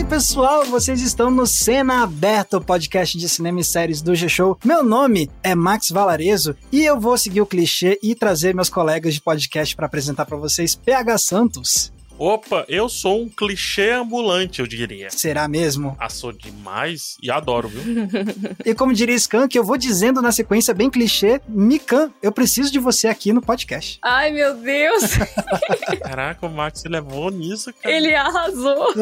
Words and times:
Aí, 0.00 0.06
pessoal, 0.06 0.64
vocês 0.64 1.02
estão 1.02 1.30
no 1.30 1.46
Cena 1.46 2.02
Aberta, 2.02 2.56
o 2.56 2.64
podcast 2.64 3.18
de 3.18 3.28
cinema 3.28 3.60
e 3.60 3.64
séries 3.64 4.00
do 4.00 4.14
G-Show. 4.14 4.58
Meu 4.64 4.82
nome 4.82 5.30
é 5.42 5.54
Max 5.54 5.90
Valarezo 5.90 6.56
e 6.72 6.82
eu 6.82 6.98
vou 6.98 7.18
seguir 7.18 7.42
o 7.42 7.46
clichê 7.46 7.98
e 8.02 8.14
trazer 8.14 8.54
meus 8.54 8.70
colegas 8.70 9.12
de 9.12 9.20
podcast 9.20 9.76
para 9.76 9.84
apresentar 9.84 10.24
para 10.24 10.38
vocês 10.38 10.74
PH 10.74 11.18
Santos. 11.18 11.92
Opa, 12.22 12.66
eu 12.68 12.86
sou 12.86 13.22
um 13.22 13.30
clichê 13.30 13.92
ambulante, 13.92 14.60
eu 14.60 14.66
diria. 14.66 15.08
Será 15.08 15.48
mesmo? 15.48 15.96
Ah, 15.98 16.10
sou 16.10 16.30
demais 16.30 17.16
e 17.22 17.30
adoro, 17.30 17.66
viu? 17.66 17.82
e 18.62 18.74
como 18.74 18.92
diria 18.92 19.14
Skank, 19.14 19.56
eu 19.56 19.64
vou 19.64 19.78
dizendo 19.78 20.20
na 20.20 20.30
sequência 20.30 20.74
bem 20.74 20.90
clichê, 20.90 21.40
Mikan, 21.48 22.12
eu 22.22 22.30
preciso 22.30 22.70
de 22.70 22.78
você 22.78 23.08
aqui 23.08 23.32
no 23.32 23.40
podcast. 23.40 23.98
Ai, 24.02 24.30
meu 24.32 24.54
Deus! 24.54 25.12
Caraca, 26.04 26.46
o 26.46 26.50
Max 26.50 26.84
levou 26.84 27.30
nisso, 27.30 27.72
cara. 27.72 27.96
Ele 27.96 28.14
arrasou. 28.14 28.92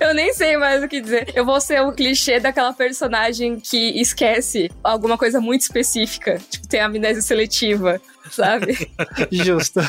eu 0.00 0.14
nem 0.14 0.32
sei 0.34 0.56
mais 0.56 0.84
o 0.84 0.88
que 0.88 1.00
dizer. 1.00 1.32
Eu 1.34 1.44
vou 1.44 1.60
ser 1.60 1.82
o 1.82 1.90
clichê 1.90 2.38
daquela 2.38 2.72
personagem 2.72 3.58
que 3.58 4.00
esquece 4.00 4.70
alguma 4.84 5.18
coisa 5.18 5.40
muito 5.40 5.62
específica. 5.62 6.40
Tipo, 6.48 6.68
tem 6.68 6.78
amnésia 6.78 7.22
seletiva 7.22 8.00
sabe? 8.30 8.90
Justo. 9.30 9.80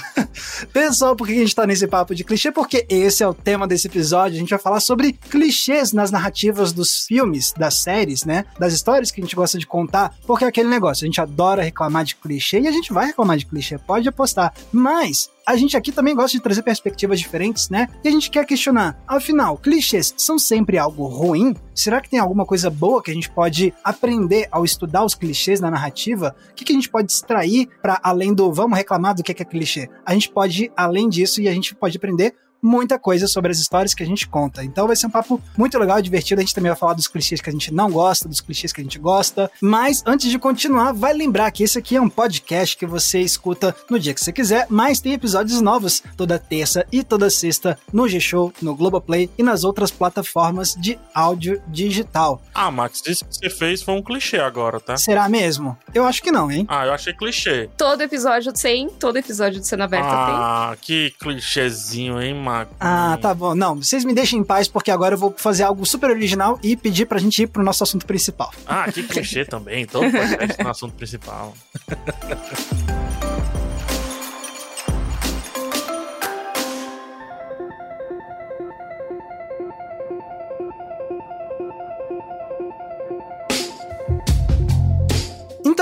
Pessoal, 0.72 1.16
por 1.16 1.28
que 1.28 1.34
a 1.34 1.38
gente 1.38 1.56
tá 1.56 1.66
nesse 1.66 1.88
papo 1.88 2.14
de 2.14 2.24
clichê? 2.24 2.52
Porque 2.52 2.86
esse 2.90 3.24
é 3.24 3.28
o 3.28 3.34
tema 3.34 3.68
desse 3.68 3.88
episódio. 3.88 4.36
A 4.36 4.40
gente 4.40 4.50
vai 4.50 4.60
falar 4.60 4.80
sobre 4.80 5.14
clichês 5.14 5.94
nas 5.94 6.12
narrativas 6.12 6.72
dos 6.72 7.06
filmes, 7.06 7.54
das 7.54 7.76
séries, 7.76 8.26
né? 8.26 8.46
Das 8.60 8.74
histórias 8.74 9.12
que 9.12 9.22
a 9.22 9.24
gente 9.24 9.36
gosta 9.36 9.58
de 9.58 9.66
contar. 9.66 10.14
Porque 10.26 10.46
é 10.46 10.48
aquele 10.48 10.70
negócio, 10.70 11.06
a 11.06 11.08
gente 11.08 11.22
adora 11.22 11.64
reclamar 11.64 12.04
de 12.04 12.16
clichê 12.16 12.60
e 12.60 12.68
a 12.68 12.72
gente 12.72 12.92
vai 12.92 13.08
reclamar 13.08 13.38
de 13.38 13.46
clichê, 13.46 13.78
pode 13.78 14.08
apostar. 14.08 14.54
Mas 14.72 15.30
a 15.46 15.56
gente 15.56 15.78
aqui 15.78 15.92
também 15.92 16.16
gosta 16.16 16.36
de 16.36 16.44
trazer 16.44 16.64
perspectivas 16.64 17.20
diferentes, 17.20 17.70
né? 17.70 17.88
E 18.04 18.08
a 18.08 18.12
gente 18.12 18.32
quer 18.32 18.46
questionar, 18.46 19.00
afinal, 19.08 19.58
clichês 19.58 20.14
são 20.18 20.40
sempre 20.40 20.78
algo 20.78 21.06
ruim? 21.06 21.56
Será 21.74 22.02
que 22.02 22.10
tem 22.10 22.20
alguma 22.20 22.46
coisa 22.46 22.70
boa 22.70 23.04
que 23.04 23.12
a 23.12 23.14
gente 23.14 23.30
pode 23.30 23.74
aprender 23.84 24.48
ao 24.52 24.66
estudar 24.66 25.06
os 25.06 25.14
clichês 25.14 25.60
na 25.60 25.70
narrativa? 25.70 26.36
O 26.52 26.56
que, 26.56 26.66
que 26.66 26.72
a 26.72 26.76
gente 26.76 26.90
pode 26.90 27.12
extrair 27.12 27.70
para 27.82 28.00
além 28.02 28.34
do 28.34 28.52
vamos 28.52 28.78
reclamar 28.78 29.14
do 29.14 29.22
que 29.22 29.32
é, 29.32 29.36
que 29.36 29.44
é 29.44 29.46
clichê? 29.46 29.90
A 30.06 30.14
gente 30.14 30.30
pode 30.30 30.66
ir 30.66 30.72
além 30.76 31.08
disso 31.08 31.42
e 31.42 31.48
a 31.48 31.54
gente 31.54 31.76
pode 31.76 31.98
aprender 31.98 32.34
muita 32.66 32.98
coisa 32.98 33.28
sobre 33.28 33.52
as 33.52 33.60
histórias 33.60 33.94
que 33.94 34.04
a 34.04 34.06
gente 34.06 34.28
conta. 34.28 34.64
Então 34.64 34.88
vai 34.88 34.96
ser 34.96 35.08
um 35.08 35.12
papo 35.12 35.42
muito 35.58 35.78
legal, 35.78 36.02
divertido. 36.02 36.42
A 36.42 36.44
gente 36.44 36.56
também 36.56 36.72
vai 36.72 36.80
falar 36.80 36.94
dos 36.94 37.08
clichês 37.08 37.40
que 37.40 37.50
a 37.50 37.54
gente 37.54 37.74
não 37.74 37.92
gosta, 37.92 38.28
dos 38.28 38.42
clichês 38.42 38.74
que 38.74 38.82
a 38.82 38.84
gente 38.84 39.00
gosta. 39.00 39.50
Mas 39.62 40.04
antes 40.06 40.30
de 40.30 40.40
continuar, 40.40 40.92
vai 40.92 41.14
lembrar 41.14 41.52
que 41.52 41.64
esse 41.64 41.78
aqui 41.78 41.96
é 41.96 42.02
um 42.02 42.10
podcast 42.10 42.76
que 42.76 42.86
você 42.86 43.20
escuta 43.20 43.76
no 43.90 44.00
dia 44.00 44.14
que 44.14 44.22
você 44.22 44.32
quiser, 44.32 44.66
mas 44.70 45.00
tem 45.00 45.14
episódios 45.14 45.62
novos 45.62 46.02
toda 46.18 46.40
terça 46.40 46.86
e 46.92 47.04
toda 47.04 47.30
sexta 47.30 47.78
no 47.94 48.08
G-Show, 48.08 48.52
no 48.62 48.76
Globoplay 48.76 49.30
e 49.38 49.44
nas 49.44 49.64
outras 49.64 49.92
plataformas 49.92 50.76
de 50.76 50.98
áudio 51.14 51.62
digital. 51.68 52.42
Ah, 52.54 52.72
Max, 52.72 53.04
isso 53.06 53.26
que 53.26 53.36
você 53.36 53.50
fez 53.50 53.84
foi 53.84 53.94
um 53.94 54.02
clichê 54.02 54.38
agora, 54.38 54.80
tá? 54.80 54.98
Será 54.98 55.30
mesmo? 55.30 55.78
Eu 55.94 56.06
acho 56.06 56.22
que 56.22 56.32
não, 56.32 56.52
hein? 56.52 56.66
Ah, 56.68 56.86
eu 56.86 56.94
achei 56.94 57.14
clichê. 57.14 57.70
Todo 57.78 58.02
episódio 58.02 58.52
tem, 58.52 58.90
todo 58.90 59.18
episódio 59.18 59.60
de 59.60 59.68
cena 59.68 59.86
aberta 59.86 60.08
ah, 60.08 60.26
tem. 60.26 60.36
Ah, 60.36 60.78
que 60.82 61.14
clichêzinho, 61.20 62.22
hein, 62.22 62.34
Max? 62.34 62.55
Ah, 62.80 63.18
tá 63.22 63.34
bom. 63.34 63.56
Não, 63.56 63.76
vocês 63.76 64.04
me 64.06 64.14
deixem 64.14 64.40
em 64.40 64.44
paz 64.44 64.68
porque 64.68 64.92
agora 64.92 65.16
eu 65.16 65.20
vou 65.20 65.34
fazer 65.36 65.64
algo 65.64 65.86
super 65.86 66.10
original 66.10 66.60
e 66.64 66.76
pedir 66.76 67.06
pra 67.06 67.20
gente 67.20 67.44
ir 67.44 67.48
pro 67.48 67.64
nosso 67.64 67.84
assunto 67.84 68.06
principal. 68.06 68.52
Ah, 68.66 68.92
que 68.92 69.04
clichê 69.04 69.46
também. 69.46 69.86
Todo 69.86 70.12
podcast 70.12 70.64
no 70.64 70.70
assunto 70.70 70.94
principal. 70.94 71.54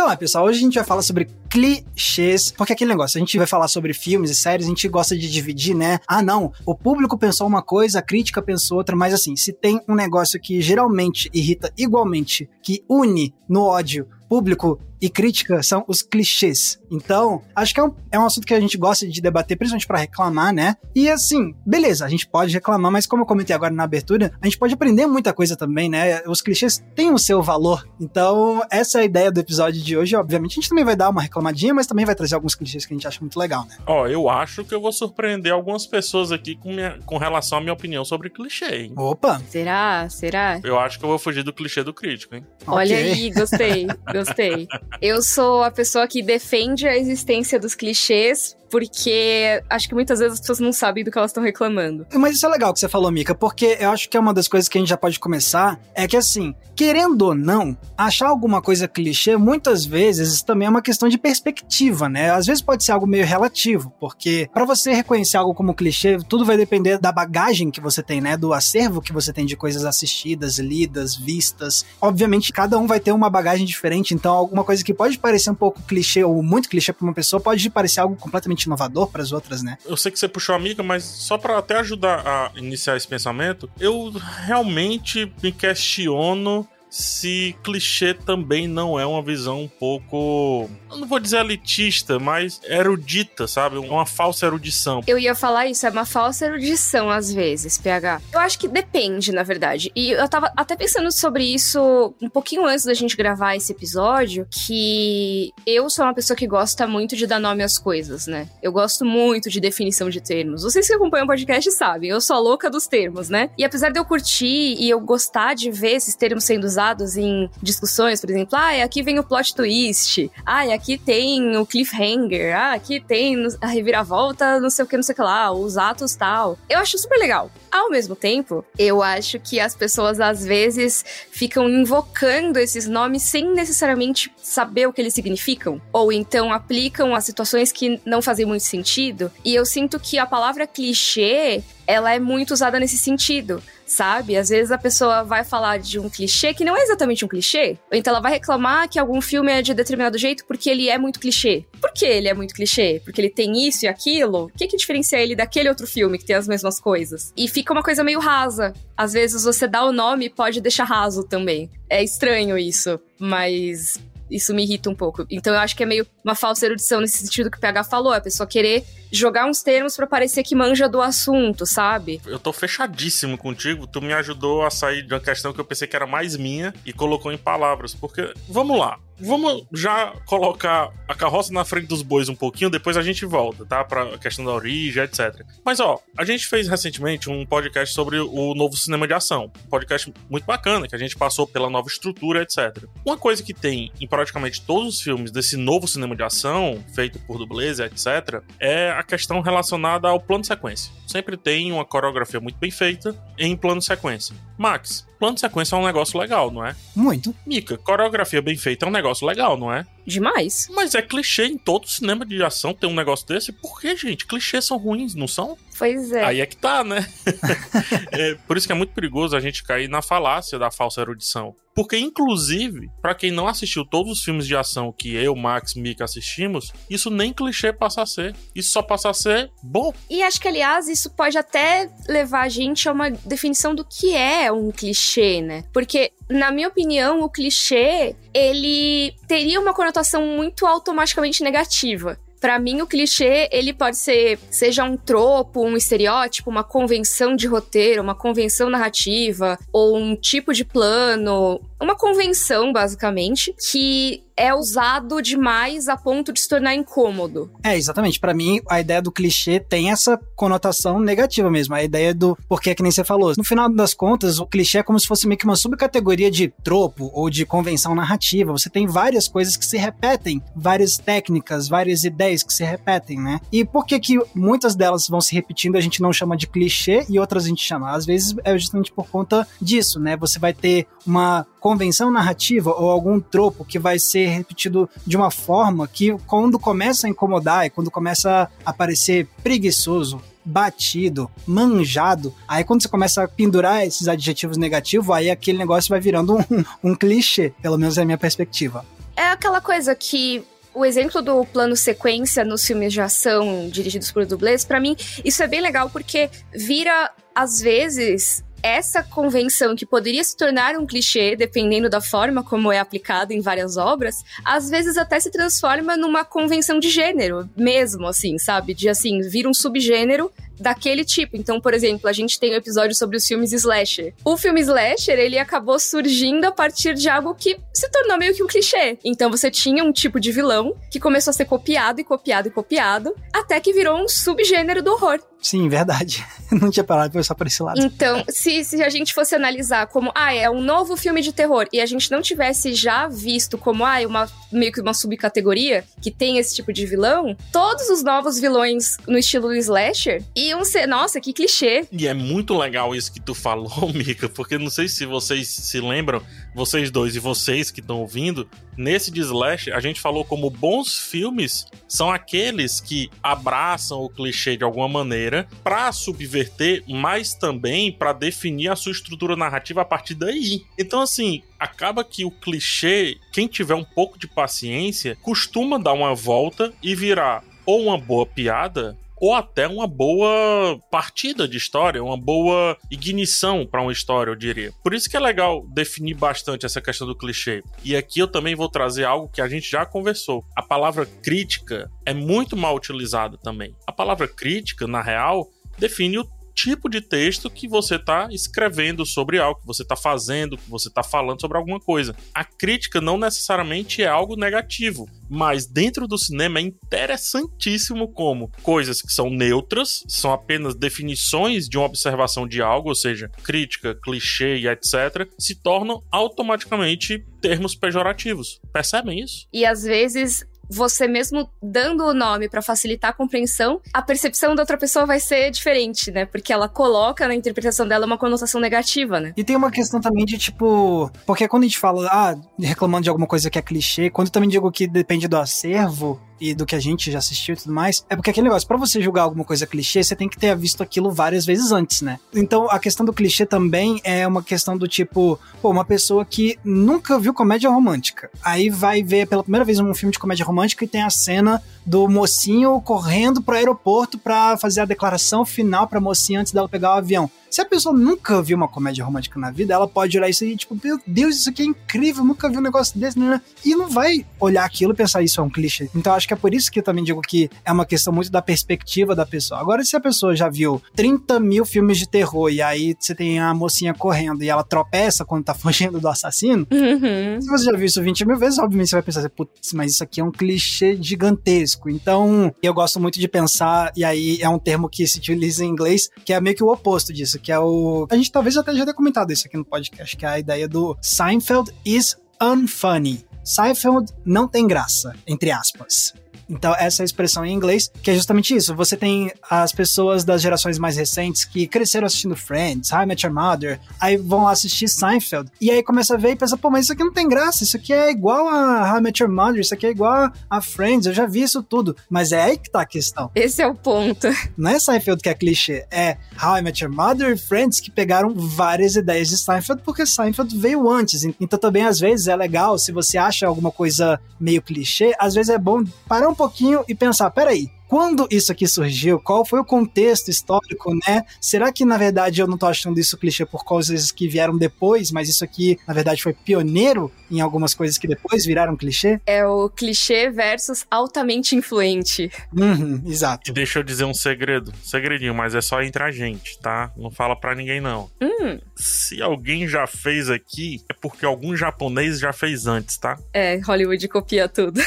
Então 0.03 0.11
é, 0.11 0.17
pessoal, 0.17 0.43
hoje 0.43 0.59
a 0.59 0.61
gente 0.61 0.75
vai 0.75 0.83
falar 0.83 1.01
sobre 1.01 1.29
clichês, 1.49 2.51
porque 2.51 2.73
aquele 2.73 2.89
negócio, 2.89 3.17
a 3.17 3.21
gente 3.21 3.37
vai 3.37 3.47
falar 3.47 3.69
sobre 3.69 3.93
filmes 3.93 4.29
e 4.31 4.35
séries, 4.35 4.65
a 4.65 4.69
gente 4.69 4.85
gosta 4.89 5.17
de 5.17 5.31
dividir, 5.31 5.73
né? 5.73 5.97
Ah, 6.05 6.21
não, 6.21 6.51
o 6.65 6.75
público 6.75 7.17
pensou 7.17 7.47
uma 7.47 7.61
coisa, 7.61 7.99
a 7.99 8.01
crítica 8.01 8.41
pensou 8.41 8.79
outra, 8.79 8.97
mas 8.97 9.13
assim, 9.13 9.37
se 9.37 9.53
tem 9.53 9.79
um 9.87 9.95
negócio 9.95 10.41
que 10.41 10.59
geralmente 10.59 11.29
irrita 11.33 11.71
igualmente, 11.77 12.49
que 12.61 12.83
une 12.89 13.33
no 13.47 13.61
ódio 13.61 14.05
público 14.27 14.79
e 15.03 15.09
crítica 15.09 15.61
são 15.61 15.83
os 15.85 16.01
clichês. 16.01 16.79
Então, 16.89 17.41
acho 17.53 17.73
que 17.73 17.79
é 17.81 17.83
um, 17.83 17.93
é 18.09 18.17
um 18.17 18.25
assunto 18.25 18.47
que 18.47 18.53
a 18.53 18.59
gente 18.59 18.77
gosta 18.77 19.05
de 19.05 19.21
debater, 19.21 19.57
principalmente 19.57 19.85
para 19.85 19.97
reclamar, 19.97 20.53
né? 20.53 20.77
E 20.95 21.09
assim, 21.09 21.53
beleza, 21.65 22.05
a 22.05 22.09
gente 22.09 22.25
pode 22.25 22.53
reclamar, 22.53 22.89
mas 22.89 23.05
como 23.05 23.23
eu 23.23 23.25
comentei 23.25 23.53
agora 23.53 23.73
na 23.73 23.83
abertura, 23.83 24.31
a 24.41 24.45
gente 24.45 24.57
pode 24.57 24.73
aprender 24.73 25.05
muita 25.05 25.33
coisa 25.33 25.57
também, 25.57 25.89
né? 25.89 26.21
Os 26.25 26.41
clichês 26.41 26.81
têm 26.95 27.11
o 27.11 27.17
seu 27.17 27.41
valor. 27.41 27.85
Então, 27.99 28.61
essa 28.71 28.99
é 28.99 29.01
a 29.01 29.05
ideia 29.05 29.29
do 29.29 29.41
episódio 29.41 29.81
de 29.81 29.97
hoje. 29.97 30.15
Obviamente, 30.15 30.53
a 30.53 30.55
gente 30.55 30.69
também 30.69 30.85
vai 30.85 30.95
dar 30.95 31.09
uma 31.09 31.21
reclamadinha, 31.21 31.73
mas 31.73 31.85
também 31.85 32.05
vai 32.05 32.15
trazer 32.15 32.35
alguns 32.35 32.55
clichês 32.55 32.85
que 32.85 32.93
a 32.93 32.95
gente 32.95 33.05
acha 33.05 33.19
muito 33.19 33.37
legal, 33.37 33.65
né? 33.65 33.75
Ó, 33.85 34.03
oh, 34.03 34.07
eu 34.07 34.29
acho 34.29 34.63
que 34.63 34.73
eu 34.73 34.79
vou 34.79 34.93
surpreender 34.93 35.51
algumas 35.51 35.85
pessoas 35.85 36.31
aqui 36.31 36.55
com, 36.55 36.71
minha, 36.71 36.97
com 37.05 37.17
relação 37.17 37.57
à 37.57 37.61
minha 37.61 37.73
opinião 37.73 38.05
sobre 38.05 38.29
clichê, 38.29 38.83
hein? 38.83 38.93
Opa! 38.95 39.41
Será? 39.49 40.07
Será? 40.09 40.61
Eu 40.63 40.79
acho 40.79 40.97
que 40.97 41.03
eu 41.03 41.09
vou 41.09 41.19
fugir 41.19 41.43
do 41.43 41.51
clichê 41.51 41.83
do 41.83 41.93
crítico, 41.93 42.35
hein? 42.35 42.45
Olha 42.65 42.95
okay. 42.95 43.11
aí, 43.11 43.31
gostei, 43.31 43.87
gostei. 44.13 44.67
Eu 45.01 45.21
sou 45.21 45.63
a 45.63 45.71
pessoa 45.71 46.07
que 46.07 46.21
defende 46.21 46.87
a 46.87 46.95
existência 46.95 47.59
dos 47.59 47.75
clichês 47.75 48.55
porque 48.73 49.61
acho 49.69 49.87
que 49.87 49.93
muitas 49.93 50.17
vezes 50.17 50.33
as 50.33 50.39
pessoas 50.39 50.59
não 50.59 50.73
sabem 50.73 51.03
do 51.03 51.11
que 51.11 51.17
elas 51.19 51.29
estão 51.29 51.43
reclamando. 51.43 52.07
Mas 52.11 52.37
isso 52.37 52.45
é 52.47 52.49
legal 52.49 52.73
que 52.73 52.79
você 52.79 52.89
falou, 52.89 53.11
Mika, 53.11 53.35
porque 53.35 53.77
eu 53.79 53.91
acho 53.91 54.09
que 54.09 54.17
é 54.17 54.19
uma 54.19 54.33
das 54.33 54.47
coisas 54.47 54.67
que 54.67 54.79
a 54.79 54.81
gente 54.81 54.89
já 54.89 54.97
pode 54.97 55.19
começar 55.19 55.79
é 55.93 56.07
que 56.07 56.17
assim, 56.17 56.55
querendo 56.75 57.21
ou 57.21 57.35
não, 57.35 57.77
achar 57.95 58.29
alguma 58.29 58.63
coisa 58.63 58.87
clichê 58.87 59.37
muitas 59.37 59.85
vezes 59.85 60.41
também 60.41 60.65
é 60.65 60.69
uma 60.71 60.81
questão 60.81 61.07
de 61.07 61.19
perspectiva, 61.19 62.09
né? 62.09 62.31
Às 62.31 62.47
vezes 62.47 62.63
pode 62.63 62.83
ser 62.83 62.93
algo 62.93 63.05
meio 63.05 63.23
relativo, 63.27 63.93
porque 63.99 64.49
para 64.51 64.65
você 64.65 64.91
reconhecer 64.91 65.37
algo 65.37 65.53
como 65.53 65.75
clichê, 65.75 66.17
tudo 66.27 66.43
vai 66.43 66.57
depender 66.57 66.97
da 66.97 67.11
bagagem 67.11 67.69
que 67.69 67.79
você 67.79 68.01
tem, 68.01 68.21
né? 68.21 68.35
Do 68.35 68.53
acervo 68.53 69.03
que 69.03 69.13
você 69.13 69.31
tem 69.31 69.45
de 69.45 69.55
coisas 69.55 69.85
assistidas, 69.85 70.57
lidas, 70.57 71.15
vistas. 71.15 71.85
Obviamente, 72.01 72.51
cada 72.51 72.75
um 72.79 72.87
vai 72.87 72.99
ter 72.99 73.11
uma 73.11 73.29
bagagem 73.29 73.67
diferente, 73.67 74.15
então 74.15 74.33
alguma 74.33 74.63
coisa 74.63 74.83
que 74.83 74.95
pode 74.95 75.19
parecer 75.19 75.51
um 75.51 75.55
pouco 75.55 75.79
clichê 75.83 76.23
ou 76.23 76.41
muito 76.41 76.67
clichê 76.67 76.91
para 76.91 77.05
uma 77.05 77.13
pessoa 77.13 77.39
pode 77.39 77.69
parecer 77.69 77.99
algo 77.99 78.15
completamente 78.15 78.62
inovador 78.65 79.07
para 79.07 79.21
as 79.21 79.31
outras, 79.31 79.63
né? 79.63 79.77
Eu 79.85 79.97
sei 79.97 80.11
que 80.11 80.19
você 80.19 80.27
puxou 80.27 80.55
amiga, 80.55 80.83
mas 80.83 81.03
só 81.03 81.37
para 81.37 81.57
até 81.57 81.77
ajudar 81.79 82.25
a 82.25 82.51
iniciar 82.55 82.95
esse 82.95 83.07
pensamento, 83.07 83.69
eu 83.79 84.11
realmente 84.45 85.31
me 85.41 85.51
questiono 85.51 86.67
se 86.93 87.55
clichê 87.63 88.13
também 88.13 88.67
não 88.67 88.99
é 88.99 89.05
uma 89.05 89.23
visão 89.23 89.63
um 89.63 89.67
pouco. 89.67 90.69
Não 90.91 91.07
vou 91.07 91.19
dizer 91.19 91.39
elitista, 91.39 92.19
mas 92.19 92.61
erudita, 92.63 93.47
sabe? 93.47 93.79
Uma 93.79 94.05
falsa 94.05 94.45
erudição. 94.45 95.01
Eu 95.07 95.17
ia 95.17 95.33
falar 95.33 95.65
isso, 95.65 95.87
é 95.87 95.89
uma 95.89 96.05
falsa 96.05 96.45
erudição 96.45 97.09
às 97.09 97.33
vezes, 97.33 97.79
PH. 97.79 98.21
Eu 98.31 98.39
acho 98.39 98.59
que 98.59 98.67
depende, 98.67 99.31
na 99.31 99.41
verdade. 99.41 99.91
E 99.95 100.11
eu 100.11 100.29
tava 100.29 100.53
até 100.55 100.75
pensando 100.75 101.11
sobre 101.11 101.43
isso 101.43 102.13
um 102.21 102.29
pouquinho 102.29 102.63
antes 102.63 102.85
da 102.85 102.93
gente 102.93 103.17
gravar 103.17 103.55
esse 103.55 103.71
episódio, 103.71 104.47
que 104.51 105.51
eu 105.65 105.89
sou 105.89 106.05
uma 106.05 106.13
pessoa 106.13 106.37
que 106.37 106.45
gosta 106.45 106.85
muito 106.85 107.15
de 107.15 107.25
dar 107.25 107.39
nome 107.39 107.63
às 107.63 107.79
coisas, 107.79 108.27
né? 108.27 108.47
Eu 108.61 108.71
gosto 108.71 109.03
muito 109.03 109.49
de 109.49 109.59
definição 109.59 110.11
de 110.11 110.21
termos. 110.21 110.61
Vocês 110.61 110.85
que 110.85 110.93
acompanham 110.93 111.23
o 111.23 111.27
podcast 111.27 111.71
sabem, 111.71 112.11
eu 112.11 112.21
sou 112.21 112.35
a 112.35 112.39
louca 112.39 112.69
dos 112.69 112.85
termos, 112.85 113.29
né? 113.29 113.49
E 113.57 113.65
apesar 113.65 113.89
de 113.89 113.97
eu 113.97 114.05
curtir 114.05 114.75
e 114.77 114.87
eu 114.87 114.99
gostar 114.99 115.55
de 115.55 115.71
ver 115.71 115.95
esses 115.95 116.13
termos 116.13 116.43
sendo 116.43 116.65
usados 116.65 116.82
usados 116.83 117.15
em 117.15 117.49
discussões, 117.61 118.19
por 118.19 118.29
exemplo, 118.29 118.57
ah, 118.57 118.83
aqui 118.83 119.01
vem 119.01 119.17
o 119.17 119.23
plot 119.23 119.55
twist, 119.55 120.29
ah, 120.45 120.63
aqui 120.73 120.97
tem 120.97 121.55
o 121.55 121.65
cliffhanger, 121.65 122.55
ah, 122.55 122.73
aqui 122.73 122.99
tem 122.99 123.47
a 123.61 123.67
reviravolta, 123.67 124.59
não 124.59 124.69
sei 124.69 124.83
o 124.83 124.87
que, 124.87 124.95
não 124.97 125.03
sei 125.03 125.13
o 125.13 125.15
que 125.15 125.21
lá, 125.21 125.51
os 125.51 125.77
atos 125.77 126.15
tal. 126.15 126.57
Eu 126.69 126.79
acho 126.79 126.97
super 126.97 127.17
legal. 127.17 127.49
Ao 127.73 127.89
mesmo 127.89 128.15
tempo, 128.15 128.63
eu 128.77 129.01
acho 129.01 129.39
que 129.39 129.59
as 129.59 129.75
pessoas 129.75 130.19
às 130.19 130.45
vezes 130.45 131.03
ficam 131.31 131.67
invocando 131.67 132.59
esses 132.59 132.87
nomes 132.87 133.23
sem 133.23 133.51
necessariamente 133.51 134.31
saber 134.37 134.85
o 134.85 134.93
que 134.93 135.01
eles 135.01 135.15
significam, 135.15 135.81
ou 135.91 136.11
então 136.11 136.53
aplicam 136.53 137.15
a 137.15 137.19
situações 137.19 137.71
que 137.71 137.99
não 138.05 138.21
fazem 138.21 138.45
muito 138.45 138.63
sentido. 138.63 139.31
E 139.43 139.55
eu 139.55 139.65
sinto 139.65 139.99
que 139.99 140.19
a 140.19 140.25
palavra 140.27 140.67
clichê 140.67 141.63
ela 141.87 142.13
é 142.13 142.19
muito 142.19 142.51
usada 142.51 142.79
nesse 142.79 142.97
sentido, 142.97 143.61
sabe? 143.85 144.37
Às 144.37 144.49
vezes 144.49 144.71
a 144.71 144.77
pessoa 144.77 145.23
vai 145.23 145.43
falar 145.43 145.79
de 145.79 145.99
um 145.99 146.09
clichê 146.09 146.53
que 146.53 146.63
não 146.63 146.77
é 146.77 146.81
exatamente 146.81 147.25
um 147.25 147.27
clichê. 147.27 147.77
Ou 147.91 147.97
então 147.97 148.11
ela 148.11 148.21
vai 148.21 148.31
reclamar 148.31 148.89
que 148.89 148.97
algum 148.97 149.21
filme 149.21 149.51
é 149.51 149.61
de 149.61 149.73
determinado 149.73 150.17
jeito 150.17 150.45
porque 150.45 150.69
ele 150.69 150.89
é 150.89 150.97
muito 150.97 151.19
clichê. 151.19 151.65
Por 151.81 151.91
que 151.91 152.05
ele 152.05 152.27
é 152.27 152.33
muito 152.33 152.53
clichê? 152.53 153.01
Porque 153.03 153.19
ele 153.19 153.29
tem 153.29 153.67
isso 153.67 153.85
e 153.85 153.87
aquilo? 153.87 154.45
O 154.45 154.49
que 154.49 154.67
que 154.67 154.77
diferencia 154.77 155.19
ele 155.19 155.35
daquele 155.35 155.69
outro 155.69 155.85
filme 155.85 156.17
que 156.17 156.25
tem 156.25 156.35
as 156.35 156.47
mesmas 156.47 156.79
coisas? 156.79 157.33
E 157.35 157.47
fica 157.47 157.62
uma 157.71 157.83
coisa 157.83 158.03
meio 158.03 158.19
rasa. 158.19 158.73
Às 158.97 159.13
vezes 159.13 159.43
você 159.43 159.67
dá 159.67 159.83
o 159.85 159.91
nome 159.91 160.29
pode 160.29 160.59
deixar 160.59 160.83
raso 160.83 161.23
também. 161.23 161.69
É 161.89 162.03
estranho 162.03 162.57
isso, 162.57 162.99
mas 163.19 163.99
isso 164.29 164.53
me 164.53 164.63
irrita 164.63 164.89
um 164.89 164.95
pouco. 164.95 165.25
Então 165.29 165.53
eu 165.53 165.59
acho 165.59 165.75
que 165.75 165.83
é 165.83 165.85
meio 165.85 166.05
uma 166.23 166.35
falsa 166.35 166.65
erudição 166.65 167.01
nesse 167.01 167.17
sentido 167.19 167.51
que 167.51 167.57
o 167.57 167.61
PH 167.61 167.83
falou, 167.83 168.13
a 168.13 168.21
pessoa 168.21 168.47
querer 168.47 168.85
jogar 169.13 169.45
uns 169.45 169.61
termos 169.61 169.95
para 169.95 170.07
parecer 170.07 170.43
que 170.43 170.55
manja 170.55 170.89
do 170.89 170.99
assunto, 170.99 171.65
sabe? 171.65 172.19
Eu 172.25 172.39
tô 172.39 172.51
fechadíssimo 172.51 173.37
contigo. 173.37 173.85
Tu 173.85 174.01
me 174.01 174.11
ajudou 174.11 174.65
a 174.65 174.71
sair 174.71 175.03
de 175.03 175.13
uma 175.13 175.19
questão 175.19 175.53
que 175.53 175.59
eu 175.59 175.65
pensei 175.65 175.87
que 175.87 175.95
era 175.95 176.07
mais 176.07 176.35
minha 176.35 176.73
e 176.83 176.91
colocou 176.91 177.31
em 177.31 177.37
palavras. 177.37 177.93
Porque, 177.93 178.33
vamos 178.49 178.79
lá. 178.79 178.97
Vamos 179.19 179.65
já 179.71 180.11
colocar 180.25 180.91
a 181.07 181.13
carroça 181.13 181.53
na 181.53 181.63
frente 181.63 181.85
dos 181.85 182.01
bois 182.01 182.27
um 182.27 182.35
pouquinho, 182.35 182.69
depois 182.71 182.97
a 182.97 183.03
gente 183.03 183.25
volta, 183.25 183.63
tá? 183.63 183.83
Pra 183.83 184.17
questão 184.17 184.43
da 184.43 184.51
origem, 184.51 185.03
etc. 185.03 185.45
Mas, 185.63 185.79
ó, 185.79 185.99
a 186.17 186.25
gente 186.25 186.47
fez 186.47 186.67
recentemente 186.67 187.29
um 187.29 187.45
podcast 187.45 187.93
sobre 187.93 188.17
o 188.19 188.55
novo 188.55 188.75
cinema 188.75 189.07
de 189.07 189.13
ação. 189.13 189.51
Um 189.65 189.69
podcast 189.69 190.11
muito 190.29 190.45
bacana, 190.45 190.87
que 190.87 190.95
a 190.95 190.97
gente 190.99 191.15
passou 191.15 191.45
pela 191.45 191.69
nova 191.69 191.87
estrutura, 191.87 192.41
etc. 192.41 192.83
Uma 193.05 193.15
coisa 193.15 193.43
que 193.43 193.53
tem 193.53 193.91
em 194.01 194.07
praticamente 194.07 194.61
todos 194.61 194.95
os 194.95 195.01
filmes 195.01 195.31
desse 195.31 195.55
novo 195.55 195.87
cinema 195.87 196.12
de 196.15 196.23
ação, 196.23 196.83
feito 196.93 197.19
por 197.19 197.37
dublês, 197.37 197.79
etc., 197.79 198.41
é 198.59 198.91
a 198.91 199.03
questão 199.03 199.41
relacionada 199.41 200.07
ao 200.07 200.19
plano 200.19 200.41
de 200.41 200.47
sequência. 200.47 200.91
Sempre 201.07 201.37
tem 201.37 201.71
uma 201.71 201.85
coreografia 201.85 202.39
muito 202.39 202.57
bem 202.57 202.71
feita 202.71 203.15
em 203.37 203.55
plano 203.55 203.79
de 203.79 203.85
sequência. 203.85 204.35
Max, 204.57 205.05
plano 205.19 205.35
de 205.35 205.41
sequência 205.41 205.75
é 205.75 205.79
um 205.79 205.85
negócio 205.85 206.19
legal, 206.19 206.51
não 206.51 206.65
é? 206.65 206.75
Muito. 206.95 207.35
Mika, 207.45 207.77
coreografia 207.77 208.41
bem 208.41 208.57
feita 208.57 208.85
é 208.85 208.89
um 208.89 208.91
negócio 208.91 209.25
legal, 209.25 209.57
não 209.57 209.73
é? 209.73 209.85
Demais. 210.05 210.67
Mas 210.71 210.95
é 210.95 211.01
clichê 211.01 211.45
em 211.45 211.57
todo 211.57 211.87
cinema 211.87 212.25
de 212.25 212.43
ação 212.43 212.73
ter 212.73 212.87
um 212.87 212.93
negócio 212.93 213.27
desse. 213.27 213.51
Por 213.51 213.79
que, 213.79 213.95
gente? 213.95 214.25
Clichês 214.25 214.65
são 214.65 214.77
ruins, 214.77 215.15
não 215.15 215.27
são? 215.27 215.57
Pois 215.77 216.11
é. 216.11 216.23
Aí 216.23 216.41
é 216.41 216.45
que 216.45 216.57
tá, 216.57 216.83
né? 216.83 217.05
é, 218.11 218.35
por 218.47 218.57
isso 218.57 218.67
que 218.67 218.73
é 218.73 218.75
muito 218.75 218.93
perigoso 218.93 219.35
a 219.35 219.39
gente 219.39 219.63
cair 219.63 219.89
na 219.89 220.01
falácia 220.01 220.59
da 220.59 220.71
falsa 220.71 221.01
erudição. 221.01 221.55
Porque, 221.75 221.97
inclusive, 221.97 222.89
para 223.01 223.15
quem 223.15 223.31
não 223.31 223.47
assistiu 223.47 223.83
todos 223.83 224.11
os 224.11 224.23
filmes 224.23 224.45
de 224.45 224.55
ação 224.55 224.93
que 224.95 225.15
eu, 225.15 225.35
Max, 225.35 225.73
Mika 225.73 226.03
assistimos, 226.03 226.71
isso 226.89 227.09
nem 227.09 227.33
clichê 227.33 227.73
passa 227.73 228.03
a 228.03 228.05
ser. 228.05 228.35
Isso 228.53 228.71
só 228.71 228.81
passa 228.81 229.09
a 229.09 229.13
ser 229.13 229.51
bom. 229.63 229.91
E 230.09 230.21
acho 230.21 230.39
que, 230.39 230.47
aliás, 230.47 230.87
isso 230.87 231.09
pode 231.09 231.37
até 231.37 231.89
levar 232.07 232.41
a 232.41 232.49
gente 232.49 232.87
a 232.87 232.91
uma 232.91 233.09
definição 233.09 233.73
do 233.73 233.83
que 233.83 234.15
é 234.15 234.51
um 234.51 234.71
clichê, 234.71 235.41
né? 235.41 235.63
Porque, 235.73 236.11
na 236.29 236.51
minha 236.51 236.67
opinião, 236.67 237.21
o 237.21 237.29
clichê, 237.29 238.15
ele 238.33 239.15
teria 239.27 239.59
uma 239.59 239.73
conotação 239.73 240.25
muito 240.27 240.67
automaticamente 240.67 241.43
negativa. 241.43 242.19
Para 242.43 242.59
mim, 242.59 242.81
o 242.81 242.85
clichê, 242.85 243.47
ele 243.53 243.71
pode 243.71 243.95
ser, 243.95 244.37
seja 244.51 244.83
um 244.83 244.97
tropo, 244.97 245.63
um 245.63 245.77
estereótipo, 245.77 246.49
uma 246.49 246.61
convenção 246.61 247.37
de 247.37 247.47
roteiro, 247.47 248.01
uma 248.01 248.13
convenção 248.13 248.69
narrativa, 248.69 249.57
ou 249.71 249.95
um 249.97 250.13
tipo 250.13 250.51
de 250.51 250.65
plano, 250.65 251.61
uma 251.79 251.95
convenção, 251.95 252.73
basicamente, 252.73 253.55
que 253.71 254.25
é 254.35 254.53
usado 254.53 255.21
demais 255.21 255.87
a 255.87 255.95
ponto 255.95 256.33
de 256.33 256.39
se 256.39 256.47
tornar 256.47 256.75
incômodo. 256.75 257.51
É, 257.63 257.77
exatamente. 257.77 258.19
Para 258.19 258.33
mim, 258.33 258.59
a 258.69 258.79
ideia 258.79 259.01
do 259.01 259.11
clichê 259.11 259.59
tem 259.59 259.91
essa 259.91 260.19
conotação 260.35 260.99
negativa 260.99 261.49
mesmo. 261.49 261.75
A 261.75 261.83
ideia 261.83 262.13
do. 262.13 262.37
Porque 262.47 262.71
é 262.71 262.75
que 262.75 262.83
nem 262.83 262.91
você 262.91 263.03
falou. 263.03 263.33
No 263.37 263.43
final 263.43 263.69
das 263.69 263.93
contas, 263.93 264.39
o 264.39 264.45
clichê 264.45 264.79
é 264.79 264.83
como 264.83 264.99
se 264.99 265.07
fosse 265.07 265.27
meio 265.27 265.37
que 265.37 265.45
uma 265.45 265.55
subcategoria 265.55 266.29
de 266.29 266.53
tropo 266.63 267.11
ou 267.13 267.29
de 267.29 267.45
convenção 267.45 267.95
narrativa. 267.95 268.51
Você 268.51 268.69
tem 268.69 268.87
várias 268.87 269.27
coisas 269.27 269.55
que 269.55 269.65
se 269.65 269.77
repetem, 269.77 270.41
várias 270.55 270.97
técnicas, 270.97 271.67
várias 271.67 272.03
ideias 272.03 272.43
que 272.43 272.53
se 272.53 272.63
repetem, 272.63 273.19
né? 273.19 273.39
E 273.51 273.63
por 273.63 273.85
que 273.85 273.99
que 273.99 274.19
muitas 274.33 274.75
delas 274.75 275.07
vão 275.07 275.21
se 275.21 275.33
repetindo, 275.33 275.75
a 275.75 275.81
gente 275.81 276.01
não 276.01 276.11
chama 276.11 276.35
de 276.35 276.47
clichê 276.47 277.05
e 277.09 277.19
outras 277.19 277.45
a 277.45 277.47
gente 277.47 277.63
chama? 277.63 277.91
Às 277.91 278.05
vezes 278.05 278.35
é 278.43 278.57
justamente 278.57 278.91
por 278.91 279.07
conta 279.07 279.47
disso, 279.61 279.99
né? 279.99 280.17
Você 280.17 280.39
vai 280.39 280.53
ter 280.53 280.87
uma 281.05 281.45
convenção 281.59 282.11
narrativa 282.11 282.71
ou 282.71 282.89
algum 282.89 283.19
tropo 283.19 283.63
que 283.63 283.79
vai 283.79 283.97
ser 283.97 284.22
repetido 284.27 284.89
de 285.05 285.17
uma 285.17 285.31
forma 285.31 285.87
que, 285.87 286.15
quando 286.27 286.59
começa 286.59 287.07
a 287.07 287.09
incomodar 287.09 287.65
e 287.65 287.69
quando 287.69 287.91
começa 287.91 288.49
a 288.65 288.73
parecer 288.73 289.27
preguiçoso, 289.43 290.21
batido, 290.45 291.29
manjado. 291.47 292.33
Aí 292.47 292.63
quando 292.63 292.81
você 292.81 292.89
começa 292.89 293.23
a 293.23 293.27
pendurar 293.27 293.85
esses 293.85 294.07
adjetivos 294.07 294.57
negativos, 294.57 295.09
aí 295.09 295.29
aquele 295.29 295.57
negócio 295.57 295.89
vai 295.89 295.99
virando 295.99 296.35
um, 296.35 296.63
um 296.91 296.95
clichê, 296.95 297.53
pelo 297.61 297.77
menos 297.77 297.97
é 297.97 298.01
a 298.01 298.05
minha 298.05 298.17
perspectiva. 298.17 298.85
É 299.15 299.27
aquela 299.27 299.61
coisa 299.61 299.95
que 299.95 300.43
o 300.73 300.83
exemplo 300.83 301.21
do 301.21 301.45
plano 301.45 301.75
sequência 301.75 302.43
nos 302.43 302.65
filmes 302.65 302.91
de 302.91 302.99
ação 302.99 303.69
dirigidos 303.69 304.11
por 304.11 304.25
dublês, 304.25 304.65
para 304.65 304.79
mim, 304.79 304.95
isso 305.23 305.43
é 305.43 305.47
bem 305.47 305.61
legal 305.61 305.89
porque 305.89 306.29
vira, 306.51 307.11
às 307.35 307.59
vezes, 307.59 308.43
essa 308.63 309.03
convenção 309.03 309.75
que 309.75 309.85
poderia 309.85 310.23
se 310.23 310.37
tornar 310.37 310.77
um 310.77 310.85
clichê, 310.85 311.35
dependendo 311.35 311.89
da 311.89 311.99
forma 311.99 312.41
como 312.41 312.71
é 312.71 312.79
aplicado 312.79 313.33
em 313.33 313.41
várias 313.41 313.75
obras, 313.75 314.23
às 314.45 314.69
vezes 314.69 314.97
até 314.97 315.19
se 315.19 315.29
transforma 315.29 315.97
numa 315.97 316.23
convenção 316.23 316.79
de 316.79 316.89
gênero, 316.89 317.49
mesmo 317.57 318.07
assim, 318.07 318.39
sabe? 318.39 318.73
De 318.73 318.87
assim, 318.87 319.21
vir 319.21 319.45
um 319.45 319.53
subgênero 319.53 320.31
daquele 320.59 321.03
tipo. 321.03 321.35
Então, 321.35 321.59
por 321.59 321.73
exemplo, 321.73 322.09
a 322.09 322.13
gente 322.13 322.39
tem 322.39 322.53
um 322.53 322.55
episódio 322.55 322.95
sobre 322.95 323.17
os 323.17 323.27
filmes 323.27 323.51
slasher. 323.51 324.13
O 324.23 324.37
filme 324.37 324.61
slasher, 324.61 325.19
ele 325.19 325.37
acabou 325.37 325.77
surgindo 325.77 326.45
a 326.45 326.51
partir 326.51 326.93
de 326.93 327.09
algo 327.09 327.35
que 327.35 327.59
se 327.73 327.89
tornou 327.91 328.17
meio 328.17 328.33
que 328.33 328.43
um 328.43 328.47
clichê. 328.47 328.97
Então, 329.03 329.29
você 329.29 329.51
tinha 329.51 329.83
um 329.83 329.91
tipo 329.91 330.19
de 330.19 330.31
vilão 330.31 330.75
que 330.89 330.99
começou 330.99 331.31
a 331.31 331.33
ser 331.33 331.45
copiado 331.45 331.99
e 331.99 332.03
copiado 332.03 332.47
e 332.47 332.51
copiado, 332.51 333.13
até 333.33 333.59
que 333.59 333.73
virou 333.73 334.01
um 334.01 334.07
subgênero 334.07 334.81
do 334.81 334.91
horror. 334.91 335.19
Sim, 335.43 335.67
verdade. 335.67 336.25
Não 336.49 336.71
tinha 336.71 336.83
parado 336.83 337.09
de 337.09 337.17
pensar 337.17 337.35
por 337.35 337.45
esse 337.45 337.61
lado. 337.61 337.81
Então, 337.81 338.23
se, 338.29 338.63
se 338.63 338.81
a 338.81 338.89
gente 338.89 339.13
fosse 339.13 339.35
analisar 339.35 339.87
como, 339.87 340.11
ah, 340.15 340.33
é 340.33 340.49
um 340.49 340.61
novo 340.61 340.95
filme 340.95 341.21
de 341.21 341.33
terror, 341.33 341.67
e 341.73 341.81
a 341.81 341.85
gente 341.85 342.09
não 342.11 342.21
tivesse 342.21 342.73
já 342.73 343.07
visto 343.07 343.57
como, 343.57 343.83
ah, 343.83 344.01
é 344.01 344.07
uma, 344.07 344.29
meio 344.51 344.71
que 344.71 344.79
uma 344.79 344.93
subcategoria 344.93 345.83
que 346.01 346.11
tem 346.11 346.37
esse 346.37 346.55
tipo 346.55 346.71
de 346.71 346.85
vilão, 346.85 347.35
todos 347.51 347.89
os 347.89 348.03
novos 348.03 348.39
vilões 348.39 348.97
no 349.07 349.17
estilo 349.17 349.47
do 349.47 349.55
slasher 349.55 350.23
iam 350.35 350.63
ser, 350.63 350.87
nossa, 350.87 351.19
que 351.19 351.33
clichê. 351.33 351.85
E 351.91 352.07
é 352.07 352.13
muito 352.13 352.57
legal 352.57 352.95
isso 352.95 353.11
que 353.11 353.19
tu 353.19 353.33
falou, 353.33 353.91
Mika, 353.93 354.29
porque 354.29 354.57
não 354.57 354.69
sei 354.69 354.87
se 354.87 355.05
vocês 355.05 355.47
se 355.47 355.81
lembram, 355.81 356.21
vocês 356.53 356.91
dois 356.91 357.15
e 357.15 357.19
vocês 357.19 357.71
que 357.71 357.79
estão 357.79 357.99
ouvindo, 358.01 358.47
nesse 358.77 359.11
de 359.11 359.21
Slash, 359.21 359.71
a 359.71 359.79
gente 359.79 359.99
falou 359.99 360.23
como 360.23 360.49
bons 360.49 360.97
filmes 360.97 361.65
são 361.87 362.11
aqueles 362.11 362.79
que 362.79 363.09
abraçam 363.21 364.01
o 364.01 364.09
clichê 364.09 364.57
de 364.57 364.63
alguma 364.63 364.87
maneira 364.87 365.47
para 365.63 365.91
subverter, 365.91 366.83
mas 366.87 367.33
também 367.33 367.91
para 367.91 368.13
definir 368.13 368.69
a 368.69 368.75
sua 368.75 368.91
estrutura 368.91 369.35
narrativa 369.35 369.81
a 369.81 369.85
partir 369.85 370.15
daí. 370.15 370.63
Então, 370.77 371.01
assim, 371.01 371.41
acaba 371.59 372.03
que 372.03 372.25
o 372.25 372.31
clichê, 372.31 373.17
quem 373.31 373.47
tiver 373.47 373.75
um 373.75 373.83
pouco 373.83 374.17
de 374.17 374.27
paciência, 374.27 375.17
costuma 375.21 375.77
dar 375.77 375.93
uma 375.93 376.15
volta 376.15 376.73
e 376.81 376.95
virar 376.95 377.43
ou 377.65 377.83
uma 377.83 377.97
boa 377.97 378.25
piada 378.25 378.97
ou 379.23 379.33
até 379.33 379.69
uma 379.69 379.87
boa 379.87 380.77
partida 380.91 381.47
de 381.47 381.55
história, 381.55 382.03
uma 382.03 382.17
boa 382.17 382.77
ignição 382.91 383.65
para 383.65 383.81
uma 383.81 383.93
história, 383.93 384.29
eu 384.29 384.35
diria. 384.35 384.73
Por 384.83 384.93
isso 384.93 385.09
que 385.09 385.15
é 385.15 385.19
legal 385.19 385.65
definir 385.69 386.13
bastante 386.13 386.65
essa 386.65 386.81
questão 386.81 387.07
do 387.07 387.15
clichê. 387.15 387.63
E 387.85 387.95
aqui 387.95 388.19
eu 388.19 388.27
também 388.27 388.53
vou 388.53 388.67
trazer 388.67 389.05
algo 389.05 389.29
que 389.29 389.39
a 389.39 389.47
gente 389.47 389.71
já 389.71 389.85
conversou. 389.85 390.43
A 390.53 390.61
palavra 390.61 391.05
crítica 391.05 391.89
é 392.05 392.13
muito 392.13 392.57
mal 392.57 392.75
utilizada 392.75 393.37
também. 393.37 393.73
A 393.87 393.93
palavra 393.93 394.27
crítica, 394.27 394.85
na 394.87 395.01
real, 395.01 395.47
define 395.79 396.17
o 396.17 396.27
tipo 396.53 396.89
de 396.89 397.01
texto 397.01 397.49
que 397.49 397.67
você 397.67 397.95
está 397.95 398.27
escrevendo 398.31 399.05
sobre 399.05 399.39
algo, 399.39 399.59
que 399.59 399.67
você 399.67 399.83
está 399.83 399.95
fazendo, 399.95 400.57
que 400.57 400.69
você 400.69 400.87
está 400.87 401.03
falando 401.03 401.41
sobre 401.41 401.57
alguma 401.57 401.79
coisa. 401.79 402.15
A 402.33 402.43
crítica 402.43 403.01
não 403.01 403.17
necessariamente 403.17 404.01
é 404.01 404.07
algo 404.07 404.35
negativo, 404.35 405.07
mas 405.29 405.65
dentro 405.65 406.07
do 406.07 406.17
cinema 406.17 406.59
é 406.59 406.63
interessantíssimo 406.63 408.07
como 408.11 408.51
coisas 408.61 409.01
que 409.01 409.11
são 409.11 409.29
neutras, 409.29 410.03
são 410.07 410.31
apenas 410.31 410.75
definições 410.75 411.67
de 411.67 411.77
uma 411.77 411.85
observação 411.85 412.47
de 412.47 412.61
algo, 412.61 412.89
ou 412.89 412.95
seja, 412.95 413.29
crítica, 413.43 413.95
clichê 413.95 414.57
e 414.57 414.67
etc., 414.67 415.27
se 415.37 415.55
tornam 415.55 416.03
automaticamente 416.11 417.25
termos 417.41 417.75
pejorativos. 417.75 418.59
Percebem 418.71 419.19
isso? 419.19 419.47
E 419.51 419.65
às 419.65 419.83
vezes 419.83 420.45
você 420.69 421.07
mesmo 421.07 421.49
dando 421.61 422.05
o 422.05 422.13
nome 422.13 422.49
para 422.49 422.61
facilitar 422.61 423.11
a 423.11 423.13
compreensão, 423.13 423.81
a 423.93 424.01
percepção 424.01 424.55
da 424.55 424.63
outra 424.63 424.77
pessoa 424.77 425.05
vai 425.05 425.19
ser 425.19 425.51
diferente, 425.51 426.11
né? 426.11 426.25
Porque 426.25 426.51
ela 426.51 426.67
coloca 426.67 427.27
na 427.27 427.35
interpretação 427.35 427.87
dela 427.87 428.05
uma 428.05 428.17
conotação 428.17 428.59
negativa, 428.59 429.19
né? 429.19 429.33
E 429.35 429.43
tem 429.43 429.55
uma 429.55 429.71
questão 429.71 429.99
também 430.01 430.25
de 430.25 430.37
tipo. 430.37 431.11
Porque 431.25 431.47
quando 431.47 431.63
a 431.63 431.67
gente 431.67 431.79
fala, 431.79 432.07
ah, 432.11 432.35
reclamando 432.59 433.03
de 433.03 433.09
alguma 433.09 433.27
coisa 433.27 433.49
que 433.49 433.59
é 433.59 433.61
clichê, 433.61 434.09
quando 434.09 434.27
eu 434.27 434.33
também 434.33 434.49
digo 434.49 434.71
que 434.71 434.87
depende 434.87 435.27
do 435.27 435.37
acervo, 435.37 436.19
e 436.43 436.53
do 436.53 436.65
que 436.65 436.75
a 436.75 436.79
gente 436.79 437.09
já 437.09 437.19
assistiu 437.19 437.53
e 437.53 437.57
tudo 437.57 437.73
mais, 437.73 438.03
é 438.09 438.17
porque 438.17 438.29
aquele 438.29 438.43
negócio, 438.43 438.67
para 438.67 438.75
você 438.75 439.01
julgar 439.01 439.23
alguma 439.23 439.45
coisa 439.45 439.65
clichê, 439.65 440.03
você 440.03 440.13
tem 440.13 440.27
que 440.27 440.37
ter 440.37 440.53
visto 440.57 440.83
aquilo 440.83 441.09
várias 441.09 441.45
vezes 441.45 441.71
antes, 441.71 442.01
né? 442.01 442.19
Então 442.33 442.69
a 442.69 442.77
questão 442.79 443.05
do 443.05 443.13
clichê 443.13 443.45
também 443.45 444.01
é 444.03 444.27
uma 444.27 444.43
questão 444.43 444.77
do 444.77 444.85
tipo, 444.85 445.39
pô, 445.61 445.69
uma 445.69 445.85
pessoa 445.85 446.25
que 446.25 446.59
nunca 446.63 447.17
viu 447.17 447.33
comédia 447.33 447.69
romântica. 447.69 448.29
Aí 448.43 448.69
vai 448.69 449.01
ver 449.01 449.25
pela 449.25 449.41
primeira 449.41 449.63
vez 449.63 449.79
um 449.79 449.93
filme 449.93 450.11
de 450.11 450.19
comédia 450.19 450.45
romântica 450.45 450.83
e 450.83 450.87
tem 450.87 451.01
a 451.01 451.09
cena 451.09 451.63
do 451.85 452.09
mocinho 452.09 452.79
correndo 452.81 453.41
pro 453.41 453.55
aeroporto 453.55 454.17
para 454.17 454.57
fazer 454.57 454.81
a 454.81 454.85
declaração 454.85 455.45
final 455.45 455.87
pra 455.87 456.01
mocinha 456.01 456.41
antes 456.41 456.51
dela 456.51 456.67
pegar 456.67 456.95
o 456.95 456.97
avião. 456.97 457.31
Se 457.53 457.61
a 457.61 457.65
pessoa 457.65 457.95
nunca 457.95 458.41
viu 458.41 458.57
uma 458.57 458.67
comédia 458.67 459.05
romântica 459.05 459.39
na 459.39 459.51
vida, 459.51 459.75
ela 459.75 459.87
pode 459.87 460.17
olhar 460.17 460.27
isso 460.27 460.43
aí, 460.43 460.57
tipo, 460.57 460.75
meu 460.83 460.99
Deus, 461.05 461.35
isso 461.35 461.51
aqui 461.51 461.61
é 461.61 461.65
incrível, 461.65 462.25
nunca 462.25 462.49
vi 462.49 462.57
um 462.57 462.61
negócio 462.61 462.99
desse, 462.99 463.19
né? 463.19 463.39
e 463.63 463.75
não 463.75 463.87
vai 463.87 464.25
olhar 464.39 464.65
aquilo 464.65 464.91
e 464.91 464.95
pensar 464.95 465.21
isso 465.21 465.39
é 465.39 465.43
um 465.43 465.51
clichê. 465.51 465.87
Então 465.95 466.13
acho 466.13 466.27
que 466.27 466.33
é 466.33 466.37
por 466.37 466.51
isso 466.51 466.71
que 466.71 466.79
eu 466.79 466.83
também 466.83 467.03
digo 467.03 467.21
que 467.21 467.51
é 467.63 467.71
uma 467.71 467.85
questão 467.85 468.11
muito 468.11 468.31
da 468.31 468.41
perspectiva 468.41 469.15
da 469.15 469.23
pessoa. 469.23 469.59
Agora, 469.59 469.83
se 469.83 469.95
a 469.95 469.99
pessoa 469.99 470.35
já 470.35 470.49
viu 470.49 470.81
30 470.95 471.39
mil 471.39 471.63
filmes 471.63 471.99
de 471.99 472.09
terror 472.09 472.49
e 472.49 472.59
aí 472.59 472.95
você 472.99 473.13
tem 473.13 473.39
a 473.39 473.53
mocinha 473.53 473.93
correndo 473.93 474.43
e 474.43 474.49
ela 474.49 474.63
tropeça 474.63 475.23
quando 475.23 475.45
tá 475.45 475.53
fugindo 475.55 475.99
do 475.99 476.07
assassino, 476.07 476.67
uhum. 476.71 477.39
se 477.39 477.47
você 477.47 477.65
já 477.65 477.73
viu 477.73 477.85
isso 477.85 478.01
20 478.01 478.25
mil 478.25 478.37
vezes, 478.37 478.57
obviamente 478.57 478.89
você 478.89 478.95
vai 478.95 479.03
pensar, 479.03 479.29
putz, 479.29 479.73
mas 479.73 479.91
isso 479.91 480.03
aqui 480.03 480.19
é 480.19 480.23
um 480.23 480.31
clichê 480.31 480.97
gigantesco. 480.99 481.87
Então, 481.87 482.51
eu 482.63 482.73
gosto 482.73 482.99
muito 482.99 483.19
de 483.19 483.27
pensar, 483.27 483.91
e 483.95 484.03
aí 484.03 484.39
é 484.41 484.49
um 484.49 484.57
termo 484.59 484.89
que 484.89 485.05
se 485.05 485.19
utiliza 485.19 485.63
em 485.63 485.69
inglês, 485.69 486.09
que 486.25 486.33
é 486.33 486.41
meio 486.41 486.55
que 486.55 486.63
o 486.63 486.71
oposto 486.71 487.13
disso, 487.13 487.39
que 487.43 487.51
é 487.51 487.59
o. 487.59 488.07
A 488.09 488.15
gente 488.15 488.31
talvez 488.31 488.57
até 488.57 488.73
já 488.73 488.85
tenha 488.85 488.95
comentado 488.95 489.31
isso 489.31 489.45
aqui 489.45 489.57
no 489.57 489.65
podcast, 489.65 490.15
que 490.15 490.25
é 490.25 490.29
a 490.29 490.39
ideia 490.39 490.67
do 490.67 490.97
Seinfeld 491.01 491.71
is 491.85 492.17
unfunny. 492.41 493.25
Seinfeld 493.43 494.11
não 494.25 494.47
tem 494.47 494.65
graça, 494.65 495.13
entre 495.27 495.51
aspas. 495.51 496.13
Então, 496.49 496.75
essa 496.77 497.03
é 497.03 497.05
expressão 497.05 497.45
em 497.45 497.53
inglês, 497.53 497.89
que 498.01 498.11
é 498.11 498.15
justamente 498.15 498.55
isso. 498.55 498.75
Você 498.75 498.95
tem 498.97 499.31
as 499.49 499.71
pessoas 499.71 500.23
das 500.23 500.41
gerações 500.41 500.77
mais 500.77 500.97
recentes 500.97 501.45
que 501.45 501.67
cresceram 501.67 502.05
assistindo 502.05 502.35
Friends, 502.35 502.91
How 502.91 503.01
I 503.01 503.05
Met 503.05 503.25
Your 503.25 503.33
Mother, 503.33 503.79
aí 503.99 504.17
vão 504.17 504.47
assistir 504.47 504.87
Seinfeld, 504.87 505.49
e 505.59 505.71
aí 505.71 505.83
começa 505.83 506.15
a 506.15 506.17
ver 506.17 506.31
e 506.31 506.35
pensa, 506.35 506.57
pô, 506.57 506.69
mas 506.69 506.85
isso 506.85 506.93
aqui 506.93 507.03
não 507.03 507.13
tem 507.13 507.27
graça, 507.27 507.63
isso 507.63 507.77
aqui 507.77 507.93
é 507.93 508.11
igual 508.11 508.47
a 508.47 508.91
How 508.91 508.99
I 508.99 509.01
Met 509.01 509.23
Your 509.23 509.31
Mother, 509.31 509.61
isso 509.61 509.73
aqui 509.73 509.87
é 509.87 509.91
igual 509.91 510.31
a 510.49 510.61
Friends, 510.61 511.05
eu 511.05 511.13
já 511.13 511.25
vi 511.25 511.43
isso 511.43 511.63
tudo. 511.63 511.95
Mas 512.09 512.31
é 512.31 512.41
aí 512.41 512.57
que 512.57 512.69
tá 512.69 512.81
a 512.81 512.85
questão. 512.85 513.31
Esse 513.35 513.61
é 513.61 513.67
o 513.67 513.75
ponto. 513.75 514.27
Não 514.57 514.71
é 514.71 514.79
Seinfeld 514.79 515.21
que 515.21 515.29
é 515.29 515.33
clichê, 515.33 515.85
é 515.91 516.17
How 516.41 516.57
I 516.57 516.61
Met 516.61 516.83
Your 516.83 516.93
Mother 516.93 517.31
e 517.31 517.37
Friends 517.37 517.79
que 517.79 517.91
pegaram 517.91 518.33
várias 518.33 518.95
ideias 518.95 519.29
de 519.29 519.37
Seinfeld, 519.37 519.81
porque 519.83 520.05
Seinfeld 520.05 520.57
veio 520.57 520.89
antes. 520.89 521.23
Então 521.39 521.57
também, 521.59 521.83
às 521.83 521.99
vezes, 521.99 522.27
é 522.27 522.35
legal, 522.35 522.77
se 522.77 522.91
você 522.91 523.17
acha 523.17 523.47
alguma 523.47 523.71
coisa 523.71 524.19
meio 524.39 524.61
clichê, 524.61 525.13
às 525.19 525.33
vezes 525.33 525.49
é 525.49 525.57
bom 525.57 525.83
parar 526.23 526.29
um 526.29 526.35
pouquinho 526.35 526.83
e 526.87 526.95
pensar: 526.95 527.29
peraí, 527.31 527.69
quando 527.87 528.27
isso 528.31 528.51
aqui 528.51 528.67
surgiu, 528.67 529.19
qual 529.19 529.45
foi 529.45 529.59
o 529.59 529.65
contexto 529.65 530.29
histórico, 530.29 530.93
né? 531.07 531.23
Será 531.39 531.71
que 531.71 531.85
na 531.85 531.97
verdade 531.97 532.41
eu 532.41 532.47
não 532.47 532.57
tô 532.57 532.65
achando 532.65 532.99
isso 532.99 533.17
clichê 533.17 533.45
por 533.45 533.63
coisas 533.63 534.11
que 534.11 534.27
vieram 534.27 534.57
depois, 534.57 535.11
mas 535.11 535.29
isso 535.29 535.43
aqui 535.43 535.77
na 535.87 535.93
verdade 535.93 536.23
foi 536.23 536.33
pioneiro 536.33 537.11
em 537.29 537.39
algumas 537.41 537.73
coisas 537.73 537.97
que 537.97 538.07
depois 538.07 538.45
viraram 538.45 538.75
clichê? 538.75 539.19
É 539.25 539.45
o 539.45 539.69
clichê 539.69 540.29
versus 540.29 540.85
altamente 540.89 541.55
influente. 541.55 542.31
Uhum, 542.51 543.01
exato. 543.05 543.49
E 543.49 543.53
deixa 543.53 543.79
eu 543.79 543.83
dizer 543.83 544.05
um 544.05 544.13
segredo, 544.13 544.73
segredinho, 544.83 545.33
mas 545.33 545.55
é 545.55 545.61
só 545.61 545.81
entre 545.81 546.03
a 546.03 546.11
gente, 546.11 546.59
tá? 546.59 546.91
Não 546.97 547.11
fala 547.11 547.35
para 547.35 547.55
ninguém 547.55 547.81
não. 547.81 548.09
Hum. 548.21 548.59
Se 548.75 549.21
alguém 549.21 549.67
já 549.67 549.85
fez 549.85 550.29
aqui, 550.29 550.81
é 550.89 550.93
porque 550.93 551.25
algum 551.25 551.55
japonês 551.55 552.19
já 552.19 552.33
fez 552.33 552.65
antes, 552.65 552.97
tá? 552.97 553.17
É, 553.33 553.57
Hollywood 553.57 554.07
copia 554.07 554.47
tudo. 554.47 554.81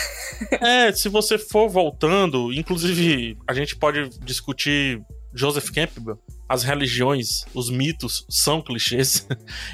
é, 0.60 0.92
se 0.92 1.08
você 1.08 1.38
for 1.38 1.68
voltando, 1.68 2.52
inclusive 2.52 2.85
Inclusive, 2.86 3.36
a 3.48 3.52
gente 3.52 3.74
pode 3.74 4.08
discutir 4.20 5.02
Joseph 5.34 5.70
Campbell, 5.70 6.16
as 6.48 6.62
religiões, 6.62 7.44
os 7.52 7.68
mitos 7.68 8.24
são 8.30 8.62
clichês, 8.62 9.26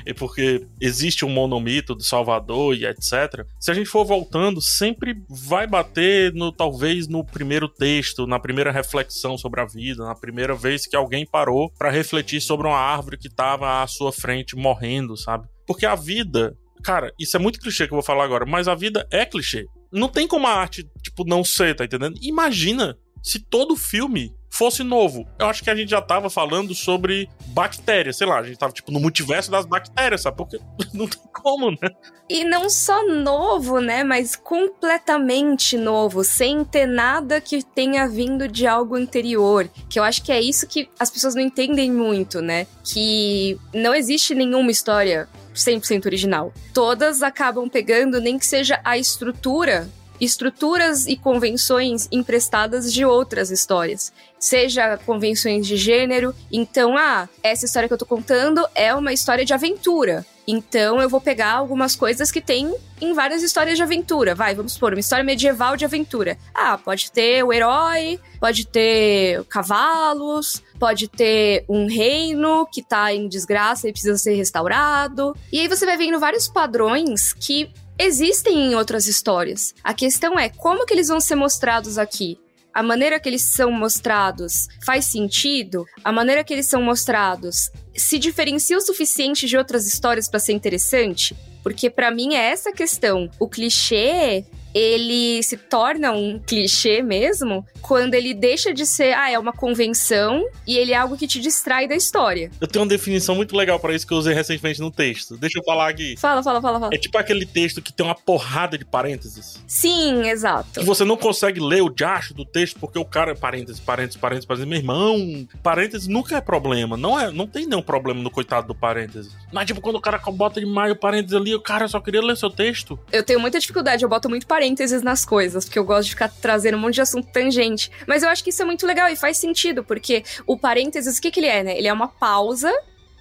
é 0.06 0.14
porque 0.16 0.66
existe 0.80 1.22
um 1.22 1.28
monomito 1.28 1.94
do 1.94 2.02
Salvador 2.02 2.74
e 2.74 2.86
etc. 2.86 3.44
Se 3.60 3.70
a 3.70 3.74
gente 3.74 3.90
for 3.90 4.06
voltando, 4.06 4.62
sempre 4.62 5.14
vai 5.28 5.66
bater 5.66 6.32
no 6.32 6.50
talvez 6.50 7.06
no 7.06 7.22
primeiro 7.22 7.68
texto, 7.68 8.26
na 8.26 8.40
primeira 8.40 8.72
reflexão 8.72 9.36
sobre 9.36 9.60
a 9.60 9.66
vida, 9.66 10.02
na 10.04 10.14
primeira 10.14 10.54
vez 10.54 10.86
que 10.86 10.96
alguém 10.96 11.26
parou 11.26 11.70
para 11.78 11.90
refletir 11.90 12.40
sobre 12.40 12.66
uma 12.66 12.78
árvore 12.78 13.18
que 13.18 13.28
estava 13.28 13.82
à 13.82 13.86
sua 13.86 14.10
frente 14.10 14.56
morrendo, 14.56 15.18
sabe? 15.18 15.46
Porque 15.66 15.84
a 15.84 15.94
vida, 15.94 16.56
cara, 16.82 17.12
isso 17.20 17.36
é 17.36 17.40
muito 17.40 17.60
clichê 17.60 17.86
que 17.86 17.92
eu 17.92 17.96
vou 17.96 18.02
falar 18.02 18.24
agora, 18.24 18.46
mas 18.46 18.68
a 18.68 18.74
vida 18.74 19.06
é 19.12 19.26
clichê. 19.26 19.66
Não 19.92 20.08
tem 20.08 20.26
como 20.26 20.46
a 20.46 20.54
arte, 20.54 20.88
tipo, 21.02 21.22
não 21.22 21.44
ser, 21.44 21.76
tá 21.76 21.84
entendendo? 21.84 22.18
Imagina 22.22 22.96
se 23.22 23.38
todo 23.38 23.76
filme 23.76 24.34
fosse 24.52 24.82
novo. 24.82 25.26
Eu 25.38 25.46
acho 25.46 25.64
que 25.64 25.70
a 25.70 25.74
gente 25.74 25.88
já 25.90 26.02
tava 26.02 26.28
falando 26.28 26.74
sobre 26.74 27.26
bactérias, 27.48 28.18
sei 28.18 28.26
lá, 28.26 28.38
a 28.38 28.42
gente 28.42 28.58
tava 28.58 28.72
tipo 28.72 28.92
no 28.92 29.00
multiverso 29.00 29.50
das 29.50 29.64
bactérias, 29.64 30.20
sabe? 30.20 30.36
Porque 30.36 30.58
não 30.92 31.08
tem 31.08 31.22
como, 31.32 31.70
né? 31.70 31.88
E 32.28 32.44
não 32.44 32.68
só 32.68 33.02
novo, 33.08 33.80
né, 33.80 34.04
mas 34.04 34.36
completamente 34.36 35.78
novo, 35.78 36.22
sem 36.22 36.64
ter 36.64 36.86
nada 36.86 37.40
que 37.40 37.62
tenha 37.62 38.06
vindo 38.06 38.46
de 38.46 38.66
algo 38.66 38.94
anterior, 38.94 39.70
que 39.88 39.98
eu 39.98 40.04
acho 40.04 40.22
que 40.22 40.30
é 40.30 40.40
isso 40.40 40.66
que 40.66 40.88
as 40.98 41.10
pessoas 41.10 41.34
não 41.34 41.42
entendem 41.42 41.90
muito, 41.90 42.42
né? 42.42 42.66
Que 42.84 43.58
não 43.72 43.94
existe 43.94 44.34
nenhuma 44.34 44.70
história 44.70 45.28
100% 45.54 46.06
original. 46.06 46.52
Todas 46.74 47.22
acabam 47.22 47.68
pegando 47.68 48.20
nem 48.20 48.38
que 48.38 48.46
seja 48.46 48.80
a 48.84 48.98
estrutura 48.98 49.88
estruturas 50.24 51.06
e 51.06 51.16
convenções 51.16 52.08
emprestadas 52.12 52.92
de 52.92 53.04
outras 53.04 53.50
histórias. 53.50 54.12
Seja 54.38 54.96
convenções 54.98 55.66
de 55.66 55.76
gênero, 55.76 56.32
então, 56.50 56.96
ah, 56.96 57.28
essa 57.42 57.64
história 57.64 57.88
que 57.88 57.94
eu 57.94 57.98
tô 57.98 58.06
contando 58.06 58.64
é 58.74 58.94
uma 58.94 59.12
história 59.12 59.44
de 59.44 59.52
aventura. 59.52 60.24
Então 60.46 61.00
eu 61.00 61.08
vou 61.08 61.20
pegar 61.20 61.52
algumas 61.52 61.94
coisas 61.94 62.30
que 62.30 62.40
tem 62.40 62.74
em 63.00 63.12
várias 63.12 63.42
histórias 63.42 63.76
de 63.76 63.82
aventura. 63.82 64.34
Vai, 64.34 64.54
vamos 64.54 64.72
supor, 64.72 64.92
uma 64.92 65.00
história 65.00 65.24
medieval 65.24 65.76
de 65.76 65.84
aventura. 65.84 66.36
Ah, 66.54 66.76
pode 66.76 67.10
ter 67.12 67.44
o 67.44 67.52
herói, 67.52 68.18
pode 68.40 68.66
ter 68.66 69.44
cavalos, 69.44 70.62
pode 70.78 71.08
ter 71.08 71.64
um 71.68 71.86
reino 71.86 72.66
que 72.66 72.82
tá 72.82 73.12
em 73.12 73.28
desgraça 73.28 73.88
e 73.88 73.92
precisa 73.92 74.18
ser 74.18 74.34
restaurado. 74.34 75.36
E 75.52 75.60
aí 75.60 75.68
você 75.68 75.86
vai 75.86 75.96
vendo 75.96 76.18
vários 76.18 76.48
padrões 76.48 77.32
que 77.32 77.70
existem 77.98 78.66
em 78.66 78.74
outras 78.74 79.06
histórias. 79.06 79.74
A 79.82 79.94
questão 79.94 80.38
é 80.38 80.48
como 80.48 80.86
que 80.86 80.94
eles 80.94 81.08
vão 81.08 81.20
ser 81.20 81.34
mostrados 81.34 81.98
aqui? 81.98 82.38
A 82.74 82.82
maneira 82.82 83.20
que 83.20 83.28
eles 83.28 83.42
são 83.42 83.70
mostrados 83.70 84.66
faz 84.84 85.04
sentido? 85.04 85.84
A 86.02 86.10
maneira 86.10 86.42
que 86.42 86.54
eles 86.54 86.66
são 86.66 86.82
mostrados 86.82 87.70
se 87.94 88.18
diferencia 88.18 88.78
o 88.78 88.80
suficiente 88.80 89.46
de 89.46 89.58
outras 89.58 89.86
histórias 89.86 90.28
para 90.28 90.40
ser 90.40 90.52
interessante? 90.52 91.36
Porque 91.62 91.90
para 91.90 92.10
mim 92.10 92.34
é 92.34 92.50
essa 92.50 92.72
questão. 92.72 93.30
O 93.38 93.46
clichê 93.46 94.44
ele 94.74 95.42
se 95.42 95.56
torna 95.56 96.12
um 96.12 96.38
clichê 96.38 97.02
mesmo 97.02 97.64
quando 97.80 98.14
ele 98.14 98.32
deixa 98.32 98.72
de 98.72 98.86
ser, 98.86 99.12
ah, 99.14 99.30
é 99.30 99.38
uma 99.38 99.52
convenção 99.52 100.46
e 100.66 100.76
ele 100.78 100.92
é 100.92 100.96
algo 100.96 101.16
que 101.16 101.26
te 101.26 101.40
distrai 101.40 101.86
da 101.86 101.94
história. 101.94 102.50
Eu 102.60 102.66
tenho 102.66 102.82
uma 102.82 102.88
definição 102.88 103.34
muito 103.34 103.56
legal 103.56 103.78
para 103.78 103.94
isso 103.94 104.06
que 104.06 104.14
eu 104.14 104.18
usei 104.18 104.32
recentemente 104.32 104.80
no 104.80 104.90
texto. 104.90 105.36
Deixa 105.36 105.58
eu 105.58 105.64
falar 105.64 105.88
aqui. 105.88 106.16
Fala, 106.16 106.42
fala, 106.42 106.60
fala, 106.62 106.80
fala. 106.80 106.94
É 106.94 106.98
tipo 106.98 107.18
aquele 107.18 107.44
texto 107.44 107.82
que 107.82 107.92
tem 107.92 108.06
uma 108.06 108.14
porrada 108.14 108.78
de 108.78 108.84
parênteses. 108.84 109.60
Sim, 109.66 110.28
exato. 110.28 110.80
Que 110.80 110.86
você 110.86 111.04
não 111.04 111.16
consegue 111.16 111.60
ler 111.60 111.82
o 111.82 111.90
diacho 111.90 112.32
do 112.32 112.44
texto 112.44 112.78
porque 112.78 112.98
o 112.98 113.04
cara 113.04 113.32
é 113.32 113.34
parênteses, 113.34 113.80
parênteses, 113.80 114.16
parênteses, 114.16 114.46
parênteses. 114.46 114.68
Meu 114.68 114.78
irmão, 114.78 115.46
parênteses 115.62 116.06
nunca 116.06 116.36
é 116.36 116.40
problema. 116.40 116.96
Não 116.96 117.18
é, 117.18 117.30
não 117.30 117.46
tem 117.46 117.66
nenhum 117.66 117.82
problema 117.82 118.22
no 118.22 118.30
coitado 118.30 118.68
do 118.68 118.74
parênteses. 118.74 119.32
Mas 119.52 119.66
tipo, 119.66 119.80
quando 119.80 119.96
o 119.96 120.00
cara 120.00 120.18
bota 120.18 120.60
demais 120.60 120.92
o 120.92 120.96
parênteses 120.96 121.34
ali, 121.34 121.54
o 121.54 121.60
cara 121.60 121.88
só 121.88 122.00
queria 122.00 122.22
ler 122.22 122.36
seu 122.36 122.48
texto. 122.48 122.98
Eu 123.10 123.22
tenho 123.22 123.40
muita 123.40 123.58
dificuldade, 123.58 124.02
eu 124.02 124.08
boto 124.08 124.28
muito 124.28 124.46
parênteses 124.46 124.61
parênteses 124.62 125.02
nas 125.02 125.24
coisas, 125.24 125.64
porque 125.64 125.78
eu 125.78 125.84
gosto 125.84 126.04
de 126.04 126.10
ficar 126.10 126.28
trazendo 126.28 126.76
um 126.76 126.80
monte 126.80 126.94
de 126.94 127.00
assunto 127.00 127.26
tangente. 127.32 127.90
Mas 128.06 128.22
eu 128.22 128.28
acho 128.28 128.44
que 128.44 128.50
isso 128.50 128.62
é 128.62 128.64
muito 128.64 128.86
legal 128.86 129.08
e 129.08 129.16
faz 129.16 129.36
sentido, 129.36 129.82
porque 129.82 130.22
o 130.46 130.56
parênteses, 130.56 131.18
o 131.18 131.20
que, 131.20 131.32
que 131.32 131.40
ele 131.40 131.48
é, 131.48 131.64
né? 131.64 131.76
Ele 131.76 131.88
é 131.88 131.92
uma 131.92 132.06
pausa 132.06 132.72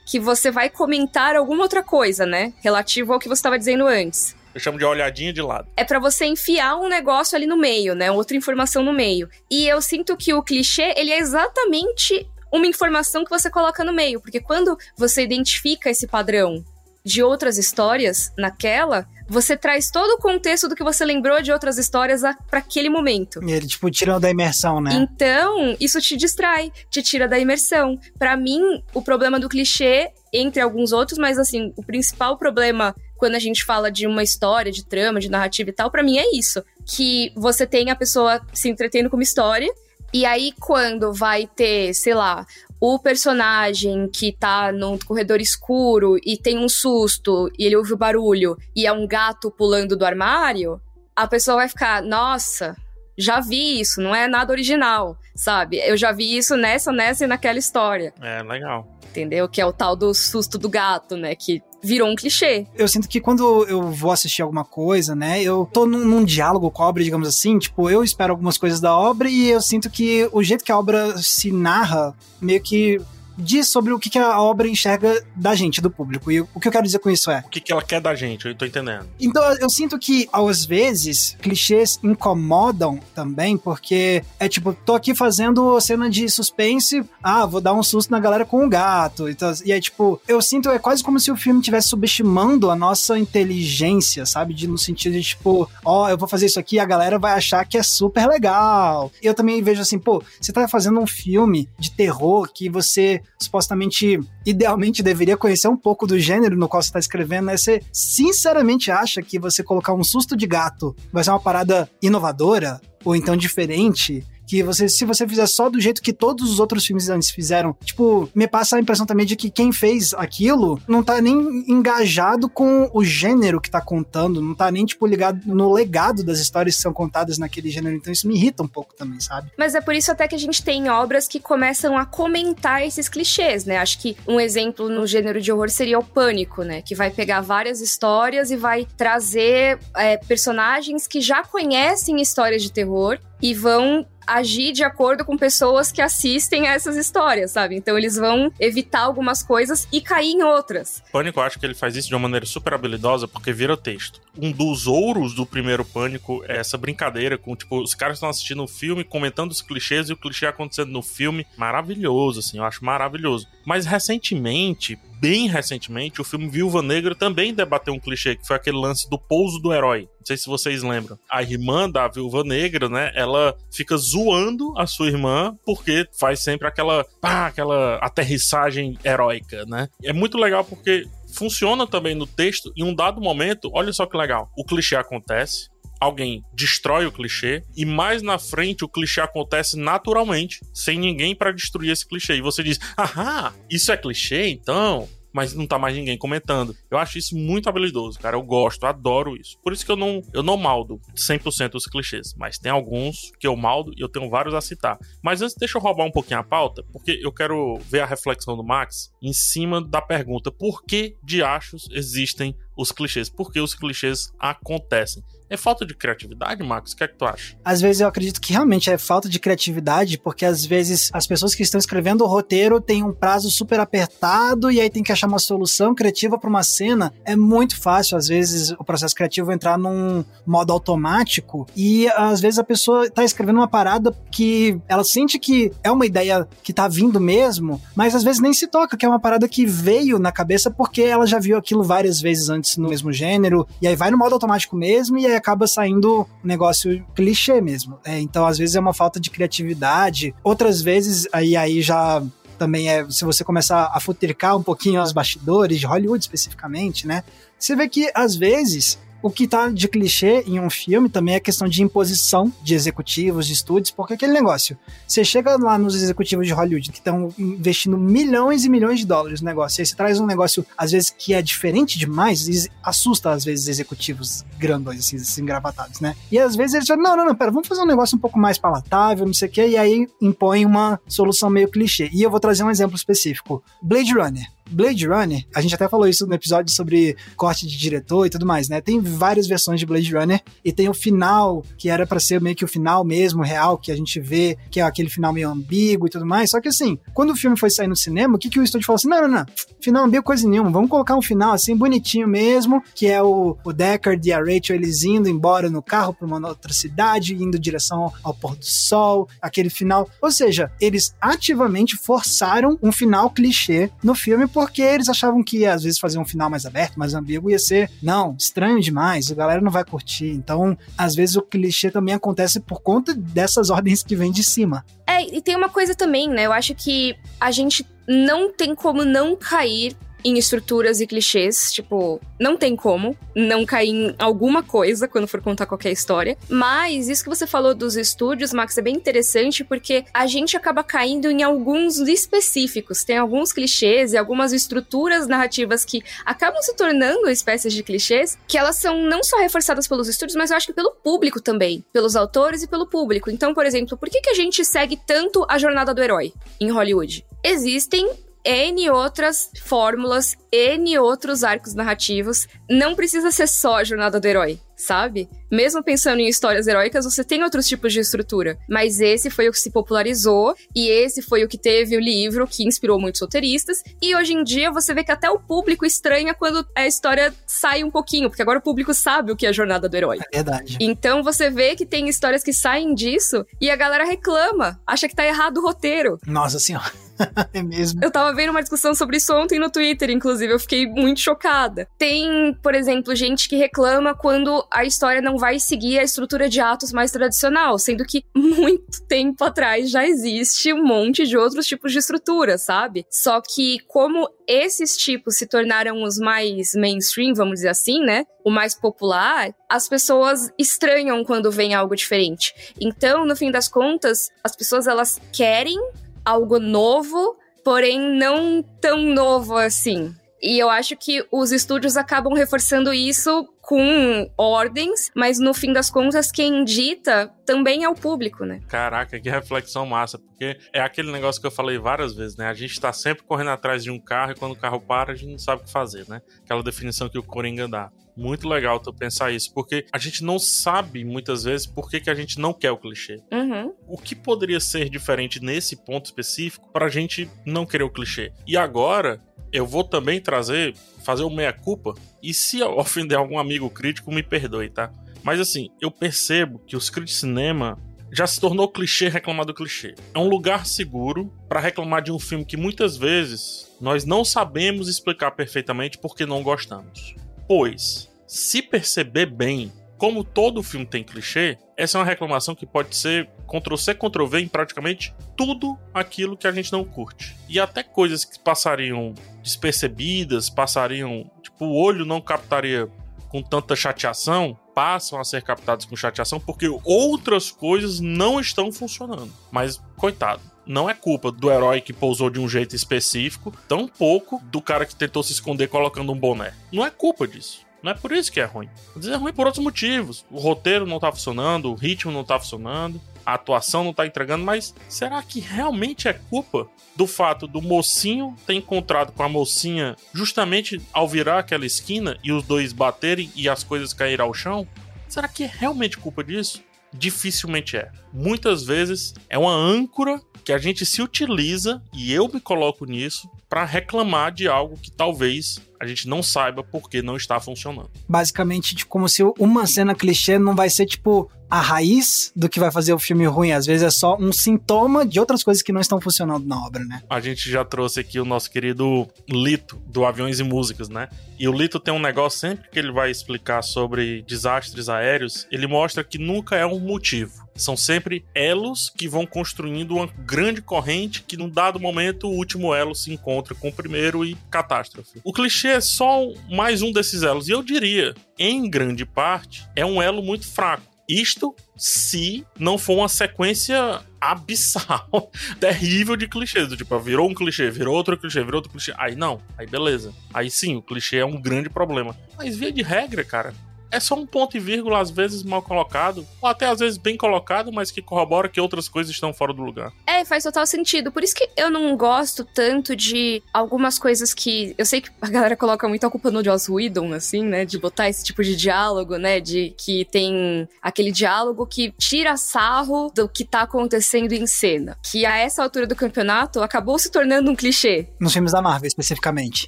que 0.05 0.19
você 0.19 0.51
vai 0.51 0.69
comentar 0.69 1.35
alguma 1.35 1.63
outra 1.63 1.81
coisa, 1.81 2.27
né? 2.27 2.53
Relativo 2.61 3.11
ao 3.11 3.19
que 3.19 3.27
você 3.27 3.39
estava 3.39 3.57
dizendo 3.57 3.87
antes. 3.87 4.35
Eu 4.53 4.59
chamo 4.59 4.77
de 4.77 4.85
olhadinha 4.85 5.33
de 5.33 5.41
lado. 5.41 5.67
É 5.75 5.83
para 5.83 5.97
você 5.97 6.25
enfiar 6.25 6.75
um 6.75 6.87
negócio 6.87 7.35
ali 7.35 7.47
no 7.47 7.57
meio, 7.57 7.95
né? 7.95 8.11
Outra 8.11 8.37
informação 8.37 8.83
no 8.83 8.93
meio. 8.93 9.27
E 9.49 9.67
eu 9.67 9.81
sinto 9.81 10.15
que 10.15 10.35
o 10.35 10.43
clichê, 10.43 10.93
ele 10.95 11.09
é 11.09 11.17
exatamente 11.17 12.27
uma 12.51 12.67
informação 12.67 13.23
que 13.23 13.31
você 13.31 13.49
coloca 13.49 13.83
no 13.83 13.93
meio, 13.93 14.21
porque 14.21 14.39
quando 14.39 14.77
você 14.95 15.23
identifica 15.23 15.89
esse 15.89 16.05
padrão 16.05 16.63
de 17.03 17.23
outras 17.23 17.57
histórias 17.57 18.31
naquela, 18.37 19.07
você 19.27 19.55
traz 19.55 19.89
todo 19.89 20.11
o 20.11 20.17
contexto 20.17 20.67
do 20.67 20.75
que 20.75 20.83
você 20.83 21.05
lembrou 21.05 21.41
de 21.41 21.51
outras 21.51 21.77
histórias 21.77 22.21
para 22.49 22.59
aquele 22.59 22.89
momento. 22.89 23.43
E 23.43 23.51
ele, 23.51 23.65
tipo, 23.65 23.89
tira 23.89 24.19
da 24.19 24.29
imersão, 24.29 24.81
né? 24.81 24.91
Então, 24.93 25.75
isso 25.79 25.99
te 26.01 26.15
distrai, 26.17 26.71
te 26.89 27.01
tira 27.01 27.27
da 27.27 27.39
imersão. 27.39 27.97
Para 28.19 28.35
mim, 28.35 28.83
o 28.93 29.01
problema 29.01 29.39
do 29.39 29.49
clichê, 29.49 30.11
entre 30.33 30.61
alguns 30.61 30.91
outros, 30.91 31.17
mas 31.17 31.39
assim, 31.39 31.73
o 31.75 31.83
principal 31.83 32.37
problema 32.37 32.95
quando 33.17 33.35
a 33.35 33.39
gente 33.39 33.63
fala 33.63 33.91
de 33.91 34.07
uma 34.07 34.23
história, 34.23 34.71
de 34.71 34.83
trama, 34.83 35.19
de 35.19 35.29
narrativa 35.29 35.69
e 35.69 35.73
tal, 35.73 35.91
para 35.91 36.03
mim 36.03 36.17
é 36.17 36.35
isso. 36.35 36.63
Que 36.85 37.31
você 37.35 37.67
tem 37.67 37.91
a 37.91 37.95
pessoa 37.95 38.41
se 38.51 38.67
entretendo 38.67 39.09
com 39.09 39.15
uma 39.15 39.23
história, 39.23 39.71
e 40.13 40.25
aí, 40.25 40.51
quando 40.59 41.13
vai 41.13 41.47
ter, 41.47 41.93
sei 41.93 42.13
lá, 42.13 42.45
o 42.81 42.97
personagem 42.97 44.09
que 44.09 44.31
tá 44.31 44.71
num 44.71 44.97
corredor 44.97 45.39
escuro 45.39 46.17
e 46.25 46.35
tem 46.35 46.57
um 46.57 46.67
susto 46.67 47.47
e 47.57 47.63
ele 47.63 47.75
ouve 47.75 47.93
o 47.93 47.97
barulho 47.97 48.57
e 48.75 48.87
é 48.87 48.91
um 48.91 49.07
gato 49.07 49.51
pulando 49.51 49.95
do 49.95 50.03
armário, 50.03 50.81
a 51.15 51.27
pessoa 51.27 51.57
vai 51.57 51.69
ficar, 51.69 52.01
nossa, 52.01 52.75
já 53.15 53.39
vi 53.39 53.79
isso, 53.79 54.01
não 54.01 54.15
é 54.15 54.27
nada 54.27 54.51
original, 54.51 55.15
sabe? 55.35 55.77
Eu 55.77 55.95
já 55.95 56.11
vi 56.11 56.35
isso 56.35 56.57
nessa, 56.57 56.91
nessa 56.91 57.23
e 57.23 57.27
naquela 57.27 57.59
história. 57.59 58.15
É, 58.19 58.41
legal. 58.41 58.87
Entendeu? 59.11 59.47
Que 59.47 59.61
é 59.61 59.65
o 59.65 59.73
tal 59.73 59.95
do 59.95 60.13
susto 60.13 60.57
do 60.57 60.69
gato, 60.69 61.15
né? 61.15 61.35
Que 61.35 61.61
virou 61.83 62.09
um 62.09 62.15
clichê. 62.15 62.65
Eu 62.75 62.87
sinto 62.87 63.09
que 63.09 63.19
quando 63.19 63.65
eu 63.65 63.91
vou 63.91 64.11
assistir 64.11 64.41
alguma 64.41 64.63
coisa, 64.63 65.15
né, 65.15 65.41
eu 65.41 65.67
tô 65.73 65.85
num, 65.85 66.05
num, 66.05 66.23
diálogo 66.23 66.69
com 66.69 66.83
a 66.83 66.87
obra, 66.87 67.03
digamos 67.03 67.27
assim, 67.27 67.57
tipo, 67.57 67.89
eu 67.89 68.03
espero 68.03 68.33
algumas 68.33 68.57
coisas 68.57 68.79
da 68.79 68.95
obra 68.95 69.27
e 69.27 69.49
eu 69.49 69.61
sinto 69.61 69.89
que 69.89 70.29
o 70.31 70.43
jeito 70.43 70.63
que 70.63 70.71
a 70.71 70.77
obra 70.77 71.17
se 71.17 71.51
narra 71.51 72.15
meio 72.39 72.61
que 72.61 73.01
diz 73.37 73.67
sobre 73.67 73.93
o 73.93 73.99
que, 73.99 74.09
que 74.09 74.19
a 74.19 74.39
obra 74.41 74.67
enxerga 74.67 75.23
da 75.35 75.55
gente, 75.55 75.81
do 75.81 75.89
público. 75.89 76.31
E 76.31 76.41
o 76.41 76.59
que 76.59 76.67
eu 76.67 76.71
quero 76.71 76.85
dizer 76.85 76.99
com 76.99 77.09
isso 77.09 77.31
é. 77.31 77.43
O 77.45 77.49
que, 77.49 77.59
que 77.59 77.71
ela 77.71 77.81
quer 77.81 78.01
da 78.01 78.15
gente, 78.15 78.47
eu 78.47 78.55
tô 78.55 78.65
entendendo. 78.65 79.07
Então 79.19 79.43
eu 79.59 79.69
sinto 79.69 79.97
que, 79.97 80.27
às 80.31 80.65
vezes, 80.65 81.37
clichês 81.41 81.99
incomodam 82.03 82.99
também, 83.13 83.57
porque 83.57 84.23
é 84.39 84.47
tipo, 84.47 84.73
tô 84.73 84.95
aqui 84.95 85.15
fazendo 85.15 85.79
cena 85.79 86.09
de 86.09 86.29
suspense, 86.29 87.03
ah, 87.21 87.45
vou 87.45 87.61
dar 87.61 87.73
um 87.73 87.83
susto 87.83 88.11
na 88.11 88.19
galera 88.19 88.45
com 88.45 88.57
o 88.57 88.63
um 88.63 88.69
gato. 88.69 89.29
Então, 89.29 89.51
e 89.65 89.71
aí, 89.71 89.79
tipo, 89.79 90.21
eu 90.27 90.41
sinto, 90.41 90.69
é 90.69 90.79
quase 90.79 91.03
como 91.03 91.19
se 91.19 91.31
o 91.31 91.35
filme 91.35 91.59
estivesse 91.59 91.89
subestimando 91.89 92.69
a 92.69 92.75
nossa 92.75 93.17
inteligência, 93.17 94.25
sabe? 94.25 94.53
De, 94.53 94.67
no 94.67 94.77
sentido 94.77 95.13
de, 95.13 95.23
tipo, 95.23 95.69
ó, 95.83 96.05
oh, 96.05 96.09
eu 96.09 96.17
vou 96.17 96.27
fazer 96.27 96.45
isso 96.45 96.59
aqui 96.59 96.75
e 96.75 96.79
a 96.79 96.85
galera 96.85 97.17
vai 97.17 97.33
achar 97.33 97.65
que 97.65 97.77
é 97.77 97.83
super 97.83 98.27
legal. 98.27 99.11
Eu 99.21 99.33
também 99.33 99.61
vejo 99.61 99.81
assim, 99.81 99.99
pô, 99.99 100.23
você 100.39 100.51
tá 100.51 100.67
fazendo 100.67 100.99
um 100.99 101.07
filme 101.07 101.67
de 101.79 101.91
terror 101.91 102.49
que 102.53 102.69
você 102.69 103.20
supostamente, 103.39 104.19
idealmente, 104.45 105.03
deveria 105.03 105.37
conhecer 105.37 105.67
um 105.67 105.77
pouco 105.77 106.05
do 106.07 106.19
gênero 106.19 106.57
no 106.57 106.67
qual 106.67 106.81
você 106.81 106.89
está 106.89 106.99
escrevendo, 106.99 107.45
né? 107.45 107.57
Você 107.57 107.81
sinceramente 107.91 108.91
acha 108.91 109.21
que 109.21 109.39
você 109.39 109.63
colocar 109.63 109.93
um 109.93 110.03
susto 110.03 110.35
de 110.35 110.47
gato 110.47 110.95
vai 111.11 111.23
ser 111.23 111.31
uma 111.31 111.39
parada 111.39 111.89
inovadora? 112.01 112.79
Ou 113.03 113.15
então 113.15 113.35
diferente? 113.35 114.23
Que 114.51 114.61
você, 114.63 114.89
se 114.89 115.05
você 115.05 115.25
fizer 115.25 115.45
só 115.47 115.69
do 115.69 115.79
jeito 115.79 116.01
que 116.01 116.11
todos 116.11 116.51
os 116.51 116.59
outros 116.59 116.85
filmes 116.85 117.07
antes 117.07 117.29
fizeram, 117.29 117.73
tipo, 117.85 118.29
me 118.35 118.45
passa 118.45 118.75
a 118.75 118.81
impressão 118.81 119.05
também 119.05 119.25
de 119.25 119.37
que 119.37 119.49
quem 119.49 119.71
fez 119.71 120.13
aquilo 120.13 120.77
não 120.85 121.01
tá 121.01 121.21
nem 121.21 121.33
engajado 121.69 122.49
com 122.49 122.91
o 122.93 123.01
gênero 123.01 123.61
que 123.61 123.71
tá 123.71 123.79
contando, 123.79 124.41
não 124.41 124.53
tá 124.53 124.69
nem, 124.69 124.85
tipo, 124.85 125.07
ligado 125.07 125.39
no 125.45 125.71
legado 125.71 126.21
das 126.21 126.39
histórias 126.39 126.75
que 126.75 126.81
são 126.81 126.91
contadas 126.91 127.37
naquele 127.37 127.69
gênero. 127.69 127.95
Então 127.95 128.11
isso 128.11 128.27
me 128.27 128.35
irrita 128.35 128.61
um 128.61 128.67
pouco 128.67 128.93
também, 128.93 129.21
sabe? 129.21 129.49
Mas 129.57 129.73
é 129.73 129.79
por 129.79 129.95
isso 129.95 130.11
até 130.11 130.27
que 130.27 130.35
a 130.35 130.37
gente 130.39 130.61
tem 130.61 130.89
obras 130.89 131.29
que 131.29 131.39
começam 131.39 131.97
a 131.97 132.05
comentar 132.05 132.85
esses 132.85 133.07
clichês, 133.07 133.63
né? 133.63 133.77
Acho 133.77 133.99
que 133.99 134.17
um 134.27 134.37
exemplo 134.37 134.89
no 134.89 135.07
gênero 135.07 135.39
de 135.39 135.49
horror 135.49 135.69
seria 135.69 135.97
o 135.97 136.03
Pânico, 136.03 136.63
né? 136.63 136.81
Que 136.81 136.93
vai 136.93 137.09
pegar 137.09 137.39
várias 137.39 137.79
histórias 137.79 138.51
e 138.51 138.57
vai 138.57 138.85
trazer 138.97 139.79
é, 139.95 140.17
personagens 140.17 141.07
que 141.07 141.21
já 141.21 141.41
conhecem 141.41 142.21
histórias 142.21 142.61
de 142.61 142.69
terror 142.69 143.17
e 143.41 143.53
vão 143.53 144.05
agir 144.31 144.71
de 144.71 144.83
acordo 144.83 145.25
com 145.25 145.37
pessoas 145.37 145.91
que 145.91 146.01
assistem 146.01 146.67
a 146.67 146.73
essas 146.73 146.95
histórias, 146.95 147.51
sabe? 147.51 147.75
Então 147.75 147.97
eles 147.97 148.15
vão 148.15 148.51
evitar 148.59 149.01
algumas 149.01 149.43
coisas 149.43 149.87
e 149.91 150.01
cair 150.01 150.31
em 150.31 150.43
outras. 150.43 151.03
Pânico, 151.11 151.39
eu 151.39 151.43
acho 151.43 151.59
que 151.59 151.65
ele 151.65 151.73
faz 151.73 151.95
isso 151.95 152.07
de 152.07 152.15
uma 152.15 152.21
maneira 152.21 152.45
super 152.45 152.73
habilidosa 152.73 153.27
porque 153.27 153.51
vira 153.51 153.75
texto. 153.75 154.21
Um 154.37 154.51
dos 154.51 154.87
ouros 154.87 155.33
do 155.33 155.45
primeiro 155.45 155.83
Pânico 155.83 156.43
é 156.47 156.57
essa 156.57 156.77
brincadeira 156.77 157.37
com, 157.37 157.55
tipo, 157.55 157.81
os 157.81 157.93
caras 157.93 158.17
estão 158.17 158.29
assistindo 158.29 158.59
o 158.59 158.63
um 158.63 158.67
filme, 158.67 159.03
comentando 159.03 159.51
os 159.51 159.61
clichês 159.61 160.09
e 160.09 160.13
o 160.13 160.17
clichê 160.17 160.45
acontecendo 160.45 160.91
no 160.91 161.01
filme. 161.01 161.45
Maravilhoso, 161.57 162.39
assim, 162.39 162.57
eu 162.57 162.63
acho 162.63 162.83
maravilhoso. 162.85 163.47
Mas 163.65 163.85
recentemente, 163.85 164.97
bem 165.19 165.47
recentemente, 165.47 166.19
o 166.19 166.23
filme 166.23 166.49
Viúva 166.49 166.81
Negra 166.81 167.13
também 167.13 167.53
debateu 167.53 167.93
um 167.93 167.99
clichê, 167.99 168.35
que 168.35 168.45
foi 168.45 168.55
aquele 168.55 168.77
lance 168.77 169.09
do 169.09 169.19
pouso 169.19 169.59
do 169.59 169.71
herói. 169.73 170.09
Não 170.19 170.25
sei 170.25 170.37
se 170.37 170.47
vocês 170.47 170.83
lembram. 170.83 171.17
A 171.29 171.43
irmã 171.43 171.89
da 171.89 172.07
Viúva 172.07 172.43
Negra, 172.43 172.89
né, 172.89 173.11
ela 173.15 173.55
fica 173.71 173.95
zoando 173.97 174.73
a 174.77 174.87
sua 174.87 175.07
irmã 175.07 175.55
porque 175.65 176.07
faz 176.19 176.43
sempre 176.43 176.67
aquela, 176.67 177.05
pá, 177.21 177.47
aquela 177.47 177.97
aterrissagem 177.97 178.97
heróica, 179.03 179.65
né? 179.65 179.87
É 180.03 180.11
muito 180.11 180.37
legal 180.37 180.63
porque 180.63 181.05
funciona 181.33 181.87
também 181.87 182.15
no 182.15 182.27
texto. 182.27 182.71
Em 182.75 182.83
um 182.83 182.93
dado 182.93 183.21
momento, 183.21 183.69
olha 183.73 183.93
só 183.93 184.05
que 184.05 184.17
legal. 184.17 184.49
O 184.57 184.65
clichê 184.65 184.95
acontece, 184.95 185.69
alguém 186.01 186.43
destrói 186.53 187.05
o 187.05 187.11
clichê 187.11 187.63
e 187.77 187.85
mais 187.85 188.23
na 188.23 188.39
frente 188.39 188.83
o 188.83 188.89
clichê 188.89 189.21
acontece 189.21 189.77
naturalmente, 189.77 190.59
sem 190.73 190.97
ninguém 190.97 191.35
para 191.35 191.51
destruir 191.51 191.91
esse 191.91 192.07
clichê. 192.07 192.35
E 192.35 192.41
você 192.41 192.63
diz: 192.63 192.79
"Ahá, 192.97 193.53
isso 193.69 193.91
é 193.91 193.97
clichê, 193.97 194.49
então?" 194.49 195.07
mas 195.33 195.53
não 195.53 195.65
tá 195.65 195.79
mais 195.79 195.95
ninguém 195.95 196.17
comentando. 196.17 196.75
Eu 196.89 196.97
acho 196.97 197.17
isso 197.17 197.35
muito 197.35 197.69
habilidoso, 197.69 198.19
cara. 198.19 198.35
Eu 198.35 198.43
gosto, 198.43 198.85
adoro 198.85 199.35
isso. 199.35 199.57
Por 199.63 199.73
isso 199.73 199.85
que 199.85 199.91
eu 199.91 199.95
não, 199.95 200.21
eu 200.33 200.43
não 200.43 200.57
maldo 200.57 200.99
100% 201.15 201.75
os 201.75 201.85
clichês, 201.85 202.33
mas 202.35 202.57
tem 202.57 202.71
alguns 202.71 203.31
que 203.39 203.47
eu 203.47 203.55
maldo 203.55 203.91
e 203.95 204.01
eu 204.01 204.09
tenho 204.09 204.29
vários 204.29 204.53
a 204.53 204.61
citar. 204.61 204.97
Mas 205.23 205.41
antes, 205.41 205.55
deixa 205.55 205.77
eu 205.77 205.81
roubar 205.81 206.05
um 206.05 206.11
pouquinho 206.11 206.39
a 206.39 206.43
pauta, 206.43 206.83
porque 206.91 207.19
eu 207.21 207.31
quero 207.31 207.77
ver 207.79 208.01
a 208.01 208.05
reflexão 208.05 208.55
do 208.55 208.63
Max 208.63 209.11
em 209.21 209.33
cima 209.33 209.81
da 209.81 210.01
pergunta: 210.01 210.51
por 210.51 210.83
que 210.83 211.15
diachos 211.23 211.87
existem 211.91 212.55
os 212.77 212.91
clichês? 212.91 213.29
Por 213.29 213.51
que 213.51 213.59
os 213.59 213.73
clichês 213.73 214.31
acontecem? 214.39 215.23
É 215.51 215.57
falta 215.57 215.85
de 215.85 215.93
criatividade, 215.93 216.63
Max? 216.63 216.93
O 216.93 216.95
que 216.95 217.03
é 217.03 217.07
que 217.09 217.15
tu 217.15 217.25
acha? 217.25 217.57
Às 217.63 217.81
vezes 217.81 217.99
eu 217.99 218.07
acredito 218.07 218.39
que 218.39 218.53
realmente 218.53 218.89
é 218.89 218.97
falta 218.97 219.27
de 219.27 219.37
criatividade, 219.37 220.17
porque 220.17 220.45
às 220.45 220.65
vezes 220.65 221.09
as 221.11 221.27
pessoas 221.27 221.53
que 221.53 221.61
estão 221.61 221.77
escrevendo 221.77 222.23
o 222.23 222.27
roteiro 222.27 222.79
têm 222.79 223.03
um 223.03 223.11
prazo 223.11 223.51
super 223.51 223.77
apertado 223.81 224.71
e 224.71 224.79
aí 224.79 224.89
tem 224.89 225.03
que 225.03 225.11
achar 225.11 225.27
uma 225.27 225.39
solução 225.39 225.93
criativa 225.93 226.37
para 226.37 226.49
uma 226.49 226.63
cena. 226.63 227.13
É 227.25 227.35
muito 227.35 227.77
fácil, 227.77 228.17
às 228.17 228.29
vezes, 228.29 228.71
o 228.79 228.83
processo 228.85 229.13
criativo 229.13 229.51
entrar 229.51 229.77
num 229.77 230.23
modo 230.45 230.71
automático 230.71 231.67
e 231.75 232.07
às 232.07 232.39
vezes 232.39 232.57
a 232.57 232.63
pessoa 232.63 233.07
está 233.07 233.25
escrevendo 233.25 233.57
uma 233.57 233.67
parada 233.67 234.15
que 234.31 234.79
ela 234.87 235.03
sente 235.03 235.37
que 235.37 235.69
é 235.83 235.91
uma 235.91 236.05
ideia 236.05 236.47
que 236.63 236.71
está 236.71 236.87
vindo 236.87 237.19
mesmo, 237.19 237.81
mas 237.93 238.15
às 238.15 238.23
vezes 238.23 238.39
nem 238.39 238.53
se 238.53 238.67
toca, 238.67 238.95
que 238.95 239.05
é 239.05 239.09
uma 239.09 239.19
parada 239.19 239.49
que 239.49 239.65
veio 239.65 240.17
na 240.17 240.31
cabeça 240.31 240.71
porque 240.71 241.01
ela 241.01 241.27
já 241.27 241.39
viu 241.39 241.57
aquilo 241.57 241.83
várias 241.83 242.21
vezes 242.21 242.47
antes 242.47 242.77
no 242.77 242.87
mesmo 242.87 243.11
gênero, 243.11 243.67
e 243.81 243.87
aí 243.87 243.97
vai 243.97 244.09
no 244.09 244.17
modo 244.17 244.31
automático 244.31 244.77
mesmo 244.77 245.17
e 245.17 245.25
aí 245.25 245.40
acaba 245.41 245.67
saindo 245.67 246.27
um 246.43 246.47
negócio 246.47 247.05
clichê 247.15 247.59
mesmo. 247.59 247.99
É, 248.05 248.19
então, 248.19 248.45
às 248.45 248.57
vezes 248.57 248.75
é 248.75 248.79
uma 248.79 248.93
falta 248.93 249.19
de 249.19 249.29
criatividade, 249.29 250.33
outras 250.43 250.81
vezes 250.81 251.27
aí, 251.33 251.57
aí 251.57 251.81
já 251.81 252.23
também 252.57 252.89
é, 252.89 253.09
se 253.09 253.25
você 253.25 253.43
começar 253.43 253.91
a 253.91 253.99
futricar 253.99 254.55
um 254.55 254.61
pouquinho 254.61 255.01
os 255.01 255.11
bastidores 255.11 255.79
de 255.79 255.85
Hollywood 255.87 256.23
especificamente, 256.23 257.07
né? 257.07 257.23
Você 257.57 257.75
vê 257.75 257.89
que 257.89 258.11
às 258.13 258.35
vezes 258.35 258.99
o 259.21 259.29
que 259.29 259.47
tá 259.47 259.69
de 259.69 259.87
clichê 259.87 260.43
em 260.45 260.59
um 260.59 260.69
filme 260.69 261.09
também 261.09 261.35
é 261.35 261.39
questão 261.39 261.67
de 261.67 261.81
imposição 261.83 262.51
de 262.63 262.73
executivos, 262.73 263.47
de 263.47 263.53
estúdios, 263.53 263.91
porque 263.91 264.13
aquele 264.13 264.33
negócio, 264.33 264.77
você 265.07 265.23
chega 265.23 265.57
lá 265.57 265.77
nos 265.77 265.95
executivos 265.95 266.47
de 266.47 266.53
Hollywood 266.53 266.91
que 266.91 266.99
estão 266.99 267.33
investindo 267.37 267.97
milhões 267.97 268.65
e 268.65 268.69
milhões 268.69 268.99
de 268.99 269.05
dólares 269.05 269.41
no 269.41 269.45
negócio, 269.45 269.79
e 269.79 269.81
aí 269.81 269.85
você 269.85 269.95
traz 269.95 270.19
um 270.19 270.25
negócio, 270.25 270.65
às 270.77 270.91
vezes, 270.91 271.09
que 271.09 271.33
é 271.33 271.41
diferente 271.41 271.97
demais, 271.97 272.47
e 272.47 272.69
assusta, 272.83 273.31
às 273.31 273.43
vezes, 273.43 273.67
executivos 273.67 274.43
grandões, 274.57 274.99
assim, 274.99 275.17
assim, 275.17 275.41
engravatados, 275.41 275.99
né? 275.99 276.15
E 276.31 276.39
às 276.39 276.55
vezes 276.55 276.75
eles 276.75 276.87
falam, 276.87 277.03
não, 277.03 277.17
não, 277.17 277.25
não, 277.25 277.35
pera, 277.35 277.51
vamos 277.51 277.67
fazer 277.67 277.81
um 277.81 277.87
negócio 277.87 278.17
um 278.17 278.21
pouco 278.21 278.39
mais 278.39 278.57
palatável, 278.57 279.25
não 279.25 279.33
sei 279.33 279.47
o 279.47 279.51
quê, 279.51 279.67
e 279.67 279.77
aí 279.77 280.07
impõe 280.21 280.65
uma 280.65 280.99
solução 281.07 281.49
meio 281.49 281.69
clichê. 281.69 282.09
E 282.13 282.23
eu 282.23 282.29
vou 282.29 282.39
trazer 282.39 282.63
um 282.63 282.69
exemplo 282.69 282.95
específico. 282.95 283.63
Blade 283.81 284.13
Runner. 284.13 284.60
Blade 284.71 285.07
Runner, 285.07 285.45
a 285.53 285.61
gente 285.61 285.75
até 285.75 285.87
falou 285.87 286.07
isso 286.07 286.25
no 286.25 286.33
episódio 286.33 286.73
sobre 286.73 287.15
corte 287.35 287.67
de 287.67 287.77
diretor 287.77 288.25
e 288.25 288.29
tudo 288.29 288.45
mais, 288.45 288.69
né? 288.69 288.81
Tem 288.81 288.99
várias 288.99 289.47
versões 289.47 289.79
de 289.79 289.85
Blade 289.85 290.13
Runner 290.15 290.41
e 290.63 290.71
tem 290.71 290.89
o 290.89 290.93
final, 290.93 291.63
que 291.77 291.89
era 291.89 292.05
para 292.05 292.19
ser 292.19 292.41
meio 292.41 292.55
que 292.55 292.65
o 292.65 292.67
final 292.67 293.03
mesmo, 293.03 293.43
real, 293.43 293.77
que 293.77 293.91
a 293.91 293.95
gente 293.95 294.19
vê, 294.19 294.57
que 294.69 294.79
é 294.79 294.83
aquele 294.83 295.09
final 295.09 295.33
meio 295.33 295.49
ambíguo 295.49 296.07
e 296.07 296.09
tudo 296.09 296.25
mais. 296.25 296.51
Só 296.51 296.61
que 296.61 296.69
assim, 296.69 296.97
quando 297.13 297.31
o 297.31 297.35
filme 297.35 297.57
foi 297.57 297.69
sair 297.69 297.87
no 297.87 297.95
cinema, 297.95 298.35
o 298.35 298.39
que, 298.39 298.49
que 298.49 298.59
o 298.59 298.63
estúdio 298.63 298.85
falou 298.85 298.95
assim: 298.95 299.07
não, 299.07 299.21
não, 299.21 299.27
não, 299.27 299.45
final 299.81 300.05
ambíguo 300.05 300.23
coisa 300.23 300.47
nenhuma, 300.47 300.69
vamos 300.69 300.89
colocar 300.89 301.15
um 301.15 301.21
final 301.21 301.53
assim 301.53 301.75
bonitinho 301.75 302.27
mesmo, 302.27 302.83
que 302.95 303.07
é 303.07 303.21
o, 303.21 303.57
o 303.63 303.73
Deckard 303.73 304.27
e 304.27 304.31
a 304.31 304.39
Rachel 304.39 304.75
eles 304.75 305.03
indo 305.03 305.27
embora 305.27 305.69
no 305.69 305.81
carro 305.81 306.13
pra 306.13 306.27
uma 306.27 306.47
outra 306.47 306.73
cidade, 306.73 307.35
indo 307.35 307.59
direção 307.59 308.11
ao 308.23 308.33
pôr 308.33 308.55
do 308.55 308.65
sol, 308.65 309.27
aquele 309.41 309.69
final. 309.69 310.09
Ou 310.21 310.31
seja, 310.31 310.71
eles 310.79 311.15
ativamente 311.19 311.97
forçaram 311.97 312.77
um 312.81 312.91
final 312.91 313.29
clichê 313.29 313.89
no 314.03 314.15
filme 314.15 314.47
porque 314.61 314.83
eles 314.83 315.09
achavam 315.09 315.43
que 315.43 315.65
às 315.65 315.81
vezes 315.81 315.97
fazer 315.97 316.19
um 316.19 316.23
final 316.23 316.47
mais 316.47 316.67
aberto, 316.67 316.99
mais 316.99 317.15
ambíguo 317.15 317.49
ia 317.49 317.57
ser, 317.57 317.89
não, 317.99 318.35
estranho 318.37 318.79
demais, 318.79 319.31
a 319.31 319.33
galera 319.33 319.59
não 319.59 319.71
vai 319.71 319.83
curtir. 319.83 320.29
Então, 320.29 320.77
às 320.95 321.15
vezes 321.15 321.35
o 321.35 321.41
clichê 321.41 321.89
também 321.89 322.13
acontece 322.13 322.59
por 322.59 322.79
conta 322.79 323.11
dessas 323.11 323.71
ordens 323.71 324.03
que 324.03 324.15
vêm 324.15 324.31
de 324.31 324.43
cima. 324.43 324.85
É, 325.07 325.23
e 325.35 325.41
tem 325.41 325.55
uma 325.55 325.67
coisa 325.67 325.95
também, 325.95 326.29
né? 326.29 326.45
Eu 326.45 326.53
acho 326.53 326.75
que 326.75 327.15
a 327.39 327.49
gente 327.49 327.83
não 328.07 328.53
tem 328.53 328.75
como 328.75 329.03
não 329.03 329.35
cair 329.35 329.97
em 330.23 330.37
estruturas 330.37 331.01
e 331.01 331.07
clichês, 331.07 331.71
tipo, 331.71 332.21
não 332.39 332.57
tem 332.57 332.75
como 332.75 333.17
não 333.35 333.65
cair 333.65 333.89
em 333.89 334.15
alguma 334.19 334.63
coisa 334.63 335.07
quando 335.07 335.27
for 335.27 335.41
contar 335.41 335.65
qualquer 335.65 335.91
história. 335.91 336.37
Mas 336.49 337.07
isso 337.07 337.23
que 337.23 337.29
você 337.29 337.47
falou 337.47 337.73
dos 337.73 337.95
estúdios, 337.95 338.53
Max, 338.53 338.77
é 338.77 338.81
bem 338.81 338.95
interessante 338.95 339.63
porque 339.63 340.05
a 340.13 340.27
gente 340.27 340.57
acaba 340.57 340.83
caindo 340.83 341.29
em 341.29 341.43
alguns 341.43 341.97
específicos. 341.99 343.03
Tem 343.03 343.17
alguns 343.17 343.53
clichês 343.53 344.13
e 344.13 344.17
algumas 344.17 344.53
estruturas 344.53 345.27
narrativas 345.27 345.85
que 345.85 346.03
acabam 346.25 346.61
se 346.61 346.75
tornando 346.75 347.29
espécies 347.29 347.73
de 347.73 347.83
clichês, 347.83 348.37
que 348.47 348.57
elas 348.57 348.77
são 348.77 349.01
não 349.03 349.23
só 349.23 349.37
reforçadas 349.39 349.87
pelos 349.87 350.07
estúdios, 350.07 350.35
mas 350.35 350.51
eu 350.51 350.57
acho 350.57 350.67
que 350.67 350.73
pelo 350.73 350.91
público 350.91 351.41
também, 351.41 351.83
pelos 351.91 352.15
autores 352.15 352.63
e 352.63 352.67
pelo 352.67 352.87
público. 352.87 353.29
Então, 353.29 353.53
por 353.53 353.65
exemplo, 353.65 353.97
por 353.97 354.09
que, 354.09 354.21
que 354.21 354.29
a 354.29 354.35
gente 354.35 354.63
segue 354.65 354.99
tanto 355.05 355.45
a 355.49 355.57
jornada 355.57 355.93
do 355.93 356.01
herói 356.01 356.33
em 356.59 356.71
Hollywood? 356.71 357.25
Existem 357.43 358.09
N 358.45 358.89
outras 358.89 359.49
fórmulas, 359.63 360.35
N 360.51 360.97
outros 360.99 361.43
arcos 361.43 361.73
narrativos. 361.73 362.47
Não 362.69 362.95
precisa 362.95 363.31
ser 363.31 363.47
só 363.47 363.77
a 363.77 363.83
jornada 363.83 364.19
do 364.19 364.25
herói, 364.25 364.59
sabe? 364.75 365.29
Mesmo 365.51 365.83
pensando 365.83 366.19
em 366.19 366.27
histórias 366.27 366.67
heróicas, 366.67 367.05
você 367.05 367.23
tem 367.23 367.43
outros 367.43 367.67
tipos 367.67 367.93
de 367.93 367.99
estrutura. 367.99 368.57
Mas 368.69 368.99
esse 368.99 369.29
foi 369.29 369.47
o 369.47 369.51
que 369.51 369.59
se 369.59 369.69
popularizou, 369.69 370.55
e 370.75 370.89
esse 370.89 371.21
foi 371.21 371.43
o 371.43 371.47
que 371.47 371.57
teve 371.57 371.95
o 371.95 371.99
livro 371.99 372.47
que 372.47 372.63
inspirou 372.63 372.99
muitos 372.99 373.21
roteiristas. 373.21 373.83
E 374.01 374.15
hoje 374.15 374.33
em 374.33 374.43
dia 374.43 374.71
você 374.71 374.93
vê 374.93 375.03
que 375.03 375.11
até 375.11 375.29
o 375.29 375.39
público 375.39 375.85
estranha 375.85 376.33
quando 376.33 376.65
a 376.75 376.87
história 376.87 377.33
sai 377.45 377.83
um 377.83 377.91
pouquinho, 377.91 378.29
porque 378.29 378.41
agora 378.41 378.59
o 378.59 378.63
público 378.63 378.93
sabe 378.93 379.31
o 379.31 379.35
que 379.35 379.45
é 379.45 379.49
a 379.49 379.53
jornada 379.53 379.87
do 379.87 379.95
herói. 379.95 380.19
É 380.31 380.37
verdade. 380.37 380.77
Então 380.79 381.21
você 381.23 381.49
vê 381.49 381.75
que 381.75 381.85
tem 381.85 382.07
histórias 382.07 382.43
que 382.43 382.53
saem 382.53 382.95
disso 382.95 383.45
e 383.59 383.69
a 383.69 383.75
galera 383.75 384.05
reclama, 384.05 384.79
acha 384.87 385.07
que 385.07 385.15
tá 385.15 385.25
errado 385.25 385.57
o 385.57 385.61
roteiro. 385.61 386.17
Nossa 386.25 386.59
senhora. 386.59 386.91
é 387.53 387.61
mesmo. 387.61 387.99
Eu 388.03 388.11
tava 388.11 388.33
vendo 388.33 388.51
uma 388.51 388.61
discussão 388.61 388.93
sobre 388.93 389.17
isso 389.17 389.33
ontem 389.33 389.59
no 389.59 389.69
Twitter, 389.69 390.09
inclusive, 390.09 390.53
eu 390.53 390.59
fiquei 390.59 390.87
muito 390.87 391.19
chocada. 391.19 391.87
Tem, 391.97 392.53
por 392.61 392.75
exemplo, 392.75 393.15
gente 393.15 393.47
que 393.47 393.55
reclama 393.55 394.15
quando 394.15 394.65
a 394.71 394.83
história 394.83 395.21
não 395.21 395.37
vai 395.37 395.59
seguir 395.59 395.99
a 395.99 396.03
estrutura 396.03 396.49
de 396.49 396.59
atos 396.59 396.91
mais 396.91 397.11
tradicional, 397.11 397.77
sendo 397.77 398.05
que 398.05 398.23
muito 398.35 399.01
tempo 399.07 399.43
atrás 399.43 399.89
já 399.89 400.05
existe 400.05 400.73
um 400.73 400.83
monte 400.83 401.25
de 401.25 401.37
outros 401.37 401.65
tipos 401.65 401.91
de 401.91 401.99
estrutura, 401.99 402.57
sabe? 402.57 403.05
Só 403.09 403.41
que 403.41 403.79
como 403.87 404.29
esses 404.47 404.97
tipos 404.97 405.37
se 405.37 405.47
tornaram 405.47 406.03
os 406.03 406.17
mais 406.17 406.73
mainstream, 406.75 407.33
vamos 407.33 407.55
dizer 407.55 407.69
assim, 407.69 408.03
né? 408.03 408.25
O 408.43 408.49
mais 408.49 408.75
popular, 408.75 409.53
as 409.69 409.87
pessoas 409.87 410.51
estranham 410.57 411.23
quando 411.23 411.51
vem 411.51 411.73
algo 411.73 411.95
diferente. 411.95 412.53
Então, 412.79 413.25
no 413.25 413.35
fim 413.35 413.51
das 413.51 413.67
contas, 413.67 414.29
as 414.43 414.55
pessoas 414.55 414.87
elas 414.87 415.21
querem 415.31 415.77
algo 416.25 416.59
novo, 416.59 417.37
porém 417.63 417.99
não 417.99 418.63
tão 418.79 419.01
novo 419.01 419.55
assim. 419.57 420.13
E 420.41 420.57
eu 420.57 420.69
acho 420.69 420.95
que 420.97 421.25
os 421.31 421.51
estúdios 421.51 421.95
acabam 421.95 422.33
reforçando 422.33 422.93
isso 422.93 423.47
com 423.61 424.29
ordens, 424.35 425.11
mas 425.15 425.39
no 425.39 425.53
fim 425.53 425.71
das 425.71 425.89
contas, 425.89 426.31
quem 426.31 426.65
dita 426.65 427.31
também 427.45 427.83
é 427.83 427.89
o 427.89 427.93
público, 427.93 428.43
né? 428.43 428.59
Caraca, 428.67 429.19
que 429.19 429.29
reflexão 429.29 429.85
massa, 429.85 430.17
porque 430.17 430.57
é 430.73 430.81
aquele 430.81 431.11
negócio 431.11 431.39
que 431.39 431.45
eu 431.45 431.51
falei 431.51 431.77
várias 431.77 432.15
vezes, 432.15 432.35
né? 432.35 432.47
A 432.47 432.53
gente 432.53 432.79
tá 432.81 432.91
sempre 432.91 433.23
correndo 433.23 433.51
atrás 433.51 433.83
de 433.83 433.91
um 433.91 433.99
carro 433.99 434.31
e 434.31 434.35
quando 434.35 434.53
o 434.53 434.57
carro 434.57 434.81
para, 434.81 435.13
a 435.13 435.15
gente 435.15 435.31
não 435.31 435.39
sabe 435.39 435.61
o 435.61 435.65
que 435.65 435.71
fazer, 435.71 436.07
né? 436.09 436.21
Aquela 436.43 436.63
definição 436.63 437.07
que 437.07 437.19
o 437.19 437.23
Coringa 437.23 437.67
dá. 437.67 437.91
Muito 438.15 438.47
legal 438.47 438.79
tu 438.79 438.93
pensar 438.93 439.31
isso, 439.31 439.53
porque 439.53 439.85
a 439.91 439.97
gente 439.97 440.23
não 440.23 440.37
sabe 440.37 441.03
muitas 441.03 441.43
vezes 441.43 441.65
por 441.65 441.89
que, 441.89 441.99
que 441.99 442.09
a 442.09 442.15
gente 442.15 442.39
não 442.39 442.53
quer 442.53 442.71
o 442.71 442.77
clichê. 442.77 443.21
Uhum. 443.31 443.73
O 443.87 443.97
que 443.97 444.15
poderia 444.15 444.59
ser 444.59 444.89
diferente 444.89 445.39
nesse 445.39 445.75
ponto 445.75 446.05
específico 446.05 446.69
pra 446.73 446.89
gente 446.89 447.29
não 447.45 447.65
querer 447.65 447.83
o 447.83 447.89
clichê? 447.89 448.33
E 448.45 448.57
agora, 448.57 449.19
eu 449.51 449.65
vou 449.65 449.83
também 449.83 450.19
trazer, 450.19 450.75
fazer 451.03 451.23
o 451.23 451.29
meia-culpa, 451.29 451.93
e 452.21 452.33
se 452.33 452.61
ofender 452.63 453.17
algum 453.17 453.37
amigo 453.37 453.69
crítico, 453.69 454.11
me 454.11 454.23
perdoe, 454.23 454.69
tá? 454.69 454.91
Mas 455.23 455.39
assim, 455.39 455.69
eu 455.79 455.91
percebo 455.91 456.59
que 456.59 456.75
os 456.75 456.89
críticos 456.89 457.13
de 457.13 457.19
cinema 457.19 457.77
já 458.11 458.27
se 458.27 458.39
tornou 458.41 458.67
clichê 458.67 459.07
reclamar 459.07 459.45
do 459.45 459.53
clichê. 459.53 459.95
É 460.13 460.19
um 460.19 460.27
lugar 460.27 460.65
seguro 460.65 461.31
para 461.47 461.59
reclamar 461.59 462.01
de 462.01 462.11
um 462.11 462.19
filme 462.19 462.43
que 462.43 462.57
muitas 462.57 462.97
vezes 462.97 463.71
nós 463.79 464.03
não 464.03 464.25
sabemos 464.25 464.89
explicar 464.89 465.31
perfeitamente 465.31 465.97
porque 465.97 466.25
não 466.25 466.43
gostamos. 466.43 467.15
Pois, 467.47 468.09
se 468.27 468.61
perceber 468.61 469.27
bem 469.27 469.71
como 470.01 470.23
todo 470.23 470.63
filme 470.63 470.83
tem 470.83 471.03
clichê, 471.03 471.59
essa 471.77 471.95
é 471.95 471.99
uma 471.99 472.07
reclamação 472.07 472.55
que 472.55 472.65
pode 472.65 472.95
ser 472.95 473.29
Ctrl-C, 473.47 473.93
Ctrl-V 473.93 474.39
em 474.39 474.47
praticamente 474.47 475.13
tudo 475.37 475.77
aquilo 475.93 476.35
que 476.35 476.47
a 476.47 476.51
gente 476.51 476.71
não 476.71 476.83
curte. 476.83 477.37
E 477.47 477.59
até 477.59 477.83
coisas 477.83 478.25
que 478.25 478.39
passariam 478.39 479.13
despercebidas, 479.43 480.49
passariam. 480.49 481.29
Tipo, 481.43 481.65
o 481.65 481.75
olho 481.75 482.03
não 482.03 482.19
captaria 482.19 482.89
com 483.29 483.43
tanta 483.43 483.75
chateação, 483.75 484.57
passam 484.73 485.19
a 485.19 485.23
ser 485.23 485.43
captadas 485.43 485.85
com 485.85 485.95
chateação 485.95 486.39
porque 486.39 486.67
outras 486.83 487.51
coisas 487.51 487.99
não 487.99 488.39
estão 488.39 488.71
funcionando. 488.71 489.31
Mas, 489.51 489.79
coitado. 489.97 490.41
Não 490.65 490.89
é 490.89 490.95
culpa 490.95 491.31
do 491.31 491.51
herói 491.51 491.79
que 491.79 491.93
pousou 491.93 492.31
de 492.31 492.39
um 492.39 492.49
jeito 492.49 492.75
específico, 492.75 493.53
tão 493.67 493.87
pouco 493.87 494.41
do 494.45 494.63
cara 494.63 494.83
que 494.83 494.95
tentou 494.95 495.21
se 495.21 495.33
esconder 495.33 495.67
colocando 495.67 496.11
um 496.11 496.17
boné. 496.17 496.55
Não 496.71 496.83
é 496.83 496.89
culpa 496.89 497.27
disso. 497.27 497.69
Não 497.83 497.91
é 497.91 497.95
por 497.95 498.11
isso 498.11 498.31
que 498.31 498.39
é 498.39 498.45
ruim. 498.45 498.69
Às 498.89 499.05
vezes 499.05 499.11
é 499.11 499.15
ruim 499.15 499.33
por 499.33 499.45
outros 499.45 499.63
motivos. 499.63 500.25
O 500.29 500.39
roteiro 500.39 500.85
não 500.85 500.99
tá 500.99 501.11
funcionando, 501.11 501.71
o 501.71 501.75
ritmo 501.75 502.11
não 502.11 502.23
tá 502.23 502.39
funcionando, 502.39 503.01
a 503.25 503.33
atuação 503.35 503.83
não 503.83 503.93
tá 503.93 504.05
entregando, 504.05 504.43
mas 504.43 504.73
será 504.87 505.21
que 505.21 505.39
realmente 505.39 506.07
é 506.07 506.13
culpa 506.13 506.67
do 506.95 507.07
fato 507.07 507.47
do 507.47 507.61
mocinho 507.61 508.35
ter 508.45 508.53
encontrado 508.53 509.11
com 509.11 509.23
a 509.23 509.29
mocinha 509.29 509.95
justamente 510.13 510.81
ao 510.91 511.07
virar 511.07 511.39
aquela 511.39 511.65
esquina 511.65 512.17
e 512.23 512.31
os 512.31 512.43
dois 512.43 512.73
baterem 512.73 513.31
e 513.35 513.47
as 513.47 513.63
coisas 513.63 513.93
caírem 513.93 514.25
ao 514.25 514.33
chão? 514.33 514.67
Será 515.07 515.27
que 515.27 515.43
é 515.43 515.51
realmente 515.51 515.97
culpa 515.97 516.23
disso? 516.23 516.61
Dificilmente 516.93 517.77
é. 517.77 517.91
Muitas 518.11 518.63
vezes 518.63 519.13
é 519.29 519.37
uma 519.37 519.53
âncora 519.53 520.21
que 520.43 520.51
a 520.51 520.57
gente 520.57 520.85
se 520.85 521.01
utiliza, 521.01 521.81
e 521.93 522.11
eu 522.11 522.27
me 522.27 522.39
coloco 522.39 522.85
nisso, 522.85 523.29
para 523.47 523.63
reclamar 523.63 524.31
de 524.31 524.47
algo 524.47 524.77
que 524.77 524.91
talvez 524.91 525.61
a 525.81 525.87
gente 525.87 526.07
não 526.07 526.21
saiba 526.21 526.63
porque 526.63 527.01
não 527.01 527.17
está 527.17 527.39
funcionando. 527.39 527.89
Basicamente, 528.07 528.75
tipo, 528.75 528.91
como 528.91 529.09
se 529.09 529.23
uma 529.39 529.65
cena 529.65 529.95
clichê 529.95 530.37
não 530.37 530.55
vai 530.55 530.69
ser, 530.69 530.85
tipo, 530.85 531.27
a 531.49 531.59
raiz 531.59 532.31
do 532.35 532.47
que 532.47 532.59
vai 532.59 532.71
fazer 532.71 532.93
o 532.93 532.99
filme 532.99 533.25
ruim. 533.25 533.51
Às 533.51 533.65
vezes 533.65 533.81
é 533.81 533.89
só 533.89 534.15
um 534.15 534.31
sintoma 534.31 535.03
de 535.03 535.19
outras 535.19 535.43
coisas 535.43 535.63
que 535.63 535.71
não 535.71 535.81
estão 535.81 535.99
funcionando 535.99 536.45
na 536.45 536.63
obra, 536.63 536.83
né? 536.85 537.01
A 537.09 537.19
gente 537.19 537.49
já 537.49 537.65
trouxe 537.65 537.99
aqui 537.99 538.19
o 538.19 538.25
nosso 538.25 538.51
querido 538.51 539.09
Lito, 539.27 539.81
do 539.87 540.05
Aviões 540.05 540.39
e 540.39 540.43
Músicas, 540.43 540.87
né? 540.87 541.09
E 541.39 541.47
o 541.47 541.51
Lito 541.51 541.79
tem 541.79 541.91
um 541.91 541.99
negócio, 541.99 542.39
sempre 542.39 542.69
que 542.69 542.77
ele 542.77 542.91
vai 542.91 543.09
explicar 543.09 543.63
sobre 543.63 544.21
desastres 544.21 544.87
aéreos, 544.87 545.47
ele 545.51 545.65
mostra 545.65 546.03
que 546.03 546.19
nunca 546.19 546.55
é 546.55 546.65
um 546.65 546.79
motivo. 546.79 547.49
São 547.55 547.75
sempre 547.75 548.25
elos 548.33 548.89
que 548.89 549.07
vão 549.07 549.25
construindo 549.25 549.95
uma 549.95 550.07
grande 550.07 550.61
corrente 550.61 551.23
que, 551.23 551.37
num 551.37 551.49
dado 551.49 551.79
momento, 551.79 552.27
o 552.27 552.35
último 552.35 552.73
elo 552.73 552.95
se 552.95 553.11
encontra 553.11 553.53
com 553.53 553.69
o 553.69 553.73
primeiro 553.73 554.25
e 554.25 554.35
catástrofe. 554.49 555.19
O 555.23 555.33
clichê 555.33 555.69
é 555.69 555.81
só 555.81 556.21
mais 556.49 556.81
um 556.81 556.91
desses 556.91 557.23
elos. 557.23 557.47
E 557.47 557.51
eu 557.51 557.61
diria, 557.61 558.15
em 558.39 558.69
grande 558.69 559.05
parte, 559.05 559.65
é 559.75 559.85
um 559.85 560.01
elo 560.01 560.21
muito 560.21 560.47
fraco. 560.47 560.91
Isto 561.11 561.53
se 561.75 562.45
não 562.57 562.77
for 562.77 562.99
uma 562.99 563.09
sequência 563.09 564.01
abissal, 564.19 565.29
terrível 565.59 566.15
de 566.15 566.25
clichês. 566.25 566.69
Tipo, 566.69 566.97
virou 566.99 567.29
um 567.29 567.33
clichê, 567.33 567.69
virou 567.69 567.95
outro 567.95 568.17
clichê, 568.17 568.41
virou 568.43 568.59
outro 568.59 568.71
clichê. 568.71 568.93
Aí 568.97 569.15
não, 569.15 569.41
aí 569.57 569.67
beleza. 569.67 570.13
Aí 570.33 570.49
sim, 570.49 570.77
o 570.77 570.81
clichê 570.81 571.17
é 571.17 571.25
um 571.25 571.41
grande 571.41 571.69
problema. 571.69 572.15
Mas 572.37 572.55
via 572.55 572.71
de 572.71 572.81
regra, 572.81 573.25
cara, 573.25 573.53
é 573.91 573.99
só 573.99 574.15
um 574.15 574.25
ponto 574.25 574.57
e 574.57 574.59
vírgula, 574.59 574.99
às 574.99 575.11
vezes 575.11 575.43
mal 575.43 575.61
colocado, 575.61 576.25
ou 576.41 576.49
até 576.49 576.65
às 576.65 576.79
vezes 576.79 576.97
bem 576.97 577.17
colocado, 577.17 577.71
mas 577.71 577.91
que 577.91 578.01
corrobora 578.01 578.49
que 578.49 578.59
outras 578.59 578.87
coisas 578.87 579.13
estão 579.13 579.33
fora 579.33 579.53
do 579.53 579.61
lugar. 579.61 579.91
É, 580.07 580.23
faz 580.25 580.43
total 580.43 580.65
sentido. 580.65 581.11
Por 581.11 581.23
isso 581.23 581.35
que 581.35 581.49
eu 581.57 581.69
não 581.69 581.95
gosto 581.95 582.45
tanto 582.45 582.95
de 582.95 583.41
algumas 583.53 583.99
coisas 583.99 584.33
que. 584.33 584.73
Eu 584.77 584.85
sei 584.85 585.01
que 585.01 585.09
a 585.21 585.29
galera 585.29 585.55
coloca 585.55 585.87
muito 585.87 586.05
a 586.05 586.09
culpa 586.09 586.31
no 586.31 586.43
Joss 586.43 586.71
Whedon, 586.71 587.13
assim, 587.13 587.43
né? 587.43 587.65
De 587.65 587.77
botar 587.77 588.09
esse 588.09 588.23
tipo 588.23 588.43
de 588.43 588.55
diálogo, 588.55 589.17
né? 589.17 589.39
De 589.39 589.75
que 589.77 590.05
tem 590.05 590.67
aquele 590.81 591.11
diálogo 591.11 591.65
que 591.65 591.93
tira 591.97 592.37
sarro 592.37 593.11
do 593.13 593.27
que 593.27 593.43
tá 593.43 593.61
acontecendo 593.61 594.33
em 594.33 594.47
cena. 594.47 594.97
Que 595.03 595.25
a 595.25 595.37
essa 595.37 595.63
altura 595.63 595.85
do 595.85 595.95
campeonato 595.95 596.61
acabou 596.61 596.97
se 596.97 597.11
tornando 597.11 597.51
um 597.51 597.55
clichê. 597.55 598.07
Nos 598.19 598.33
filmes 598.33 598.51
da 598.51 598.61
Marvel, 598.61 598.87
especificamente. 598.87 599.65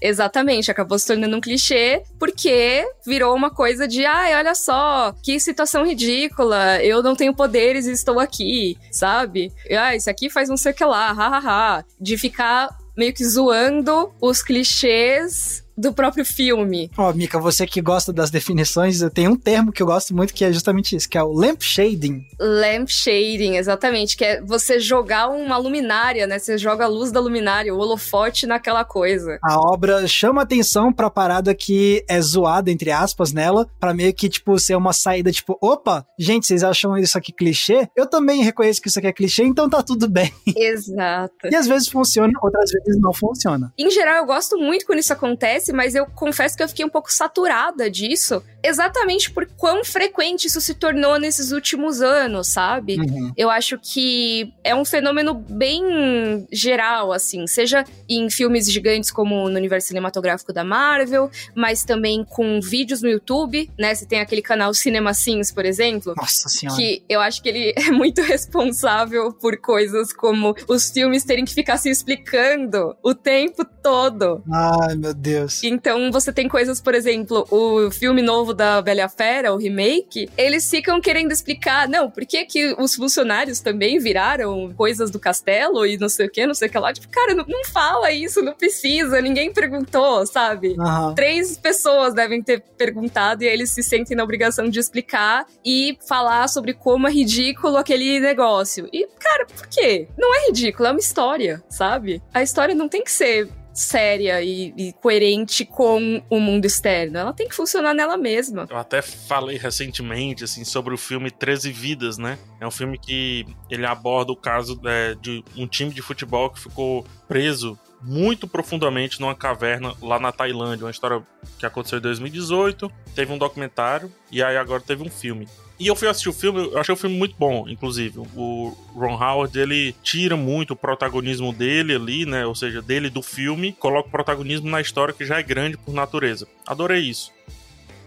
Exatamente, 0.02 0.72
acabou 0.72 0.98
se 0.98 1.08
tornando 1.08 1.36
um 1.36 1.42
clichê 1.42 2.04
porque 2.20 2.86
virou 3.06 3.36
uma 3.36 3.50
coisa 3.50 3.88
de 3.88 4.06
ai, 4.13 4.36
olha 4.36 4.54
só, 4.54 5.12
que 5.23 5.39
situação 5.39 5.86
ridícula, 5.86 6.84
eu 6.84 7.02
não 7.02 7.15
tenho 7.15 7.34
poderes 7.34 7.88
e 7.88 7.91
estou 7.91 8.19
aqui, 8.19 8.78
sabe? 8.91 9.52
Ah, 9.71 9.95
isso 9.95 10.10
aqui 10.10 10.30
faz 10.30 10.47
não 10.49 10.58
sei 10.58 10.71
o 10.71 10.76
que 10.76 10.86
lá, 10.86 11.12
hahaha. 11.12 11.84
De 11.99 12.15
ficar 12.15 12.69
meio 12.95 13.13
que 13.13 13.26
zoando 13.26 14.13
os 14.21 14.43
clichês 14.43 15.62
do 15.78 15.94
próprio 15.94 16.26
filme. 16.26 16.90
Ó, 16.98 17.10
oh, 17.10 17.14
Mika, 17.14 17.40
você 17.40 17.66
que 17.66 17.82
gosta 17.82 18.14
das 18.14 18.30
definições, 18.30 19.00
tem 19.14 19.28
um 19.28 19.36
termo 19.36 19.72
que 19.72 19.82
eu 19.82 19.88
gosto 19.88 20.16
muito 20.16 20.34
que 20.34 20.46
é 20.46 20.52
justamente 20.52 20.96
isso, 20.96 21.10
que 21.10 21.18
é 21.18 21.24
o 21.24 21.32
lamp 21.32 21.62
shading. 21.62 22.26
Lamp 22.40 22.88
shading, 22.90 23.56
exatamente, 23.56 24.18
que 24.18 24.24
é 24.24 24.42
você 24.42 24.80
jogar 24.80 25.30
uma 25.30 25.58
luminária, 25.58 26.28
né? 26.28 26.40
Você 26.40 26.58
joga 26.58 26.86
a 26.86 26.88
luz 26.88 27.12
da 27.12 27.20
luminária, 27.20 27.74
o 27.74 27.78
holofote 27.78 28.46
naquela 28.46 28.84
coisa. 28.84 29.40
A 29.44 29.58
obra 29.60 30.08
chama 30.08 30.42
atenção 30.42 30.92
pra 30.92 31.10
parada 31.10 31.54
que 31.56 32.04
é 32.08 32.20
zoada, 32.22 32.72
entre 32.72 32.92
aspas, 32.92 33.32
nela, 33.32 33.68
para 33.80 33.94
meio 33.94 34.14
que, 34.14 34.30
tipo, 34.30 34.58
ser 34.60 34.76
uma 34.76 34.94
saída, 34.94 35.32
tipo, 35.32 35.58
opa, 35.62 36.06
gente, 36.18 36.48
vocês 36.48 36.64
acham 36.64 36.98
isso 36.98 37.18
aqui 37.18 37.32
clichê? 37.32 37.88
Eu 37.96 38.08
também 38.08 38.44
reconheço 38.44 38.82
que 38.82 38.88
isso 38.88 39.00
aqui 39.00 39.08
é 39.08 39.14
clichê, 39.14 39.44
então 39.44 39.70
tá 39.70 39.82
tudo 39.82 40.10
bem. 40.10 40.32
Exato. 40.56 41.34
e 41.46 41.56
às 41.56 41.68
vezes 41.68 41.88
funciona, 41.88 42.32
outras 42.42 42.72
vezes 42.72 43.00
não 43.02 43.14
funciona. 43.14 43.74
Em 43.78 43.90
geral, 43.90 44.18
eu 44.18 44.26
gosto 44.26 44.58
muito 44.58 44.86
quando 44.86 45.00
isso 45.00 45.14
acontece, 45.14 45.62
mas 45.71 45.95
eu 45.95 46.06
confesso 46.06 46.58
que 46.58 46.63
eu 46.63 46.67
fiquei 46.67 46.86
um 46.86 46.89
pouco 46.89 47.12
saturada 47.12 47.89
disso, 47.89 48.43
exatamente 48.62 49.32
por 49.32 49.45
quão 49.58 49.84
frequente 49.84 50.47
isso 50.47 50.60
se 50.60 50.73
tornou 50.73 51.19
nesses 51.19 51.52
últimos 51.52 52.02
anos, 52.02 52.47
sabe? 52.47 52.99
Uhum. 52.99 53.32
Eu 53.38 53.49
acho 53.49 53.78
que 53.78 54.54
é 54.63 54.73
um 54.76 54.84
fenômeno 54.86 55.34
bem 55.34 56.47
geral, 56.52 57.12
assim, 57.12 57.45
seja 57.47 57.86
em 58.10 58.30
filmes 58.30 58.71
gigantes 58.71 59.12
como 59.12 59.49
no 59.49 59.58
universo 59.58 59.88
cinematográfico 59.88 60.52
da 60.52 60.63
Marvel, 60.63 61.30
mas 61.56 61.84
também 61.84 62.23
com 62.23 62.60
vídeos 62.62 63.02
no 63.02 63.10
YouTube, 63.10 63.69
né? 63.78 63.93
Você 63.93 64.06
tem 64.06 64.19
aquele 64.19 64.41
canal 64.41 64.73
Cinema 64.73 65.13
Sims, 65.13 65.52
por 65.52 65.65
exemplo. 65.65 66.13
Nossa 66.17 66.49
senhora. 66.49 66.78
Que 66.78 67.04
eu 67.08 67.21
acho 67.21 67.41
que 67.41 67.49
ele 67.49 67.73
é 67.78 67.91
muito 67.91 68.21
responsável 68.21 69.32
por 69.34 69.58
coisas 69.58 70.13
como 70.13 70.56
os 70.67 70.89
filmes 70.89 71.23
terem 71.23 71.45
que 71.45 71.54
ficar 71.54 71.78
se 71.78 71.89
explicando 71.89 72.95
o 73.04 73.13
tempo 73.13 73.65
todo. 73.65 74.43
Ai, 74.52 74.95
meu 74.95 75.13
Deus. 75.13 75.53
Então 75.63 76.12
você 76.12 76.32
tem 76.32 76.48
coisas, 76.48 76.82
por 76.82 76.96
exemplo, 76.96 77.46
o 77.52 77.92
filme 77.92 78.22
novo 78.22 78.54
da 78.54 78.82
Bela 78.82 79.10
Fera, 79.10 79.54
o 79.54 79.58
remake, 79.58 80.30
eles 80.38 80.70
ficam 80.70 81.00
querendo 81.02 81.32
explicar, 81.32 81.88
não, 81.88 82.10
por 82.10 82.26
que 82.26 82.46
que 82.46 82.76
os 82.80 82.96
funcionários 82.96 83.60
também 83.60 84.00
viraram 84.00 84.74
coisas 84.74 85.12
do 85.12 85.20
castelo 85.20 85.86
e 85.86 85.98
não 85.98 86.10
sei 86.10 86.28
o 86.28 86.30
que, 86.30 86.46
não 86.46 86.54
sei 86.54 86.68
o 86.68 86.72
que 86.72 86.78
lá. 86.78 86.94
Tipo, 86.94 87.10
cara, 87.10 87.36
não, 87.36 87.46
não 87.48 87.66
fala 87.66 88.12
isso, 88.12 88.42
não 88.42 88.54
precisa, 88.54 89.22
ninguém 89.22 89.52
perguntou, 89.54 90.26
sabe? 90.26 90.76
Uhum. 90.78 91.13
Três 91.16 91.58
pessoas 91.58 92.13
devem 92.13 92.42
ter 92.42 92.62
perguntado 92.78 93.44
e 93.44 93.48
eles 93.48 93.72
se 93.72 93.84
sentem 93.84 94.16
na 94.16 94.24
obrigação 94.24 94.70
de 94.70 94.80
explicar 94.80 95.46
e 95.66 95.98
falar 96.08 96.48
sobre 96.48 96.74
como 96.74 97.08
é 97.08 97.12
ridículo 97.12 97.78
aquele 97.78 98.20
negócio. 98.20 98.88
E, 98.92 99.08
cara, 99.20 99.46
por 99.46 99.68
quê? 99.68 100.08
Não 100.18 100.34
é 100.36 100.48
ridículo, 100.48 100.88
é 100.88 100.92
uma 100.92 101.00
história, 101.00 101.63
sabe? 101.70 102.22
A 102.34 102.42
história 102.42 102.76
não 102.76 102.88
tem 102.88 103.04
que 103.04 103.12
ser 103.12 103.50
séria 103.74 104.42
e, 104.42 104.74
e, 104.78 104.94
coerente 104.94 105.66
com 105.66 106.24
o 106.30 106.40
mundo 106.40 106.66
externo. 106.66 107.18
Ela 107.18 107.34
tem 107.34 107.48
que 107.48 107.56
funcionar 107.56 107.94
nela 107.94 108.18
mesma. 108.18 108.68
Eu 108.70 108.78
até 108.78 109.02
falei 109.02 109.58
recentemente, 109.58 110.44
assim, 110.44 110.64
sobre 110.64 110.94
o 110.94 110.98
filme 110.98 111.32
13 111.32 111.72
Vidas, 111.72 112.18
né? 112.18 112.38
É 112.60 112.68
um 112.68 112.72
filme 112.72 112.98
que 112.98 113.46
ele 113.70 113.86
aborda 113.86 114.32
o 114.32 114.36
caso 114.36 114.80
é, 114.86 115.16
de 115.16 115.44
um 115.58 115.68
time 115.68 115.92
de 115.92 116.02
futebol 116.02 116.50
que 116.50 116.60
ficou 116.60 117.06
preso 117.28 117.78
muito 118.04 118.48
profundamente 118.48 119.20
numa 119.22 119.34
caverna 119.34 119.94
lá 120.02 120.20
na 120.20 120.32
Tailândia. 120.32 120.86
Uma 120.86 120.92
história 120.92 121.26
que 121.58 121.66
aconteceu 121.66 122.00
em 122.00 122.02
2018. 122.02 122.92
Teve 123.16 123.32
um 123.32 123.38
documentário 123.38 124.12
e 124.30 124.44
aí 124.44 124.58
agora 124.58 124.82
teve 124.82 125.04
um 125.04 125.10
filme. 125.10 125.48
E 125.80 125.88
eu 125.88 125.96
fui 125.96 126.08
assistir 126.08 126.30
o 126.30 126.34
filme, 126.34 126.60
eu 126.60 126.78
achei 126.78 126.94
o 126.94 126.98
filme 126.98 127.18
muito 127.18 127.36
bom, 127.38 127.68
inclusive. 127.68 128.20
O 128.36 128.76
Ron 128.94 129.16
Howard, 129.16 129.58
ele 129.60 129.96
tira 130.04 130.38
muito 130.38 130.72
o 130.72 130.76
protagonismo 130.76 131.52
dele 131.52 131.96
ali, 131.96 132.26
né? 132.26 132.46
Ou 132.46 132.54
seja, 132.54 132.82
dele 132.82 133.10
do 133.10 133.24
filme, 133.24 133.74
coloca 133.74 134.08
o 134.08 134.12
protagonismo 134.12 134.70
na 134.70 134.80
história 134.80 135.14
que 135.14 135.26
já 135.26 135.40
é 135.40 135.44
grande 135.44 135.78
por 135.78 135.94
natureza. 135.94 136.48
Adorei 136.66 137.02
isso. 137.02 137.32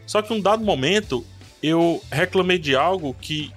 Só 0.07 0.23
que 0.23 0.33
um 0.33 0.41
dado 0.41 0.65
momento, 0.65 1.27
eu 1.63 2.01
reclamei 2.11 2.59
de 2.59 2.77
algo 2.77 3.15
que, 3.21 3.53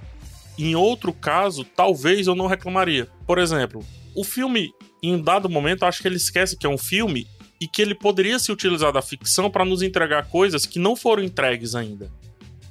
em 0.57 0.75
outro 0.75 1.13
caso, 1.13 1.63
talvez 1.63 2.25
eu 2.25 2.33
não 2.33 2.47
reclamaria. 2.47 3.07
Por 3.27 3.37
exemplo, 3.37 3.85
o 4.15 4.23
filme, 4.23 4.73
em 5.03 5.13
um 5.13 5.21
dado 5.21 5.47
momento, 5.47 5.83
acho 5.83 6.01
que 6.01 6.07
ele 6.07 6.17
esquece 6.17 6.57
que 6.57 6.65
é 6.65 6.69
um 6.69 6.77
filme 6.77 7.27
e 7.61 7.67
que 7.67 7.81
ele 7.81 7.93
poderia 7.93 8.39
se 8.39 8.51
utilizar 8.51 8.91
da 8.91 9.01
ficção 9.01 9.51
para 9.51 9.63
nos 9.65 9.81
entregar 9.81 10.27
coisas 10.29 10.65
que 10.65 10.79
não 10.79 10.95
foram 10.95 11.21
entregues 11.23 11.75
ainda. 11.75 12.11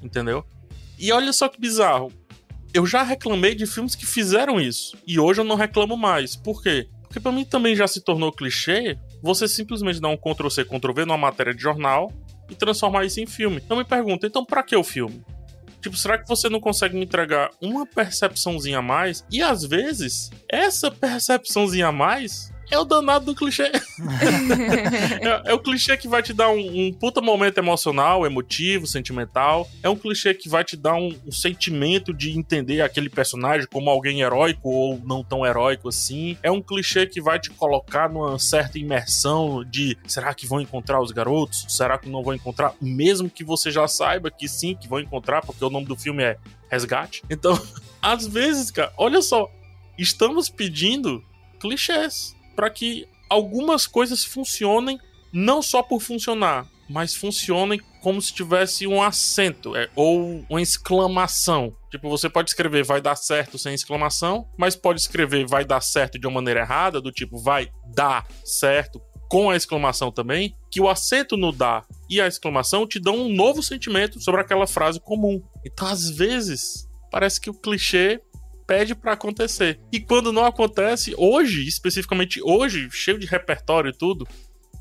Entendeu? 0.03 0.45
E 0.99 1.13
olha 1.13 1.33
só 1.33 1.49
que 1.49 1.61
bizarro. 1.61 2.13
Eu 2.75 2.87
já 2.87 3.03
reclamei 3.03 3.55
de 3.55 3.67
filmes 3.67 3.95
que 3.95 4.05
fizeram 4.05 4.61
isso. 4.61 4.97
E 5.07 5.19
hoje 5.19 5.41
eu 5.41 5.45
não 5.45 5.57
reclamo 5.57 5.97
mais. 5.97 6.37
Por 6.37 6.63
quê? 6.63 6.89
Porque 7.03 7.21
para 7.21 7.33
mim 7.33 7.45
também 7.45 7.75
já 7.75 7.87
se 7.87 8.01
tornou 8.03 8.31
clichê 8.31 8.99
você 9.23 9.49
simplesmente 9.49 10.01
dar 10.01 10.09
um 10.09 10.17
Ctrl-C, 10.17 10.65
Ctrl-V 10.65 11.05
numa 11.05 11.17
matéria 11.17 11.55
de 11.55 11.63
jornal 11.63 12.13
e 12.49 12.55
transformar 12.55 13.05
isso 13.05 13.21
em 13.21 13.27
filme. 13.27 13.63
Eu 13.69 13.77
me 13.77 13.85
pergunto, 13.85 14.27
então 14.27 14.45
para 14.45 14.63
que 14.63 14.77
o 14.77 14.85
filme? 14.85 15.25
Tipo, 15.81 15.97
será 15.97 16.19
que 16.19 16.29
você 16.29 16.49
não 16.49 16.61
consegue 16.61 16.97
me 16.97 17.05
entregar 17.05 17.51
uma 17.61 17.87
percepçãozinha 17.87 18.79
a 18.79 18.83
mais? 18.83 19.25
E 19.31 19.41
às 19.41 19.65
vezes, 19.65 20.31
essa 20.51 20.91
percepçãozinha 20.91 21.89
a 21.89 21.93
mais 21.93 22.53
é 22.71 22.79
o 22.79 22.85
danado 22.85 23.27
do 23.27 23.35
clichê. 23.35 23.65
é, 25.21 25.51
é, 25.51 25.55
o 25.55 25.59
clichê 25.59 25.97
que 25.97 26.09
vai 26.09 26.23
te 26.23 26.33
dar 26.33 26.51
um, 26.51 26.87
um, 26.87 26.93
puta 26.93 27.21
momento 27.21 27.59
emocional, 27.59 28.27
emotivo, 28.27 28.87
sentimental. 28.87 29.69
É 29.83 29.89
um 29.89 29.97
clichê 29.97 30.35
que 30.35 30.49
vai 30.49 30.65
te 30.65 30.77
dar 30.77 30.95
um, 30.95 31.17
um, 31.27 31.33
sentimento 31.33 32.13
de 32.13 32.37
entender 32.39 32.81
aquele 32.81 33.09
personagem 33.09 33.67
como 33.71 33.89
alguém 33.91 34.21
heróico 34.21 34.69
ou 34.69 35.01
não 35.05 35.25
tão 35.25 35.47
heróico 35.47 35.89
assim. 35.89 36.37
É 36.43 36.51
um 36.51 36.63
clichê 36.63 37.07
que 37.07 37.21
vai 37.21 37.39
te 37.39 37.51
colocar 37.51 38.09
numa 38.09 38.39
certa 38.39 38.79
imersão 38.79 39.65
de 39.65 39.97
será 40.07 40.35
que 40.35 40.47
vão 40.47 40.61
encontrar 40.61 41.01
os 41.01 41.11
garotos? 41.11 41.65
Será 41.69 41.99
que 41.99 42.09
não 42.09 42.23
vão 42.23 42.35
encontrar? 42.35 42.75
Mesmo 42.81 43.31
que 43.31 43.45
você 43.45 43.71
já 43.71 43.89
saiba 43.89 44.31
que 44.31 44.49
sim, 44.49 44.75
que 44.75 44.89
vão 44.89 45.01
encontrar, 45.01 45.45
porque 45.45 45.65
o 45.65 45.71
nome 45.71 45.87
do 45.87 45.97
filme 45.97 46.23
é 46.23 46.37
Resgate. 46.71 47.23
Então, 47.31 47.59
às 48.03 48.27
vezes, 48.27 48.71
cara, 48.71 48.93
olha 48.97 49.23
só, 49.23 49.49
estamos 49.99 50.49
pedindo 50.49 51.23
clichês 51.59 52.38
para 52.59 52.71
que 52.71 53.07
algumas 53.31 53.87
coisas 53.87 54.25
funcionem 54.25 54.99
não 55.33 55.63
só 55.63 55.81
por 55.81 56.01
funcionar, 56.01 56.67
mas 56.91 57.15
funcionem 57.15 57.81
como 58.03 58.21
se 58.21 58.35
tivesse 58.35 58.85
um 58.85 59.01
acento 59.01 59.77
é, 59.77 59.89
ou 59.95 60.45
uma 60.51 60.61
exclamação. 60.61 61.73
Tipo, 61.89 62.09
você 62.09 62.29
pode 62.29 62.51
escrever 62.51 62.83
vai 62.83 63.01
dar 63.01 63.15
certo 63.15 63.57
sem 63.59 63.75
exclamação, 63.75 64.49
mas 64.59 64.75
pode 64.75 65.01
escrever 65.01 65.47
vai 65.47 65.65
dar 65.65 65.81
certo 65.81 66.19
de 66.19 66.27
uma 66.27 66.35
maneira 66.35 66.63
errada, 66.63 67.01
do 67.01 67.13
tipo 67.13 67.39
vai 67.39 67.71
dar 67.95 68.27
certo 68.45 69.01
com 69.31 69.51
a 69.51 69.57
exclamação 69.57 70.11
também, 70.11 70.57
que 70.69 70.81
o 70.81 70.89
acento 70.89 71.37
no 71.37 71.53
dar 71.53 71.87
e 72.11 72.21
a 72.21 72.27
exclamação 72.27 72.89
te 72.89 72.99
dão 72.99 73.15
um 73.15 73.33
novo 73.33 73.63
sentimento 73.63 74.21
sobre 74.21 74.41
aquela 74.41 74.67
frase 74.67 74.99
comum. 74.99 75.41
Então, 75.65 75.87
às 75.87 76.11
vezes, 76.11 76.89
parece 77.13 77.41
que 77.41 77.51
o 77.51 77.55
clichê 77.55 78.21
pede 78.69 78.95
para 78.95 79.15
acontecer. 79.15 79.81
E 79.91 79.99
quando 79.99 80.31
não 80.31 80.45
acontece, 80.45 81.15
hoje, 81.17 81.67
especificamente 81.67 82.39
hoje, 82.43 82.87
cheio 82.93 83.19
de 83.19 83.27
repertório 83.27 83.89
e 83.89 83.97
tudo, 83.97 84.29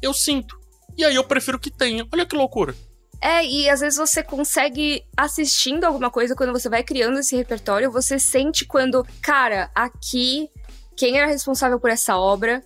eu 0.01 0.13
sinto. 0.13 0.59
E 0.97 1.05
aí 1.05 1.15
eu 1.15 1.23
prefiro 1.23 1.57
que 1.57 1.71
tenha. 1.71 2.05
Olha 2.13 2.25
que 2.25 2.35
loucura. 2.35 2.75
É, 3.21 3.43
e 3.45 3.69
às 3.69 3.79
vezes 3.79 3.97
você 3.97 4.21
consegue, 4.21 5.03
assistindo 5.15 5.85
alguma 5.85 6.11
coisa, 6.11 6.35
quando 6.35 6.51
você 6.51 6.67
vai 6.69 6.83
criando 6.83 7.17
esse 7.17 7.35
repertório, 7.35 7.89
você 7.89 8.19
sente 8.19 8.65
quando, 8.65 9.07
cara, 9.21 9.71
aqui, 9.73 10.49
quem 10.95 11.17
era 11.17 11.25
responsável 11.25 11.79
por 11.79 11.89
essa 11.89 12.17
obra 12.17 12.61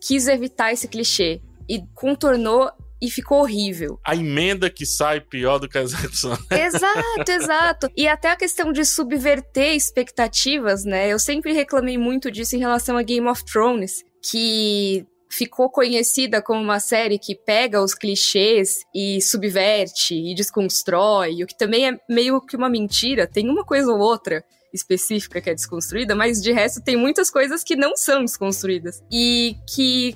quis 0.00 0.26
evitar 0.26 0.72
esse 0.72 0.88
clichê 0.88 1.40
e 1.68 1.84
contornou 1.94 2.72
e 3.02 3.10
ficou 3.10 3.40
horrível. 3.40 3.98
A 4.06 4.14
emenda 4.14 4.70
que 4.70 4.86
sai 4.86 5.20
pior 5.20 5.58
do 5.58 5.68
que 5.68 5.76
a 5.76 5.82
execução. 5.82 6.38
Exato, 6.48 7.32
exato. 7.32 7.88
E 7.96 8.06
até 8.06 8.30
a 8.30 8.36
questão 8.36 8.72
de 8.72 8.84
subverter 8.84 9.74
expectativas, 9.74 10.84
né? 10.84 11.12
Eu 11.12 11.18
sempre 11.18 11.52
reclamei 11.52 11.98
muito 11.98 12.30
disso 12.30 12.54
em 12.54 12.60
relação 12.60 12.96
a 12.96 13.02
Game 13.02 13.26
of 13.26 13.44
Thrones, 13.44 14.04
que 14.30 15.04
ficou 15.28 15.68
conhecida 15.68 16.40
como 16.40 16.60
uma 16.60 16.78
série 16.78 17.18
que 17.18 17.34
pega 17.34 17.82
os 17.82 17.94
clichês 17.94 18.80
e 18.94 19.20
subverte 19.20 20.14
e 20.14 20.34
desconstrói, 20.34 21.42
o 21.42 21.46
que 21.46 21.56
também 21.56 21.88
é 21.88 21.98
meio 22.08 22.40
que 22.40 22.54
uma 22.54 22.68
mentira, 22.68 23.26
tem 23.26 23.48
uma 23.48 23.64
coisa 23.64 23.90
ou 23.90 23.98
outra 23.98 24.44
específica 24.74 25.40
que 25.40 25.50
é 25.50 25.54
desconstruída, 25.54 26.14
mas 26.14 26.40
de 26.40 26.52
resto 26.52 26.82
tem 26.82 26.96
muitas 26.96 27.30
coisas 27.30 27.64
que 27.64 27.74
não 27.74 27.96
são 27.96 28.20
desconstruídas 28.20 29.02
e 29.10 29.56
que 29.74 30.14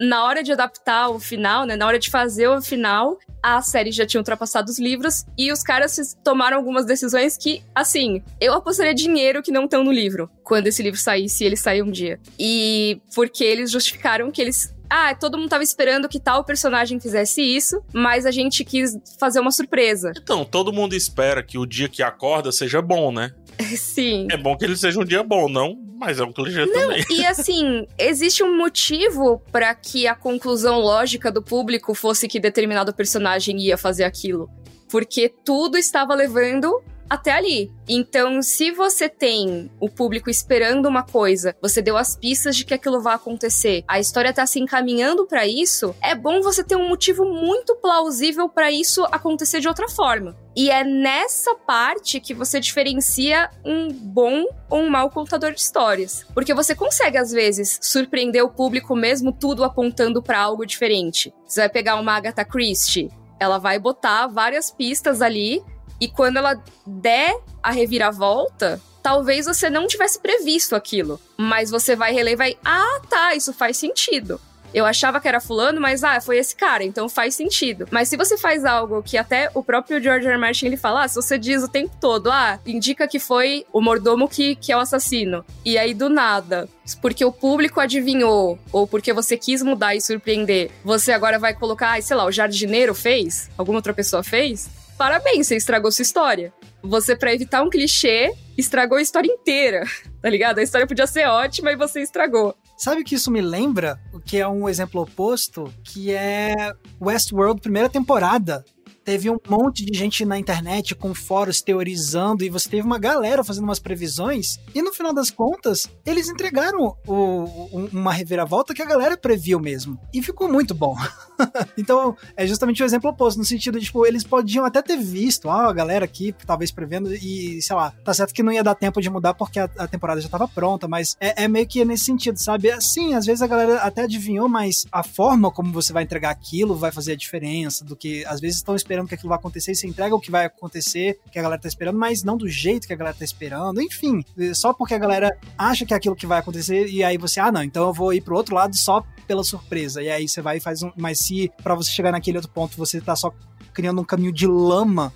na 0.00 0.24
hora 0.24 0.42
de 0.42 0.52
adaptar 0.52 1.08
o 1.10 1.18
final, 1.18 1.66
né, 1.66 1.76
na 1.76 1.86
hora 1.86 1.98
de 1.98 2.10
fazer 2.10 2.48
o 2.48 2.62
final, 2.62 3.18
a 3.42 3.60
série 3.62 3.90
já 3.90 4.06
tinha 4.06 4.20
ultrapassado 4.20 4.70
os 4.70 4.78
livros 4.78 5.24
e 5.36 5.50
os 5.52 5.62
caras 5.62 6.16
tomaram 6.22 6.56
algumas 6.56 6.84
decisões 6.84 7.36
que, 7.36 7.62
assim, 7.74 8.22
eu 8.40 8.52
apostaria 8.54 8.94
dinheiro 8.94 9.42
que 9.42 9.52
não 9.52 9.64
estão 9.64 9.82
no 9.82 9.92
livro 9.92 10.30
quando 10.44 10.66
esse 10.66 10.82
livro 10.82 10.98
saísse, 10.98 11.38
se 11.38 11.44
ele 11.44 11.56
sair 11.56 11.82
um 11.82 11.90
dia. 11.90 12.18
E 12.38 13.00
porque 13.14 13.44
eles 13.44 13.70
justificaram 13.70 14.30
que 14.30 14.40
eles 14.40 14.74
ah, 14.90 15.14
todo 15.14 15.36
mundo 15.36 15.50
tava 15.50 15.62
esperando 15.62 16.08
que 16.08 16.18
tal 16.18 16.42
personagem 16.42 16.98
fizesse 16.98 17.42
isso, 17.42 17.82
mas 17.92 18.24
a 18.24 18.30
gente 18.30 18.64
quis 18.64 18.98
fazer 19.20 19.38
uma 19.38 19.50
surpresa. 19.50 20.12
Então, 20.16 20.46
todo 20.46 20.72
mundo 20.72 20.94
espera 20.94 21.42
que 21.42 21.58
o 21.58 21.66
dia 21.66 21.90
que 21.90 22.02
acorda 22.02 22.50
seja 22.50 22.80
bom, 22.80 23.12
né? 23.12 23.32
Sim. 23.76 24.26
É 24.30 24.36
bom 24.38 24.56
que 24.56 24.64
ele 24.64 24.76
seja 24.76 24.98
um 24.98 25.04
dia 25.04 25.22
bom, 25.22 25.46
não 25.46 25.87
Mas 25.98 26.20
é 26.20 26.24
um 26.24 26.32
clichê 26.32 26.64
Não, 26.64 26.72
também. 26.72 27.04
E 27.10 27.26
assim, 27.26 27.84
existe 27.98 28.44
um 28.44 28.56
motivo 28.56 29.42
para 29.50 29.74
que 29.74 30.06
a 30.06 30.14
conclusão 30.14 30.78
lógica 30.78 31.30
do 31.30 31.42
público 31.42 31.92
fosse 31.92 32.28
que 32.28 32.38
determinado 32.38 32.94
personagem 32.94 33.58
ia 33.58 33.76
fazer 33.76 34.04
aquilo. 34.04 34.48
Porque 34.88 35.28
tudo 35.28 35.76
estava 35.76 36.14
levando 36.14 36.80
até 37.08 37.32
ali. 37.32 37.70
Então, 37.88 38.42
se 38.42 38.70
você 38.70 39.08
tem 39.08 39.70
o 39.80 39.88
público 39.88 40.28
esperando 40.28 40.86
uma 40.86 41.02
coisa, 41.02 41.56
você 41.60 41.80
deu 41.80 41.96
as 41.96 42.16
pistas 42.16 42.56
de 42.56 42.64
que 42.64 42.74
aquilo 42.74 43.00
vai 43.00 43.14
acontecer, 43.14 43.84
a 43.88 43.98
história 43.98 44.32
tá 44.32 44.46
se 44.46 44.60
encaminhando 44.60 45.26
para 45.26 45.46
isso, 45.46 45.94
é 46.02 46.14
bom 46.14 46.42
você 46.42 46.62
ter 46.62 46.76
um 46.76 46.88
motivo 46.88 47.24
muito 47.24 47.74
plausível 47.76 48.48
para 48.48 48.70
isso 48.70 49.04
acontecer 49.04 49.60
de 49.60 49.68
outra 49.68 49.88
forma. 49.88 50.36
E 50.54 50.70
é 50.70 50.82
nessa 50.82 51.54
parte 51.54 52.20
que 52.20 52.34
você 52.34 52.58
diferencia 52.58 53.48
um 53.64 53.92
bom 53.92 54.44
ou 54.68 54.80
um 54.80 54.90
mau 54.90 55.08
contador 55.08 55.52
de 55.52 55.60
histórias. 55.60 56.26
Porque 56.34 56.52
você 56.52 56.74
consegue, 56.74 57.16
às 57.16 57.30
vezes, 57.30 57.78
surpreender 57.80 58.44
o 58.44 58.50
público 58.50 58.96
mesmo 58.96 59.32
tudo 59.32 59.62
apontando 59.62 60.20
para 60.20 60.40
algo 60.40 60.66
diferente. 60.66 61.32
Você 61.46 61.60
vai 61.60 61.68
pegar 61.68 61.94
uma 61.96 62.12
Agatha 62.12 62.44
Christie, 62.44 63.08
ela 63.38 63.58
vai 63.58 63.78
botar 63.78 64.26
várias 64.26 64.70
pistas 64.70 65.22
ali 65.22 65.62
e 66.00 66.08
quando 66.08 66.36
ela 66.36 66.62
der 66.86 67.38
a 67.62 67.70
reviravolta, 67.70 68.80
talvez 69.02 69.46
você 69.46 69.70
não 69.70 69.86
tivesse 69.86 70.18
previsto 70.18 70.76
aquilo. 70.76 71.20
Mas 71.36 71.70
você 71.70 71.96
vai 71.96 72.12
reler 72.12 72.34
e 72.34 72.36
vai. 72.36 72.58
Ah, 72.64 73.00
tá, 73.08 73.34
isso 73.34 73.52
faz 73.52 73.76
sentido. 73.76 74.40
Eu 74.72 74.84
achava 74.84 75.18
que 75.20 75.26
era 75.26 75.40
fulano, 75.40 75.80
mas 75.80 76.04
ah, 76.04 76.20
foi 76.20 76.36
esse 76.36 76.54
cara, 76.54 76.84
então 76.84 77.08
faz 77.08 77.34
sentido. 77.34 77.88
Mas 77.90 78.08
se 78.08 78.16
você 78.16 78.36
faz 78.36 78.64
algo 78.64 79.02
que 79.02 79.16
até 79.16 79.50
o 79.54 79.62
próprio 79.62 80.02
George 80.02 80.26
R. 80.26 80.34
R. 80.34 80.38
Martin 80.38 80.66
ele 80.66 80.76
fala, 80.76 81.04
ah, 81.04 81.08
se 81.08 81.14
você 81.14 81.38
diz 81.38 81.62
o 81.62 81.68
tempo 81.68 81.96
todo, 81.98 82.30
ah, 82.30 82.60
indica 82.66 83.08
que 83.08 83.18
foi 83.18 83.64
o 83.72 83.80
mordomo 83.80 84.28
que, 84.28 84.56
que 84.56 84.70
é 84.70 84.76
o 84.76 84.80
assassino. 84.80 85.44
E 85.64 85.78
aí 85.78 85.94
do 85.94 86.10
nada, 86.10 86.68
porque 87.00 87.24
o 87.24 87.32
público 87.32 87.80
adivinhou, 87.80 88.58
ou 88.70 88.86
porque 88.86 89.12
você 89.12 89.38
quis 89.38 89.62
mudar 89.62 89.94
e 89.94 90.02
surpreender, 90.02 90.70
você 90.84 91.12
agora 91.12 91.38
vai 91.38 91.54
colocar, 91.54 91.96
ah, 91.96 92.02
sei 92.02 92.16
lá, 92.16 92.26
o 92.26 92.32
jardineiro 92.32 92.94
fez? 92.94 93.50
Alguma 93.56 93.78
outra 93.78 93.94
pessoa 93.94 94.22
fez? 94.22 94.68
Parabéns, 94.98 95.46
você 95.46 95.56
estragou 95.56 95.90
sua 95.92 96.02
história. 96.02 96.52
Você, 96.82 97.16
para 97.16 97.32
evitar 97.32 97.62
um 97.62 97.70
clichê, 97.70 98.34
estragou 98.56 98.98
a 98.98 99.02
história 99.02 99.30
inteira, 99.30 99.84
tá 100.20 100.28
ligado? 100.28 100.58
A 100.58 100.62
história 100.62 100.86
podia 100.86 101.06
ser 101.06 101.26
ótima 101.26 101.72
e 101.72 101.76
você 101.76 102.02
estragou. 102.02 102.54
Sabe 102.76 103.00
o 103.00 103.04
que 103.04 103.14
isso 103.14 103.30
me 103.30 103.40
lembra? 103.40 103.98
O 104.12 104.20
que 104.20 104.36
é 104.36 104.46
um 104.46 104.68
exemplo 104.68 105.02
oposto, 105.02 105.72
que 105.82 106.12
é 106.12 106.54
Westworld 107.00 107.60
primeira 107.60 107.88
temporada 107.88 108.64
teve 109.08 109.30
um 109.30 109.38
monte 109.48 109.86
de 109.86 109.96
gente 109.96 110.22
na 110.26 110.38
internet 110.38 110.94
com 110.94 111.14
fóruns 111.14 111.62
teorizando 111.62 112.44
e 112.44 112.50
você 112.50 112.68
teve 112.68 112.82
uma 112.82 112.98
galera 112.98 113.42
fazendo 113.42 113.64
umas 113.64 113.78
previsões 113.78 114.60
e 114.74 114.82
no 114.82 114.92
final 114.92 115.14
das 115.14 115.30
contas 115.30 115.88
eles 116.04 116.28
entregaram 116.28 116.94
o, 117.06 117.88
uma 117.90 118.12
reviravolta 118.12 118.74
que 118.74 118.82
a 118.82 118.84
galera 118.84 119.16
previu 119.16 119.58
mesmo 119.58 119.98
e 120.12 120.22
ficou 120.22 120.46
muito 120.46 120.74
bom. 120.74 120.94
então 121.78 122.14
é 122.36 122.46
justamente 122.46 122.82
o 122.82 122.84
exemplo 122.84 123.08
oposto 123.08 123.38
no 123.38 123.46
sentido 123.46 123.78
de 123.78 123.86
tipo 123.86 124.04
eles 124.04 124.24
podiam 124.24 124.66
até 124.66 124.82
ter 124.82 124.98
visto 124.98 125.48
ah, 125.48 125.70
a 125.70 125.72
galera 125.72 126.04
aqui 126.04 126.34
talvez 126.46 126.70
prevendo 126.70 127.14
e 127.14 127.62
sei 127.62 127.74
lá 127.74 127.94
tá 128.04 128.12
certo 128.12 128.34
que 128.34 128.42
não 128.42 128.52
ia 128.52 128.62
dar 128.62 128.74
tempo 128.74 129.00
de 129.00 129.08
mudar 129.08 129.32
porque 129.32 129.58
a, 129.58 129.70
a 129.78 129.88
temporada 129.88 130.20
já 130.20 130.26
estava 130.26 130.46
pronta 130.46 130.86
mas 130.86 131.16
é, 131.18 131.44
é, 131.44 131.48
meio 131.48 131.66
que 131.66 131.82
nesse 131.82 132.04
sentido 132.04 132.36
sabe 132.36 132.70
assim 132.70 133.14
às 133.14 133.24
vezes 133.24 133.40
a 133.40 133.46
galera 133.46 133.78
até 133.78 134.02
adivinhou 134.02 134.50
mas 134.50 134.84
a 134.92 135.02
forma 135.02 135.50
como 135.50 135.72
você 135.72 135.94
vai 135.94 136.02
entregar 136.02 136.28
aquilo 136.28 136.74
vai 136.74 136.92
fazer 136.92 137.12
a 137.12 137.16
diferença 137.16 137.86
do 137.86 137.96
que 137.96 138.22
às 138.26 138.38
vezes 138.38 138.58
estão 138.58 138.76
esperando 138.76 138.97
esperando 138.98 139.08
que 139.08 139.14
aquilo 139.14 139.28
vai 139.28 139.38
acontecer 139.38 139.74
você 139.74 139.86
entrega 139.86 140.14
o 140.14 140.20
que 140.20 140.30
vai 140.30 140.46
acontecer, 140.46 141.18
que 141.30 141.38
a 141.38 141.42
galera 141.42 141.60
tá 141.60 141.68
esperando, 141.68 141.98
mas 141.98 142.22
não 142.22 142.36
do 142.36 142.48
jeito 142.48 142.86
que 142.86 142.92
a 142.92 142.96
galera 142.96 143.16
tá 143.16 143.24
esperando. 143.24 143.80
Enfim, 143.80 144.24
só 144.54 144.72
porque 144.72 144.94
a 144.94 144.98
galera 144.98 145.36
acha 145.56 145.86
que 145.86 145.94
é 145.94 145.96
aquilo 145.96 146.16
que 146.16 146.26
vai 146.26 146.38
acontecer 146.38 146.86
e 146.88 147.04
aí 147.04 147.16
você, 147.16 147.40
ah, 147.40 147.52
não, 147.52 147.62
então 147.62 147.86
eu 147.86 147.92
vou 147.92 148.12
ir 148.12 148.20
pro 148.20 148.36
outro 148.36 148.54
lado 148.54 148.76
só 148.76 149.04
pela 149.26 149.44
surpresa. 149.44 150.02
E 150.02 150.10
aí 150.10 150.28
você 150.28 150.40
vai 150.40 150.56
e 150.56 150.60
faz 150.60 150.82
um. 150.82 150.90
Mas 150.96 151.18
se 151.20 151.50
para 151.62 151.74
você 151.74 151.90
chegar 151.90 152.12
naquele 152.12 152.38
outro 152.38 152.50
ponto 152.50 152.76
você 152.76 153.00
tá 153.00 153.14
só 153.14 153.32
criando 153.72 154.00
um 154.00 154.04
caminho 154.04 154.32
de 154.32 154.46
lama 154.46 155.12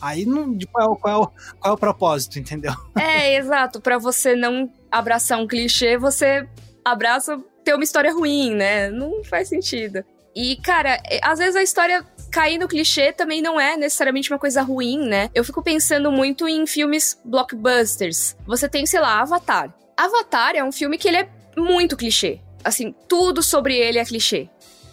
Aí 0.00 0.26
não, 0.26 0.58
qual, 0.70 0.92
é, 0.92 1.00
qual, 1.00 1.14
é 1.14 1.16
o, 1.16 1.26
qual 1.26 1.32
é 1.64 1.70
o 1.72 1.78
propósito, 1.78 2.38
entendeu? 2.38 2.74
É, 3.00 3.36
exato. 3.36 3.80
Para 3.80 3.96
você 3.96 4.36
não 4.36 4.70
abraçar 4.90 5.40
um 5.40 5.46
clichê, 5.46 5.96
você 5.96 6.46
abraça 6.84 7.42
ter 7.64 7.74
uma 7.74 7.84
história 7.84 8.12
ruim, 8.12 8.54
né? 8.54 8.90
Não 8.90 9.24
faz 9.24 9.48
sentido. 9.48 10.04
E, 10.34 10.56
cara, 10.56 11.00
é, 11.08 11.20
às 11.22 11.38
vezes 11.38 11.54
a 11.54 11.62
história 11.62 12.04
cair 12.34 12.58
no 12.58 12.66
clichê 12.66 13.12
também 13.12 13.40
não 13.40 13.60
é 13.60 13.76
necessariamente 13.76 14.28
uma 14.32 14.40
coisa 14.40 14.60
ruim, 14.60 15.06
né? 15.06 15.30
Eu 15.32 15.44
fico 15.44 15.62
pensando 15.62 16.10
muito 16.10 16.48
em 16.48 16.66
filmes 16.66 17.16
blockbusters. 17.24 18.36
Você 18.44 18.68
tem, 18.68 18.84
sei 18.86 18.98
lá, 18.98 19.20
Avatar. 19.20 19.72
Avatar 19.96 20.56
é 20.56 20.64
um 20.64 20.72
filme 20.72 20.98
que 20.98 21.06
ele 21.06 21.18
é 21.18 21.28
muito 21.56 21.96
clichê. 21.96 22.40
Assim, 22.64 22.92
tudo 23.08 23.40
sobre 23.40 23.76
ele 23.76 24.00
é 24.00 24.04
clichê. 24.04 24.48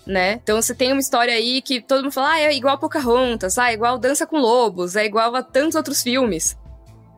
Né? 0.05 0.33
Então 0.43 0.61
você 0.61 0.75
tem 0.75 0.91
uma 0.91 0.99
história 0.99 1.33
aí 1.33 1.61
que 1.63 1.81
todo 1.81 2.03
mundo 2.03 2.11
fala, 2.11 2.33
ah, 2.33 2.39
é 2.39 2.53
igual 2.53 2.77
Pocahontas, 2.77 3.57
ah, 3.57 3.71
é 3.71 3.73
igual 3.73 3.97
Dança 3.97 4.27
com 4.27 4.37
Lobos, 4.37 4.95
é 4.95 5.05
igual 5.05 5.35
a 5.35 5.41
tantos 5.41 5.75
outros 5.75 6.03
filmes. 6.03 6.55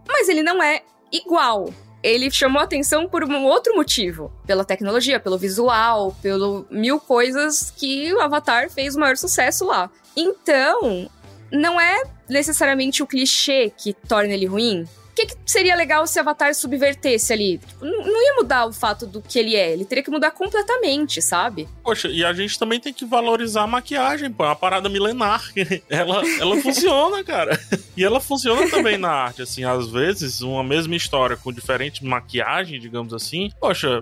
Mas 0.08 0.30
ele 0.30 0.44
não 0.44 0.62
é 0.64 0.84
igual 1.12 1.74
ele 2.04 2.30
chamou 2.30 2.62
atenção 2.62 3.08
por 3.08 3.24
um 3.24 3.46
outro 3.46 3.74
motivo. 3.76 4.30
Pela 4.46 4.66
tecnologia, 4.66 5.22
pelo 5.22 5.38
visual, 5.38 6.14
pelo 6.22 6.68
mil 6.70 7.00
coisas 7.00 7.72
que 7.72 8.14
o 8.14 8.20
Avatar 8.20 8.70
fez 8.70 8.96
o 8.96 9.00
maior 9.00 9.16
sucesso 9.16 9.66
lá. 9.66 9.90
Então, 10.15 11.10
não 11.52 11.80
é 11.80 12.04
necessariamente 12.28 13.04
o 13.04 13.08
clichê 13.08 13.71
que 13.76 13.93
torna 13.93 14.34
ele 14.34 14.45
ruim. 14.45 14.84
O 14.84 15.15
que, 15.15 15.28
que, 15.28 15.36
seria 15.45 15.76
legal 15.76 16.08
se 16.08 16.19
Avatar 16.19 16.56
subvertesse 16.56 17.32
ali? 17.32 17.60
Tipo, 17.60 17.86
não, 17.86 18.26
ia 18.26 18.34
mudar 18.34 18.65
o 18.65 18.73
fato 18.73 19.06
do 19.06 19.21
que 19.21 19.38
ele 19.38 19.56
é, 19.56 19.71
ele 19.71 19.86
teria 19.86 20.04
que 20.04 20.10
mudar 20.10 20.32
completamente, 20.32 21.21
sabe? 21.21 21.69
Poxa, 21.84 22.08
e 22.08 22.26
a 22.26 22.34
gente 22.34 22.58
também 22.58 22.80
tem 22.80 22.91
que 22.91 23.06
valorizar 23.06 23.62
a 23.62 23.67
maquiagem, 23.67 24.32
pô, 24.32 24.43
é 24.43 24.47
uma 24.47 24.56
parada 24.56 24.89
milenar. 24.89 25.43
ela, 25.88 26.23
ela 26.39 26.58
funciona, 26.60 27.23
cara. 27.23 27.60
E 27.95 28.04
ela 28.04 28.19
funciona 28.19 28.67
também 28.71 28.97
na 28.97 29.12
arte, 29.12 29.43
assim, 29.43 29.63
às 29.63 29.88
vezes, 29.88 30.41
uma 30.41 30.63
mesma 30.63 30.95
história 30.95 31.38
com 31.38 31.54
diferente 31.54 32.04
maquiagem, 32.04 32.80
digamos 32.80 33.13
assim. 33.13 33.52
Poxa, 33.60 34.02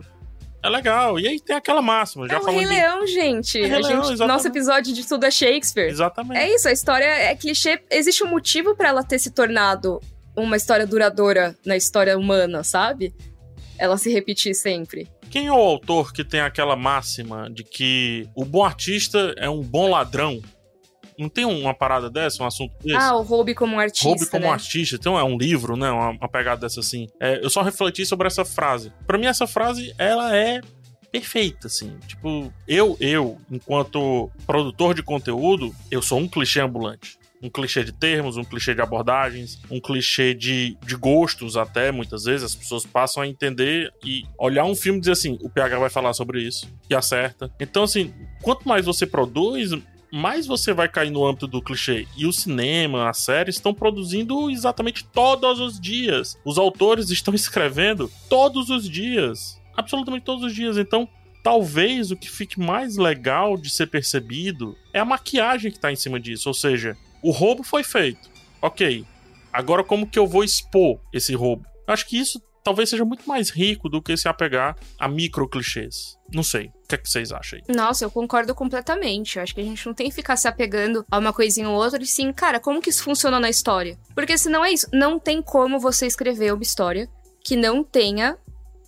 é 0.64 0.70
legal. 0.70 1.20
E 1.20 1.28
aí 1.28 1.40
tem 1.40 1.56
aquela 1.56 1.82
máxima. 1.82 2.28
Já 2.28 2.36
é 2.36 2.40
o 2.40 2.46
Rei 2.46 2.60
de... 2.60 2.66
Leão, 2.66 3.08
gente. 3.08 3.62
É 3.62 3.68
Rei 3.68 3.82
Leão, 3.82 4.04
gente 4.04 4.20
nosso 4.20 4.48
episódio 4.48 4.94
de 4.94 5.08
tudo 5.08 5.26
é 5.26 5.32
Shakespeare. 5.32 5.90
Exatamente. 5.90 6.40
É 6.40 6.54
isso, 6.54 6.68
a 6.68 6.72
história 6.72 7.06
é 7.06 7.36
clichê. 7.36 7.82
Existe 7.90 8.24
um 8.24 8.28
motivo 8.28 8.76
para 8.76 8.90
ela 8.90 9.04
ter 9.04 9.20
se 9.20 9.32
tornado 9.32 10.00
uma 10.36 10.56
história 10.56 10.86
duradoura 10.86 11.58
na 11.66 11.76
história 11.76 12.18
humana, 12.18 12.64
sabe? 12.64 13.14
Ela 13.78 13.98
se 13.98 14.12
repetir 14.12 14.56
sempre. 14.56 15.10
Quem 15.30 15.48
é 15.48 15.52
o 15.52 15.56
autor 15.56 16.14
que 16.14 16.24
tem 16.24 16.42
aquela 16.42 16.76
máxima 16.76 17.50
de 17.50 17.64
que 17.64 18.28
o 18.36 18.46
bom 18.46 18.64
artista 18.64 19.34
é 19.38 19.50
um 19.50 19.62
bom 19.62 19.90
ladrão? 19.90 20.42
Não 21.22 21.30
tem 21.30 21.46
uma 21.46 21.74
parada 21.74 22.10
dessa, 22.10 22.42
um 22.42 22.48
assunto 22.48 22.74
desse? 22.84 22.96
Ah, 22.96 23.16
o 23.16 23.22
Roube 23.22 23.54
como 23.54 23.80
artista. 23.80 24.08
Roube 24.08 24.26
como 24.26 24.46
né? 24.46 24.52
artista. 24.52 24.96
Então 24.96 25.20
é 25.20 25.24
um 25.24 25.38
livro, 25.38 25.78
né? 25.78 25.92
Uma, 25.92 26.10
uma 26.10 26.28
pegada 26.28 26.62
dessa 26.62 26.80
assim. 26.80 27.08
É, 27.20 27.40
eu 27.44 27.50
só 27.50 27.62
refleti 27.62 28.04
sobre 28.08 28.26
essa 28.26 28.44
frase. 28.44 28.92
Para 29.06 29.20
mim, 29.20 29.28
essa 29.28 29.46
frase, 29.46 29.94
ela 30.00 30.36
é 30.36 30.62
perfeita, 31.12 31.68
assim. 31.68 31.96
Tipo, 32.08 32.52
eu, 32.68 32.98
eu, 33.00 33.38
enquanto 33.52 34.32
produtor 34.48 34.96
de 34.96 35.04
conteúdo, 35.04 35.76
eu 35.92 36.02
sou 36.02 36.18
um 36.18 36.28
clichê 36.28 36.60
ambulante 36.60 37.22
um 37.42 37.50
clichê 37.50 37.84
de 37.84 37.92
termos, 37.92 38.38
um 38.38 38.44
clichê 38.44 38.76
de 38.76 38.82
abordagens, 38.82 39.60
um 39.70 39.80
clichê 39.80 40.34
de, 40.34 40.78
de 40.86 40.96
gostos 40.96 41.58
até, 41.58 41.92
muitas 41.92 42.26
vezes. 42.26 42.44
As 42.44 42.56
pessoas 42.56 42.86
passam 42.86 43.24
a 43.24 43.28
entender 43.28 43.92
e 44.06 44.24
olhar 44.38 44.64
um 44.66 44.76
filme 44.76 45.00
e 45.00 45.02
dizer 45.02 45.14
assim, 45.14 45.40
o 45.42 45.50
PH 45.50 45.80
vai 45.80 45.90
falar 45.90 46.14
sobre 46.14 46.42
isso, 46.42 46.68
e 46.90 46.94
acerta. 46.94 47.52
Então, 47.60 47.84
assim, 47.84 48.14
quanto 48.44 48.68
mais 48.68 48.86
você 48.86 49.08
produz, 49.08 49.72
mais 50.12 50.46
você 50.46 50.74
vai 50.74 50.90
cair 50.90 51.10
no 51.10 51.26
âmbito 51.26 51.48
do 51.48 51.62
clichê. 51.62 52.08
E 52.18 52.26
o 52.26 52.34
cinema, 52.34 53.10
a 53.10 53.14
série 53.14 53.50
estão 53.50 53.74
produzindo 53.74 54.50
exatamente 54.50 55.06
todos 55.06 55.60
os 55.60 55.80
dias. 55.80 56.38
Os 56.44 56.58
autores 56.58 57.10
estão 57.10 57.34
escrevendo 57.36 58.12
todos 58.30 58.70
os 58.70 58.90
dias. 58.90 59.60
Absolutamente 59.76 60.26
todos 60.26 60.44
os 60.44 60.54
dias. 60.54 60.78
Então, 60.78 61.08
talvez 61.42 62.12
o 62.12 62.18
que 62.18 62.30
fique 62.30 62.60
mais 62.60 62.98
legal 62.98 63.58
de 63.58 63.70
ser 63.70 63.88
percebido 63.88 64.76
é 64.94 65.00
a 65.00 65.06
maquiagem 65.06 65.72
que 65.72 65.78
está 65.78 65.92
em 65.92 65.96
cima 65.96 66.20
disso. 66.20 66.50
Ou 66.50 66.54
seja, 66.54 66.98
o 67.22 67.32
roubo 67.32 67.64
foi 67.64 67.84
feito. 67.84 68.30
Ok. 68.62 69.06
Agora, 69.54 69.84
como 69.84 70.08
que 70.08 70.20
eu 70.20 70.28
vou 70.28 70.44
expor 70.44 71.00
esse 71.14 71.34
roubo? 71.34 71.66
Acho 71.88 72.08
que 72.08 72.18
isso 72.18 72.42
talvez 72.64 72.90
seja 72.90 73.04
muito 73.04 73.28
mais 73.28 73.50
rico 73.50 73.90
do 73.90 74.02
que 74.02 74.16
se 74.16 74.28
apegar 74.28 74.78
a 75.00 75.08
micro 75.08 75.48
clichês. 75.48 76.18
Não 76.34 76.44
sei. 76.44 76.72
O 76.92 76.94
que, 76.94 76.96
é 76.96 76.98
que 76.98 77.10
vocês 77.10 77.32
acham 77.32 77.58
aí? 77.58 77.76
Nossa, 77.76 78.04
eu 78.04 78.12
concordo 78.12 78.54
completamente. 78.54 79.38
Eu 79.38 79.44
acho 79.44 79.56
que 79.56 79.62
a 79.62 79.64
gente 79.64 79.86
não 79.86 79.94
tem 79.94 80.10
que 80.10 80.16
ficar 80.16 80.36
se 80.36 80.48
apegando 80.48 81.06
a 81.10 81.20
uma 81.20 81.32
coisinha 81.32 81.70
ou 81.70 81.76
outra 81.76 82.04
e 82.04 82.06
sim, 82.06 82.34
cara, 82.34 82.60
como 82.60 82.82
que 82.82 82.90
isso 82.90 83.04
funciona 83.04 83.40
na 83.40 83.50
história? 83.50 83.98
Porque 84.14 84.38
senão 84.38 84.66
é 84.66 84.72
isso. 84.72 84.88
Não 84.92 85.18
tem 85.18 85.42
como 85.42 85.80
você 85.80 86.06
escrever 86.06 86.54
uma 86.54 86.64
história 86.64 87.08
que 87.46 87.56
não 87.56 87.82
tenha 87.82 88.38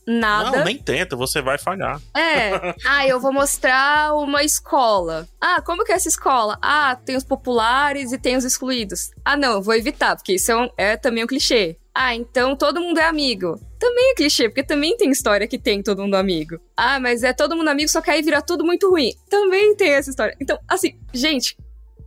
nada. 0.05 0.57
Não, 0.57 0.65
nem 0.65 0.77
tenta, 0.77 1.15
você 1.15 1.41
vai 1.41 1.57
falhar. 1.57 2.01
É. 2.13 2.73
Ah, 2.85 3.07
eu 3.07 3.19
vou 3.19 3.31
mostrar 3.31 4.13
uma 4.15 4.43
escola. 4.43 5.27
Ah, 5.39 5.61
como 5.61 5.85
que 5.85 5.93
é 5.93 5.95
essa 5.95 6.09
escola? 6.09 6.57
Ah, 6.61 6.95
tem 6.95 7.15
os 7.15 7.23
populares 7.23 8.11
e 8.11 8.17
tem 8.17 8.35
os 8.35 8.43
excluídos. 8.43 9.11
Ah, 9.23 9.37
não, 9.37 9.61
vou 9.61 9.73
evitar, 9.73 10.15
porque 10.17 10.33
isso 10.33 10.51
é, 10.51 10.57
um, 10.57 10.69
é 10.77 10.97
também 10.97 11.23
um 11.23 11.27
clichê. 11.27 11.77
Ah, 11.95 12.15
então 12.15 12.55
todo 12.55 12.81
mundo 12.81 12.97
é 12.97 13.05
amigo. 13.05 13.59
Também 13.79 14.11
é 14.11 14.15
clichê, 14.15 14.49
porque 14.49 14.63
também 14.63 14.97
tem 14.97 15.11
história 15.11 15.47
que 15.47 15.59
tem 15.59 15.83
todo 15.83 16.01
mundo 16.01 16.15
amigo. 16.15 16.59
Ah, 16.75 16.99
mas 16.99 17.23
é 17.23 17.33
todo 17.33 17.55
mundo 17.55 17.67
amigo, 17.67 17.89
só 17.89 18.01
que 18.01 18.09
aí 18.09 18.21
vira 18.21 18.41
tudo 18.41 18.65
muito 18.65 18.89
ruim. 18.89 19.13
Também 19.29 19.75
tem 19.75 19.91
essa 19.91 20.09
história. 20.09 20.35
Então, 20.41 20.57
assim, 20.67 20.99
gente, 21.13 21.55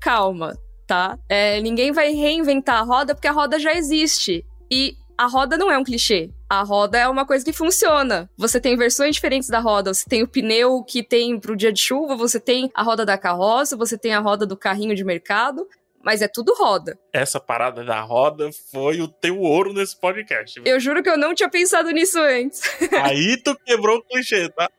calma, 0.01 0.59
tá? 0.87 1.17
É, 1.29 1.61
ninguém 1.61 1.93
vai 1.93 2.13
reinventar 2.13 2.81
a 2.81 2.83
roda 2.83 3.15
porque 3.15 3.29
a 3.29 3.33
roda 3.33 3.61
já 3.61 3.75
existe. 3.75 4.45
E 4.69 4.97
a 5.17 5.27
roda 5.27 5.57
não 5.57 5.71
é 5.71 5.79
um 5.79 5.85
clichê. 5.85 6.31
A 6.49 6.63
roda 6.63 6.99
é 6.99 7.09
uma 7.09 7.25
coisa 7.25 7.45
que 7.45 7.53
funciona. 7.53 8.29
Você 8.37 8.61
tem 8.61 8.77
versões 8.77 9.15
diferentes 9.15 9.49
da 9.49 9.61
roda. 9.61 9.95
Você 9.95 10.05
tem 10.09 10.23
o 10.23 10.29
pneu 10.29 10.83
que 10.83 11.03
tem 11.03 11.39
pro 11.39 11.57
dia 11.57 11.73
de 11.73 11.81
chuva, 11.81 12.17
você 12.17 12.41
tem 12.41 12.71
a 12.75 12.83
roda 12.83 13.05
da 13.05 13.17
carroça, 13.17 13.77
você 13.77 13.97
tem 13.97 14.15
a 14.15 14.21
roda 14.21 14.45
do 14.45 14.57
carrinho 14.57 14.97
de 14.97 15.05
mercado 15.05 15.67
mas 16.07 16.23
é 16.23 16.29
tudo 16.29 16.55
roda. 16.55 16.97
Essa 17.13 17.41
parada 17.41 17.85
da 17.85 18.01
roda 18.01 18.49
foi 18.71 19.01
o 19.01 19.09
teu 19.09 19.41
ouro 19.41 19.73
nesse 19.73 19.99
podcast. 19.99 20.63
Eu 20.65 20.79
juro 20.79 21.03
que 21.03 21.11
eu 21.11 21.19
não 21.19 21.35
tinha 21.35 21.51
pensado 21.51 21.91
nisso 21.91 22.21
antes. 22.21 22.63
Aí 23.03 23.37
tu 23.43 23.57
quebrou 23.67 23.99
o 23.99 24.03
clichê, 24.03 24.49
tá? 24.51 24.71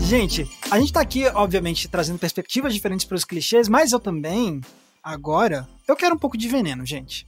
Gente, 0.00 0.48
a 0.70 0.80
gente 0.80 0.94
tá 0.94 1.02
aqui, 1.02 1.26
obviamente, 1.26 1.88
trazendo 1.88 2.18
perspectivas 2.18 2.72
diferentes 2.72 3.04
para 3.04 3.16
os 3.16 3.24
clichês, 3.24 3.68
mas 3.68 3.92
eu 3.92 4.00
também, 4.00 4.62
agora, 5.02 5.68
eu 5.86 5.94
quero 5.94 6.14
um 6.14 6.18
pouco 6.18 6.38
de 6.38 6.48
veneno, 6.48 6.86
gente. 6.86 7.26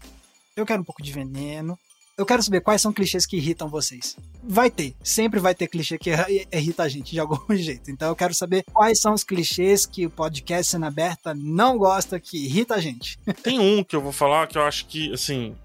Eu 0.54 0.66
quero 0.66 0.82
um 0.82 0.84
pouco 0.84 1.02
de 1.02 1.12
veneno. 1.12 1.78
Eu 2.16 2.26
quero 2.26 2.42
saber 2.42 2.60
quais 2.60 2.82
são 2.82 2.92
clichês 2.92 3.24
que 3.24 3.38
irritam 3.38 3.70
vocês. 3.70 4.16
Vai 4.44 4.70
ter, 4.70 4.94
sempre 5.02 5.40
vai 5.40 5.54
ter 5.54 5.66
clichê 5.66 5.96
que 5.96 6.10
irrita 6.52 6.82
a 6.82 6.88
gente 6.88 7.12
de 7.12 7.18
algum 7.18 7.38
jeito. 7.56 7.90
Então 7.90 8.08
eu 8.08 8.16
quero 8.16 8.34
saber 8.34 8.62
quais 8.70 9.00
são 9.00 9.14
os 9.14 9.24
clichês 9.24 9.86
que 9.86 10.04
o 10.04 10.10
podcast 10.10 10.70
Cena 10.70 10.88
Aberta 10.88 11.32
não 11.34 11.78
gosta, 11.78 12.20
que 12.20 12.44
irrita 12.44 12.74
a 12.74 12.80
gente. 12.80 13.18
Tem 13.42 13.58
um 13.58 13.82
que 13.82 13.96
eu 13.96 14.02
vou 14.02 14.12
falar 14.12 14.46
que 14.46 14.58
eu 14.58 14.62
acho 14.62 14.86
que, 14.86 15.10
assim, 15.12 15.56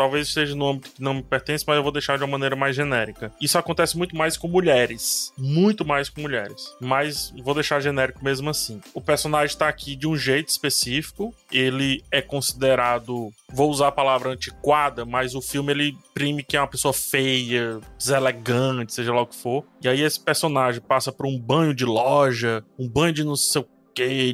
talvez 0.00 0.28
esteja 0.28 0.54
no 0.54 0.66
âmbito 0.66 0.92
que 0.92 1.02
não 1.02 1.12
me 1.12 1.22
pertence, 1.22 1.62
mas 1.66 1.76
eu 1.76 1.82
vou 1.82 1.92
deixar 1.92 2.16
de 2.16 2.24
uma 2.24 2.30
maneira 2.30 2.56
mais 2.56 2.74
genérica. 2.74 3.30
Isso 3.38 3.58
acontece 3.58 3.98
muito 3.98 4.16
mais 4.16 4.34
com 4.34 4.48
mulheres. 4.48 5.30
Muito 5.36 5.84
mais 5.84 6.08
com 6.08 6.22
mulheres. 6.22 6.74
Mas 6.80 7.34
vou 7.44 7.52
deixar 7.52 7.80
genérico 7.80 8.24
mesmo 8.24 8.48
assim. 8.48 8.80
O 8.94 9.00
personagem 9.02 9.52
está 9.52 9.68
aqui 9.68 9.94
de 9.94 10.06
um 10.06 10.16
jeito 10.16 10.48
específico. 10.48 11.34
Ele 11.52 12.02
é 12.10 12.22
considerado. 12.22 13.30
Vou 13.52 13.70
usar 13.70 13.88
a 13.88 13.92
palavra 13.92 14.30
antiquada, 14.30 15.04
mas 15.04 15.34
o 15.34 15.42
filme 15.42 15.70
ele 15.70 15.98
prime 16.14 16.42
que 16.42 16.56
é 16.56 16.60
uma 16.60 16.66
pessoa 16.66 16.94
feia, 16.94 17.78
deselegante, 17.98 18.94
seja 18.94 19.12
lá 19.12 19.20
o 19.20 19.26
que 19.26 19.36
for. 19.36 19.66
E 19.82 19.88
aí 19.88 20.00
esse 20.00 20.18
personagem 20.18 20.80
passa 20.80 21.12
por 21.12 21.26
um 21.26 21.38
banho 21.38 21.74
de 21.74 21.84
loja, 21.84 22.64
um 22.78 22.88
banho 22.88 23.12
de 23.12 23.22
não 23.22 23.36
sei 23.36 23.60
o 23.60 23.68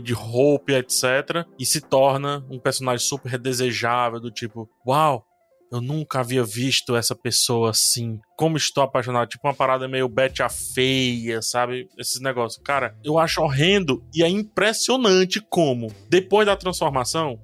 de 0.00 0.12
roupa, 0.12 0.72
etc. 0.72 1.44
E 1.58 1.66
se 1.66 1.80
torna 1.80 2.44
um 2.48 2.58
personagem 2.58 3.04
super 3.04 3.36
desejável, 3.38 4.20
do 4.20 4.30
tipo, 4.30 4.68
uau, 4.86 5.26
eu 5.72 5.80
nunca 5.80 6.20
havia 6.20 6.44
visto 6.44 6.96
essa 6.96 7.14
pessoa 7.14 7.70
assim. 7.70 8.18
Como 8.36 8.56
estou 8.56 8.82
apaixonado. 8.82 9.28
Tipo 9.28 9.46
uma 9.46 9.54
parada 9.54 9.88
meio 9.88 10.08
Betty 10.08 10.42
a 10.42 10.48
feia, 10.48 11.42
sabe? 11.42 11.88
Esses 11.98 12.20
negócios. 12.20 12.62
Cara, 12.62 12.96
eu 13.04 13.18
acho 13.18 13.40
horrendo 13.40 14.04
e 14.14 14.22
é 14.22 14.28
impressionante 14.28 15.40
como, 15.50 15.92
depois 16.08 16.46
da 16.46 16.56
transformação, 16.56 17.38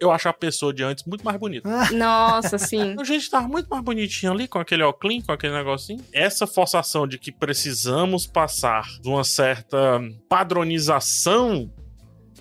eu 0.00 0.10
acho 0.10 0.28
a 0.28 0.32
pessoa 0.32 0.72
de 0.72 0.82
antes 0.82 1.04
muito 1.04 1.24
mais 1.24 1.38
bonita. 1.38 1.68
Nossa, 1.92 2.58
sim. 2.58 2.94
A 3.00 3.04
gente 3.04 3.30
tava 3.30 3.48
muito 3.48 3.68
mais 3.68 3.82
bonitinho 3.82 4.32
ali, 4.32 4.46
com 4.46 4.58
aquele 4.58 4.82
óculos, 4.82 5.24
com 5.24 5.32
aquele 5.32 5.54
negocinho. 5.54 6.04
Essa 6.12 6.46
forçação 6.46 7.06
de 7.06 7.18
que 7.18 7.32
precisamos 7.32 8.26
passar 8.26 8.84
de 9.00 9.08
uma 9.08 9.24
certa 9.24 10.00
padronização 10.28 11.70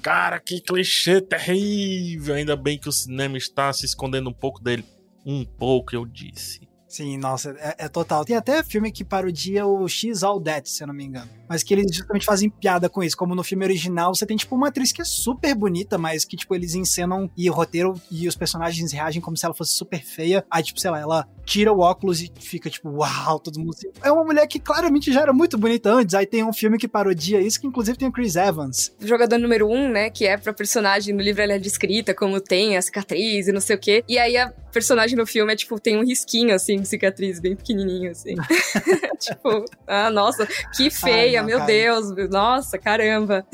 Cara, 0.03 0.37
que 0.37 0.59
clichê 0.59 1.21
terrível! 1.21 2.35
Ainda 2.35 2.57
bem 2.57 2.77
que 2.77 2.89
o 2.89 2.91
cinema 2.91 3.37
está 3.37 3.71
se 3.71 3.85
escondendo 3.85 4.29
um 4.29 4.33
pouco 4.33 4.61
dele 4.61 4.83
um 5.25 5.45
pouco, 5.45 5.95
eu 5.95 6.05
disse. 6.05 6.67
Sim, 6.93 7.17
nossa, 7.17 7.55
é, 7.57 7.85
é, 7.85 7.89
total. 7.89 8.23
Tem 8.23 8.35
até 8.35 8.61
filme 8.61 8.91
que 8.91 9.03
parodia 9.03 9.65
o 9.65 9.87
X 9.87 10.21
All 10.21 10.39
That, 10.39 10.69
se 10.69 10.83
eu 10.83 10.87
não 10.87 10.93
me 10.93 11.03
engano. 11.03 11.27
Mas 11.49 11.63
que 11.63 11.73
eles 11.73 11.87
justamente 11.91 12.23
fazem 12.23 12.51
piada 12.51 12.87
com 12.87 13.01
isso. 13.01 13.17
Como 13.17 13.33
no 13.33 13.43
filme 13.43 13.65
original, 13.65 14.13
você 14.13 14.27
tem, 14.27 14.37
tipo, 14.37 14.55
uma 14.55 14.67
atriz 14.67 14.91
que 14.91 15.01
é 15.01 15.03
super 15.03 15.55
bonita, 15.55 15.97
mas 15.97 16.23
que, 16.23 16.37
tipo, 16.37 16.53
eles 16.53 16.75
encenam 16.75 17.31
e 17.35 17.49
o 17.49 17.53
roteiro 17.53 17.99
e 18.11 18.27
os 18.27 18.35
personagens 18.35 18.91
reagem 18.91 19.19
como 19.23 19.35
se 19.35 19.43
ela 19.43 19.55
fosse 19.55 19.73
super 19.73 20.03
feia. 20.03 20.45
Aí, 20.51 20.61
tipo, 20.61 20.79
sei 20.79 20.91
lá, 20.91 20.99
ela 20.99 21.27
tira 21.43 21.73
o 21.73 21.79
óculos 21.79 22.21
e 22.21 22.31
fica, 22.39 22.69
tipo, 22.69 22.87
uau, 22.91 23.39
todo 23.39 23.59
mundo. 23.59 23.75
É 24.03 24.11
uma 24.11 24.23
mulher 24.23 24.45
que 24.45 24.59
claramente 24.59 25.11
já 25.11 25.21
era 25.21 25.33
muito 25.33 25.57
bonita 25.57 25.91
antes. 25.91 26.13
Aí 26.13 26.27
tem 26.27 26.43
um 26.43 26.53
filme 26.53 26.77
que 26.77 26.87
parodia 26.87 27.41
isso, 27.41 27.59
que 27.59 27.65
inclusive 27.65 27.97
tem 27.97 28.07
o 28.07 28.11
Chris 28.11 28.35
Evans. 28.35 28.93
O 29.01 29.07
jogador 29.07 29.39
número 29.39 29.67
um, 29.67 29.89
né, 29.89 30.11
que 30.11 30.27
é 30.27 30.37
pra 30.37 30.53
personagem 30.53 31.11
no 31.11 31.23
livro 31.23 31.41
ela 31.41 31.53
é 31.53 31.59
descrita 31.59 32.13
como 32.13 32.39
tem 32.39 32.77
a 32.77 32.81
cicatriz 32.83 33.47
e 33.47 33.51
não 33.51 33.61
sei 33.61 33.75
o 33.75 33.79
quê. 33.79 34.03
E 34.07 34.19
aí 34.19 34.37
a 34.37 34.53
personagem 34.71 35.17
no 35.17 35.25
filme 35.25 35.53
é, 35.53 35.55
tipo, 35.55 35.79
tem 35.79 35.97
um 35.97 36.05
risquinho, 36.05 36.53
assim, 36.53 36.82
de 36.83 36.87
cicatriz 36.87 37.39
bem 37.39 37.55
pequenininho, 37.55 38.11
assim. 38.11 38.35
tipo, 39.19 39.65
ah, 39.87 40.09
nossa, 40.09 40.47
que 40.75 40.89
feia, 40.89 41.39
Ai, 41.39 41.41
não, 41.41 41.45
meu 41.45 41.57
cara. 41.59 41.67
Deus, 41.67 42.29
nossa, 42.29 42.77
caramba. 42.77 43.45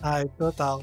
Ai, 0.00 0.30
total. 0.38 0.82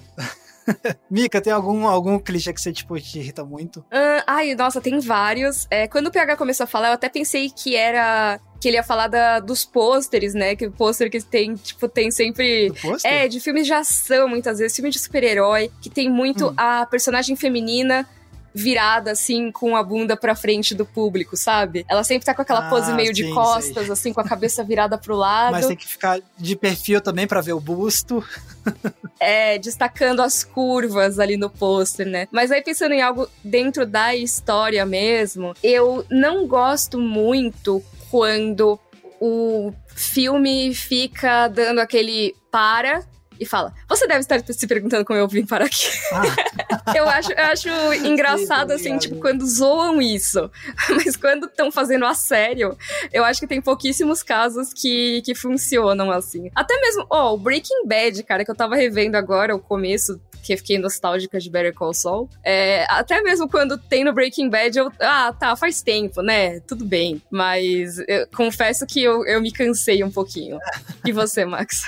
Mika, 1.09 1.41
tem 1.41 1.51
algum, 1.51 1.87
algum 1.87 2.19
clichê 2.19 2.53
que 2.53 2.61
você, 2.61 2.71
tipo, 2.71 2.99
te 2.99 3.19
irrita 3.19 3.43
muito? 3.43 3.79
Uh, 3.81 4.23
ai, 4.27 4.55
nossa, 4.55 4.79
tem 4.79 4.99
vários. 4.99 5.67
É, 5.69 5.87
quando 5.87 6.07
o 6.07 6.11
PH 6.11 6.37
começou 6.37 6.63
a 6.65 6.67
falar, 6.67 6.89
eu 6.89 6.93
até 6.93 7.09
pensei 7.09 7.49
que 7.49 7.75
era 7.75 8.39
que 8.59 8.67
ele 8.67 8.77
ia 8.77 8.83
falar 8.83 9.07
da, 9.07 9.39
dos 9.39 9.65
pôsteres, 9.65 10.35
né? 10.35 10.55
Que 10.55 10.67
o 10.67 10.71
pôster 10.71 11.09
que 11.09 11.19
tem, 11.19 11.55
tipo, 11.55 11.89
tem 11.89 12.11
sempre. 12.11 12.71
É, 13.03 13.27
de 13.27 13.39
filmes 13.39 13.65
de 13.65 13.73
ação, 13.73 14.27
muitas 14.27 14.59
vezes, 14.59 14.75
filme 14.75 14.91
de 14.91 14.99
super-herói, 14.99 15.71
que 15.81 15.89
tem 15.89 16.09
muito 16.09 16.49
hum. 16.49 16.53
a 16.55 16.85
personagem 16.85 17.35
feminina 17.35 18.07
virada, 18.53 19.11
assim, 19.11 19.51
com 19.51 19.75
a 19.75 19.83
bunda 19.83 20.15
pra 20.17 20.35
frente 20.35 20.75
do 20.75 20.85
público, 20.85 21.37
sabe? 21.37 21.85
Ela 21.89 22.03
sempre 22.03 22.25
tá 22.25 22.33
com 22.33 22.41
aquela 22.41 22.67
ah, 22.67 22.69
pose 22.69 22.93
meio 22.93 23.15
sim, 23.15 23.25
de 23.25 23.33
costas, 23.33 23.85
sei. 23.85 23.93
assim, 23.93 24.13
com 24.13 24.21
a 24.21 24.23
cabeça 24.23 24.63
virada 24.63 24.97
pro 24.97 25.15
lado. 25.15 25.51
Mas 25.51 25.67
tem 25.67 25.75
que 25.75 25.87
ficar 25.87 26.19
de 26.37 26.55
perfil 26.55 27.01
também 27.01 27.27
para 27.27 27.41
ver 27.41 27.53
o 27.53 27.59
busto. 27.59 28.23
é, 29.19 29.57
destacando 29.57 30.21
as 30.21 30.43
curvas 30.43 31.19
ali 31.19 31.37
no 31.37 31.49
pôster, 31.49 32.05
né? 32.05 32.27
Mas 32.31 32.51
aí 32.51 32.61
pensando 32.61 32.93
em 32.93 33.01
algo 33.01 33.27
dentro 33.43 33.85
da 33.85 34.15
história 34.15 34.85
mesmo, 34.85 35.53
eu 35.63 36.05
não 36.09 36.47
gosto 36.47 36.99
muito 36.99 37.83
quando 38.09 38.79
o 39.19 39.71
filme 39.95 40.73
fica 40.73 41.47
dando 41.47 41.79
aquele 41.79 42.35
para 42.51 43.05
e 43.41 43.45
fala: 43.45 43.73
Você 43.89 44.07
deve 44.07 44.19
estar 44.19 44.39
se 44.53 44.67
perguntando 44.67 45.03
como 45.03 45.17
eu 45.17 45.27
vim 45.27 45.43
para 45.43 45.65
aqui. 45.65 45.89
Ah. 46.13 46.93
eu, 46.95 47.09
acho, 47.09 47.31
eu 47.31 47.45
acho 47.45 47.69
engraçado, 48.05 48.71
assim, 48.71 48.99
tipo, 48.99 49.15
quando 49.15 49.45
zoam 49.47 49.99
isso. 49.99 50.49
Mas 50.95 51.17
quando 51.17 51.47
estão 51.47 51.71
fazendo 51.71 52.05
a 52.05 52.13
sério, 52.13 52.77
eu 53.11 53.23
acho 53.23 53.39
que 53.39 53.47
tem 53.47 53.59
pouquíssimos 53.59 54.21
casos 54.21 54.71
que, 54.71 55.23
que 55.25 55.33
funcionam 55.33 56.11
assim. 56.11 56.51
Até 56.55 56.79
mesmo, 56.79 57.07
ó, 57.09 57.31
oh, 57.31 57.33
o 57.33 57.37
Breaking 57.37 57.87
Bad, 57.87 58.21
cara, 58.23 58.45
que 58.45 58.51
eu 58.51 58.55
tava 58.55 58.75
revendo 58.75 59.17
agora, 59.17 59.55
o 59.55 59.59
começo, 59.59 60.21
que 60.43 60.55
fiquei 60.55 60.77
nostálgica 60.77 61.39
de 61.39 61.49
Better 61.49 61.73
Call 61.73 61.95
Saul. 61.95 62.29
É, 62.43 62.85
até 62.89 63.21
mesmo 63.21 63.49
quando 63.49 63.75
tem 63.75 64.03
no 64.03 64.13
Breaking 64.13 64.49
Bad, 64.49 64.77
eu. 64.77 64.91
Ah, 64.99 65.33
tá, 65.33 65.55
faz 65.55 65.81
tempo, 65.81 66.21
né? 66.21 66.59
Tudo 66.59 66.85
bem. 66.85 67.19
Mas 67.31 67.97
eu 68.07 68.27
confesso 68.35 68.85
que 68.85 69.01
eu, 69.01 69.25
eu 69.25 69.41
me 69.41 69.51
cansei 69.51 70.03
um 70.03 70.11
pouquinho. 70.11 70.59
E 71.03 71.11
você, 71.11 71.43
Max? 71.43 71.81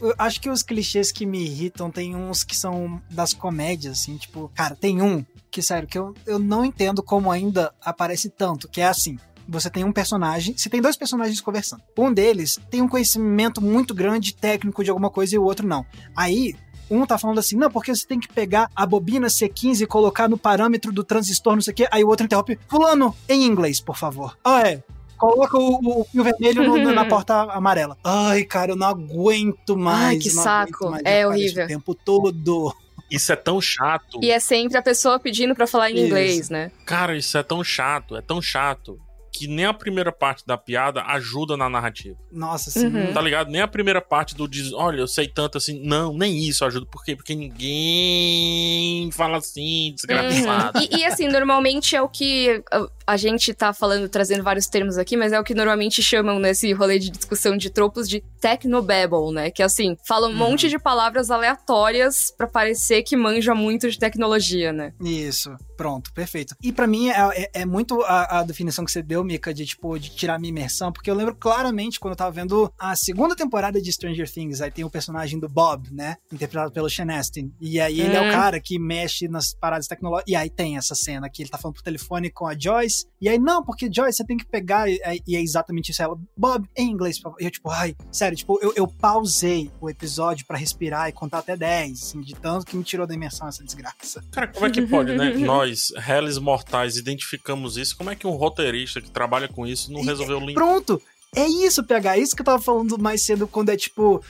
Eu 0.00 0.14
acho 0.18 0.40
que 0.40 0.48
os 0.48 0.62
clichês 0.62 1.12
que 1.12 1.26
me 1.26 1.44
irritam 1.44 1.90
tem 1.90 2.16
uns 2.16 2.42
que 2.42 2.56
são 2.56 3.00
das 3.10 3.32
comédias, 3.32 4.00
assim, 4.00 4.16
tipo, 4.16 4.50
cara, 4.54 4.74
tem 4.74 5.02
um 5.02 5.24
que, 5.50 5.62
sério, 5.62 5.86
que 5.86 5.98
eu, 5.98 6.14
eu 6.26 6.38
não 6.38 6.64
entendo 6.64 7.02
como 7.02 7.30
ainda 7.30 7.72
aparece 7.80 8.28
tanto, 8.28 8.68
que 8.68 8.80
é 8.80 8.88
assim. 8.88 9.18
Você 9.46 9.68
tem 9.70 9.84
um 9.84 9.92
personagem, 9.92 10.56
você 10.56 10.68
tem 10.68 10.80
dois 10.80 10.96
personagens 10.96 11.40
conversando. 11.40 11.82
Um 11.96 12.12
deles 12.12 12.58
tem 12.70 12.82
um 12.82 12.88
conhecimento 12.88 13.62
muito 13.62 13.94
grande 13.94 14.34
técnico 14.34 14.82
de 14.82 14.90
alguma 14.90 15.10
coisa 15.10 15.34
e 15.34 15.38
o 15.38 15.44
outro 15.44 15.66
não. 15.66 15.84
Aí, 16.16 16.56
um 16.90 17.06
tá 17.06 17.18
falando 17.18 17.38
assim, 17.38 17.56
não, 17.56 17.70
porque 17.70 17.94
você 17.94 18.06
tem 18.06 18.18
que 18.18 18.26
pegar 18.28 18.70
a 18.74 18.86
bobina 18.86 19.28
C15 19.28 19.82
e 19.82 19.86
colocar 19.86 20.28
no 20.28 20.38
parâmetro 20.38 20.90
do 20.90 21.04
transistor, 21.04 21.54
não 21.54 21.62
sei 21.62 21.72
o 21.72 21.76
quê. 21.76 21.88
Aí 21.90 22.02
o 22.02 22.08
outro 22.08 22.26
interrompe, 22.26 22.58
fulano, 22.66 23.14
em 23.28 23.44
inglês, 23.44 23.80
por 23.80 23.96
favor. 23.96 24.36
Ah, 24.42 24.68
é. 24.68 24.82
Coloca 25.24 25.56
o, 25.56 26.00
o 26.00 26.04
fio 26.04 26.22
vermelho 26.22 26.64
no, 26.64 26.92
na 26.92 27.04
porta 27.08 27.34
amarela. 27.44 27.96
Ai, 28.04 28.44
cara, 28.44 28.72
eu 28.72 28.76
não 28.76 28.86
aguento 28.86 29.74
mais. 29.74 30.08
Ai, 30.08 30.18
que 30.18 30.28
saco. 30.28 30.90
Mais, 30.90 31.02
é 31.02 31.26
horrível. 31.26 31.64
O 31.64 31.68
tempo 31.68 31.94
todo. 31.94 32.74
Isso 33.10 33.32
é 33.32 33.36
tão 33.36 33.58
chato. 33.60 34.18
E 34.22 34.30
é 34.30 34.38
sempre 34.38 34.76
a 34.76 34.82
pessoa 34.82 35.18
pedindo 35.18 35.54
para 35.54 35.66
falar 35.66 35.90
em 35.90 35.94
isso. 35.94 36.04
inglês, 36.04 36.50
né? 36.50 36.70
Cara, 36.84 37.16
isso 37.16 37.38
é 37.38 37.42
tão 37.42 37.64
chato, 37.64 38.16
é 38.16 38.20
tão 38.20 38.42
chato 38.42 38.98
que 39.34 39.48
nem 39.48 39.64
a 39.64 39.74
primeira 39.74 40.12
parte 40.12 40.46
da 40.46 40.56
piada 40.56 41.02
ajuda 41.02 41.56
na 41.56 41.68
narrativa. 41.68 42.16
Nossa, 42.30 42.70
sim. 42.70 42.86
Uhum. 42.86 43.12
Tá 43.12 43.20
ligado? 43.20 43.50
Nem 43.50 43.60
a 43.60 43.66
primeira 43.66 44.00
parte 44.00 44.32
do 44.36 44.46
diz, 44.46 44.72
olha, 44.72 45.00
eu 45.00 45.08
sei 45.08 45.26
tanto 45.26 45.58
assim. 45.58 45.82
Não, 45.84 46.16
nem 46.16 46.38
isso 46.38 46.64
ajuda. 46.64 46.86
Por 46.86 47.04
quê? 47.04 47.16
Porque 47.16 47.34
ninguém 47.34 49.10
fala 49.10 49.38
assim, 49.38 49.92
desgraçado. 49.96 50.78
Uhum. 50.78 50.86
E, 50.88 51.00
e, 51.00 51.04
assim, 51.04 51.26
normalmente 51.26 51.96
é 51.96 52.00
o 52.00 52.08
que. 52.08 52.62
A 53.06 53.16
gente 53.16 53.52
tá 53.52 53.72
falando, 53.72 54.08
trazendo 54.08 54.42
vários 54.42 54.66
termos 54.66 54.98
aqui, 54.98 55.16
mas 55.16 55.32
é 55.32 55.40
o 55.40 55.44
que 55.44 55.54
normalmente 55.54 56.02
chamam 56.02 56.38
nesse 56.38 56.72
rolê 56.72 56.98
de 56.98 57.10
discussão 57.10 57.56
de 57.56 57.70
tropos 57.70 58.08
de 58.08 58.22
technobabble, 58.40 59.32
né? 59.32 59.50
Que 59.50 59.62
assim, 59.62 59.96
fala 60.06 60.26
um 60.26 60.30
uhum. 60.30 60.36
monte 60.36 60.68
de 60.68 60.78
palavras 60.78 61.30
aleatórias 61.30 62.32
para 62.36 62.46
parecer 62.46 63.02
que 63.02 63.16
manja 63.16 63.54
muito 63.54 63.90
de 63.90 63.98
tecnologia, 63.98 64.72
né? 64.72 64.92
Isso. 65.00 65.54
Pronto, 65.76 66.12
perfeito. 66.12 66.54
E 66.62 66.72
para 66.72 66.86
mim 66.86 67.08
é, 67.08 67.14
é, 67.34 67.50
é, 67.62 67.66
muito 67.66 68.00
a, 68.02 68.40
a, 68.40 68.42
definição 68.44 68.84
que 68.84 68.92
você 68.92 69.02
deu, 69.02 69.24
Mika, 69.24 69.52
de 69.52 69.66
tipo, 69.66 69.98
de 69.98 70.10
tirar 70.10 70.38
minha 70.38 70.50
imersão, 70.50 70.92
porque 70.92 71.10
eu 71.10 71.14
lembro 71.14 71.34
claramente 71.34 71.98
quando 71.98 72.12
eu 72.12 72.16
tava 72.16 72.30
vendo 72.30 72.72
a 72.78 72.94
segunda 72.94 73.34
temporada 73.34 73.80
de 73.80 73.92
Stranger 73.92 74.30
Things, 74.30 74.60
aí 74.60 74.70
tem 74.70 74.84
o 74.84 74.90
personagem 74.90 75.38
do 75.38 75.48
Bob, 75.48 75.92
né? 75.92 76.16
Interpretado 76.32 76.72
pelo 76.72 76.88
Sean 76.88 77.12
Astin. 77.12 77.52
E 77.60 77.80
aí 77.80 78.00
ele 78.00 78.14
é 78.14 78.20
o 78.20 78.28
hum. 78.28 78.30
cara 78.30 78.60
que 78.60 78.78
mexe 78.78 79.26
nas 79.26 79.52
paradas 79.52 79.86
tecnológicas. 79.86 80.30
E 80.30 80.36
aí 80.36 80.48
tem 80.48 80.76
essa 80.76 80.94
cena 80.94 81.28
que 81.28 81.42
ele 81.42 81.50
tá 81.50 81.58
falando 81.58 81.76
por 81.76 81.82
telefone 81.82 82.30
com 82.30 82.46
a 82.46 82.56
Joyce. 82.56 82.93
E 83.20 83.28
aí, 83.28 83.38
não, 83.38 83.64
porque 83.64 83.88
Joyce, 83.92 84.18
você 84.18 84.24
tem 84.24 84.36
que 84.36 84.44
pegar. 84.44 84.88
E, 84.88 85.00
e 85.26 85.36
é 85.36 85.40
exatamente 85.40 85.90
isso. 85.90 86.02
Ela, 86.02 86.16
Bob, 86.36 86.68
em 86.76 86.90
inglês. 86.90 87.20
E 87.40 87.44
eu, 87.44 87.50
tipo, 87.50 87.70
ai, 87.70 87.96
sério, 88.12 88.36
tipo, 88.36 88.58
eu, 88.62 88.72
eu 88.76 88.86
pausei 88.86 89.70
o 89.80 89.88
episódio 89.88 90.46
para 90.46 90.58
respirar 90.58 91.08
e 91.08 91.12
contar 91.12 91.38
até 91.38 91.56
10, 91.56 91.92
assim, 91.92 92.20
de 92.20 92.34
tanto 92.34 92.66
que 92.66 92.76
me 92.76 92.84
tirou 92.84 93.06
da 93.06 93.14
imersão 93.14 93.48
essa 93.48 93.64
desgraça. 93.64 94.22
Cara, 94.30 94.48
como 94.48 94.66
é 94.66 94.70
que 94.70 94.82
pode, 94.82 95.16
né? 95.16 95.30
Nós, 95.44 95.92
réis 95.96 96.38
mortais, 96.38 96.96
identificamos 96.96 97.76
isso. 97.76 97.96
Como 97.96 98.10
é 98.10 98.14
que 98.14 98.26
um 98.26 98.36
roteirista 98.36 99.00
que 99.00 99.10
trabalha 99.10 99.48
com 99.48 99.66
isso 99.66 99.92
não 99.92 100.02
resolveu 100.02 100.38
limpar? 100.40 100.54
Pronto! 100.54 101.00
É 101.36 101.46
isso, 101.48 101.82
PH. 101.82 102.16
É 102.16 102.20
isso 102.20 102.36
que 102.36 102.42
eu 102.42 102.46
tava 102.46 102.62
falando 102.62 102.96
mais 102.98 103.22
cedo 103.22 103.48
quando 103.48 103.70
é 103.70 103.76
tipo 103.76 104.22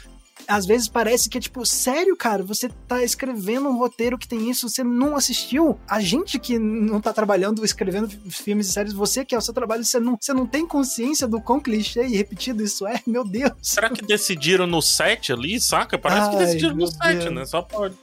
às 0.46 0.66
vezes 0.66 0.88
parece 0.88 1.28
que 1.28 1.38
é 1.38 1.40
tipo, 1.40 1.64
sério, 1.64 2.16
cara, 2.16 2.42
você 2.42 2.68
tá 2.88 3.02
escrevendo 3.02 3.68
um 3.68 3.78
roteiro 3.78 4.18
que 4.18 4.28
tem 4.28 4.50
isso, 4.50 4.68
você 4.68 4.84
não 4.84 5.16
assistiu? 5.16 5.78
A 5.88 6.00
gente 6.00 6.38
que 6.38 6.58
não 6.58 7.00
tá 7.00 7.12
trabalhando, 7.12 7.64
escrevendo 7.64 8.08
filmes 8.30 8.68
e 8.68 8.72
séries, 8.72 8.92
você 8.92 9.24
que 9.24 9.34
é 9.34 9.38
o 9.38 9.40
seu 9.40 9.54
trabalho, 9.54 9.84
você 9.84 9.98
não, 9.98 10.16
você 10.20 10.32
não 10.32 10.46
tem 10.46 10.66
consciência 10.66 11.26
do 11.26 11.40
quão 11.40 11.60
clichê 11.60 12.06
e 12.06 12.16
repetido 12.16 12.62
isso 12.62 12.86
é? 12.86 13.00
Meu 13.06 13.24
Deus. 13.24 13.52
Será 13.62 13.88
que 13.90 14.02
decidiram 14.02 14.66
no 14.66 14.82
set 14.82 15.32
ali, 15.32 15.60
saca? 15.60 15.98
Parece 15.98 16.28
Ai, 16.28 16.30
que 16.30 16.36
decidiram 16.36 16.76
no 16.76 16.86
set, 16.86 17.18
Deus. 17.18 17.34
né? 17.34 17.44
Só 17.46 17.62
pode. 17.62 17.94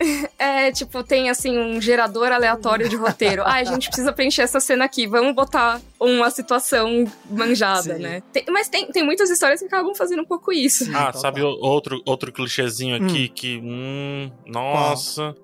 É, 0.38 0.72
tipo, 0.72 1.04
tem 1.04 1.28
assim 1.28 1.58
um 1.58 1.80
gerador 1.80 2.32
aleatório 2.32 2.88
de 2.88 2.96
roteiro. 2.96 3.42
Ah, 3.44 3.56
a 3.56 3.64
gente 3.64 3.88
precisa 3.88 4.12
preencher 4.12 4.42
essa 4.42 4.58
cena 4.58 4.86
aqui, 4.86 5.06
vamos 5.06 5.34
botar 5.34 5.80
uma 5.98 6.30
situação 6.30 7.04
manjada, 7.30 7.96
Sim. 7.96 8.02
né? 8.02 8.22
Tem, 8.32 8.44
mas 8.48 8.68
tem, 8.68 8.86
tem 8.86 9.04
muitas 9.04 9.28
histórias 9.28 9.60
que 9.60 9.66
acabam 9.66 9.94
fazendo 9.94 10.22
um 10.22 10.24
pouco 10.24 10.50
isso. 10.52 10.84
Ah, 10.94 11.12
sabe 11.12 11.42
outro, 11.42 12.00
outro 12.06 12.32
clichêzinho 12.32 12.96
aqui 12.96 13.26
hum. 13.30 13.34
que. 13.34 13.60
Hum, 13.62 14.32
nossa. 14.46 15.34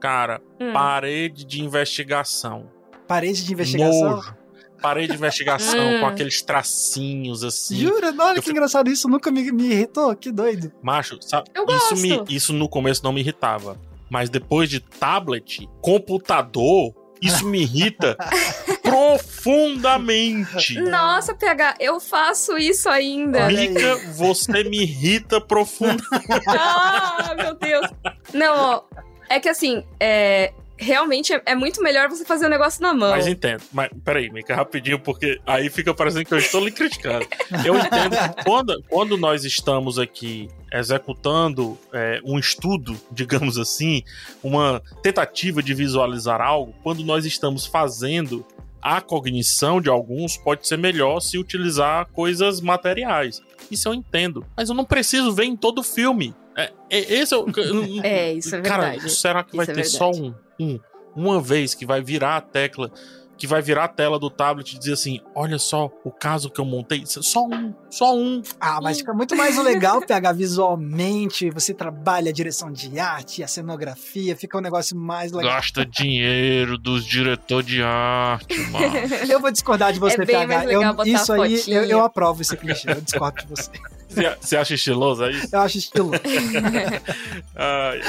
Cara, 0.00 0.42
hum. 0.60 0.72
parede 0.72 1.44
de 1.44 1.62
investigação. 1.62 2.68
Parede 3.06 3.44
de 3.44 3.52
investigação? 3.52 4.16
Nojo 4.16 4.45
parede 4.80 5.08
de 5.08 5.14
investigação 5.14 6.00
com 6.00 6.06
hum. 6.06 6.08
aqueles 6.08 6.42
tracinhos 6.42 7.42
assim. 7.44 7.76
Jura? 7.76 8.14
Olha 8.18 8.40
que 8.40 8.50
engraçado, 8.50 8.90
isso 8.90 9.08
nunca 9.08 9.30
me, 9.30 9.50
me 9.52 9.64
irritou, 9.70 10.14
que 10.16 10.30
doido. 10.30 10.72
Macho, 10.82 11.18
sabe? 11.20 11.50
Eu 11.54 11.64
isso, 11.64 11.90
gosto. 11.90 11.96
me, 11.96 12.24
isso 12.28 12.52
no 12.52 12.68
começo 12.68 13.02
não 13.02 13.12
me 13.12 13.20
irritava. 13.20 13.78
Mas 14.08 14.30
depois 14.30 14.70
de 14.70 14.78
tablet, 14.80 15.68
computador, 15.80 16.94
isso 17.20 17.46
me 17.46 17.62
irrita 17.62 18.16
profundamente. 18.82 20.80
Nossa, 20.80 21.34
PH, 21.34 21.76
eu 21.80 21.98
faço 21.98 22.56
isso 22.56 22.88
ainda. 22.88 23.48
Mica, 23.48 23.96
você 24.12 24.62
me 24.64 24.82
irrita 24.82 25.40
profundamente. 25.40 26.04
ah, 26.48 27.34
meu 27.36 27.54
Deus. 27.54 27.86
Não, 28.32 28.54
ó, 28.54 28.82
é 29.28 29.40
que 29.40 29.48
assim, 29.48 29.82
é, 29.98 30.52
realmente 30.78 31.32
é, 31.32 31.42
é, 31.46 31.54
muito 31.54 31.82
melhor 31.82 32.08
você 32.08 32.24
fazer 32.24 32.46
o 32.46 32.48
negócio 32.48 32.82
na 32.82 32.92
mão. 32.92 33.10
Mas 33.10 33.26
entendo. 33.26 33.62
Mas 33.72 33.90
peraí, 34.04 34.30
Mika, 34.30 34.54
rapidinho, 34.54 34.98
porque 34.98 35.40
aí 35.46 35.70
fica 35.70 35.94
parecendo 35.94 36.24
que 36.24 36.34
eu 36.34 36.38
estou 36.38 36.64
lhe 36.64 36.70
criticando. 36.70 37.26
Eu 37.64 37.76
entendo 37.78 38.16
que 38.16 38.44
quando, 38.44 38.82
quando 38.88 39.16
nós 39.16 39.44
estamos 39.44 39.98
aqui 39.98 40.48
executando 40.72 41.78
é, 41.92 42.20
um 42.24 42.38
estudo, 42.38 42.98
digamos 43.10 43.58
assim, 43.58 44.02
uma 44.42 44.82
tentativa 45.02 45.62
de 45.62 45.74
visualizar 45.74 46.40
algo, 46.40 46.74
quando 46.82 47.04
nós 47.04 47.24
estamos 47.24 47.66
fazendo 47.66 48.44
a 48.82 49.00
cognição 49.00 49.80
de 49.80 49.88
alguns 49.88 50.36
pode 50.36 50.68
ser 50.68 50.78
melhor 50.78 51.20
se 51.20 51.38
utilizar 51.38 52.06
coisas 52.12 52.60
materiais. 52.60 53.42
Isso 53.70 53.88
eu 53.88 53.94
entendo. 53.94 54.46
Mas 54.56 54.68
eu 54.68 54.74
não 54.74 54.84
preciso 54.84 55.32
ver 55.32 55.44
em 55.44 55.56
todo 55.56 55.80
o 55.80 55.82
filme. 55.82 56.34
É, 56.56 56.72
é, 56.88 57.14
esse 57.14 57.34
é, 57.34 57.36
o, 57.36 57.46
é, 58.02 58.32
isso 58.32 58.54
é 58.54 58.60
verdade. 58.60 58.98
Cara, 58.98 59.08
será 59.08 59.42
que 59.42 59.56
vai 59.56 59.64
isso 59.64 59.72
é 59.72 59.74
ter 59.74 59.84
só 59.84 60.10
um, 60.10 60.32
um, 60.58 60.78
uma 61.14 61.40
vez 61.40 61.74
que 61.74 61.86
vai 61.86 62.02
virar 62.02 62.36
a 62.36 62.40
tecla, 62.40 62.90
que 63.36 63.46
vai 63.46 63.60
virar 63.60 63.84
a 63.84 63.88
tela 63.88 64.18
do 64.18 64.30
tablet 64.30 64.74
e 64.74 64.78
dizer 64.78 64.94
assim: 64.94 65.20
olha 65.34 65.58
só 65.58 65.90
o 66.04 66.10
caso 66.10 66.50
que 66.50 66.60
eu 66.60 66.64
montei, 66.64 67.04
só 67.06 67.44
um, 67.44 67.74
só 67.90 68.16
um. 68.16 68.42
Ah, 68.60 68.80
mas 68.82 68.98
fica 68.98 69.12
muito 69.12 69.36
mais 69.36 69.56
legal 69.62 70.00
pegar 70.00 70.32
visualmente, 70.32 71.50
você 71.50 71.74
trabalha 71.74 72.30
a 72.30 72.32
direção 72.32 72.72
de 72.72 72.98
arte, 72.98 73.42
a 73.42 73.48
cenografia, 73.48 74.36
fica 74.36 74.56
um 74.58 74.60
negócio 74.60 74.96
mais 74.96 75.32
legal. 75.32 75.52
Gasta 75.52 75.84
dinheiro 75.84 76.78
dos 76.78 77.04
diretores 77.04 77.66
de 77.66 77.82
arte, 77.82 78.58
mano. 78.70 78.86
eu 79.28 79.40
vou 79.40 79.50
discordar 79.50 79.92
de 79.92 80.00
você, 80.00 80.22
é 80.22 80.26
PH. 80.26 80.64
Eu, 80.66 81.04
isso 81.04 81.32
aí, 81.32 81.62
eu, 81.66 81.84
eu, 81.84 82.00
aprovo 82.00 82.42
esse 82.42 82.56
clichê, 82.56 82.90
eu 82.90 83.00
discordo 83.00 83.42
de 83.42 83.48
você. 83.48 83.70
Você 84.40 84.56
acha 84.56 84.74
estiloso 84.74 85.24
aí? 85.24 85.36
É 85.36 85.56
eu 85.56 85.60
acho 85.60 85.78
estiloso. 85.78 86.12
Ai. 87.54 88.00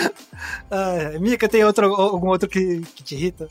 Ai, 0.70 1.20
Mika, 1.20 1.48
tem 1.48 1.64
outro, 1.64 1.94
algum 1.94 2.28
outro 2.28 2.48
que, 2.48 2.82
que 2.96 3.04
te 3.04 3.16
irrita? 3.16 3.48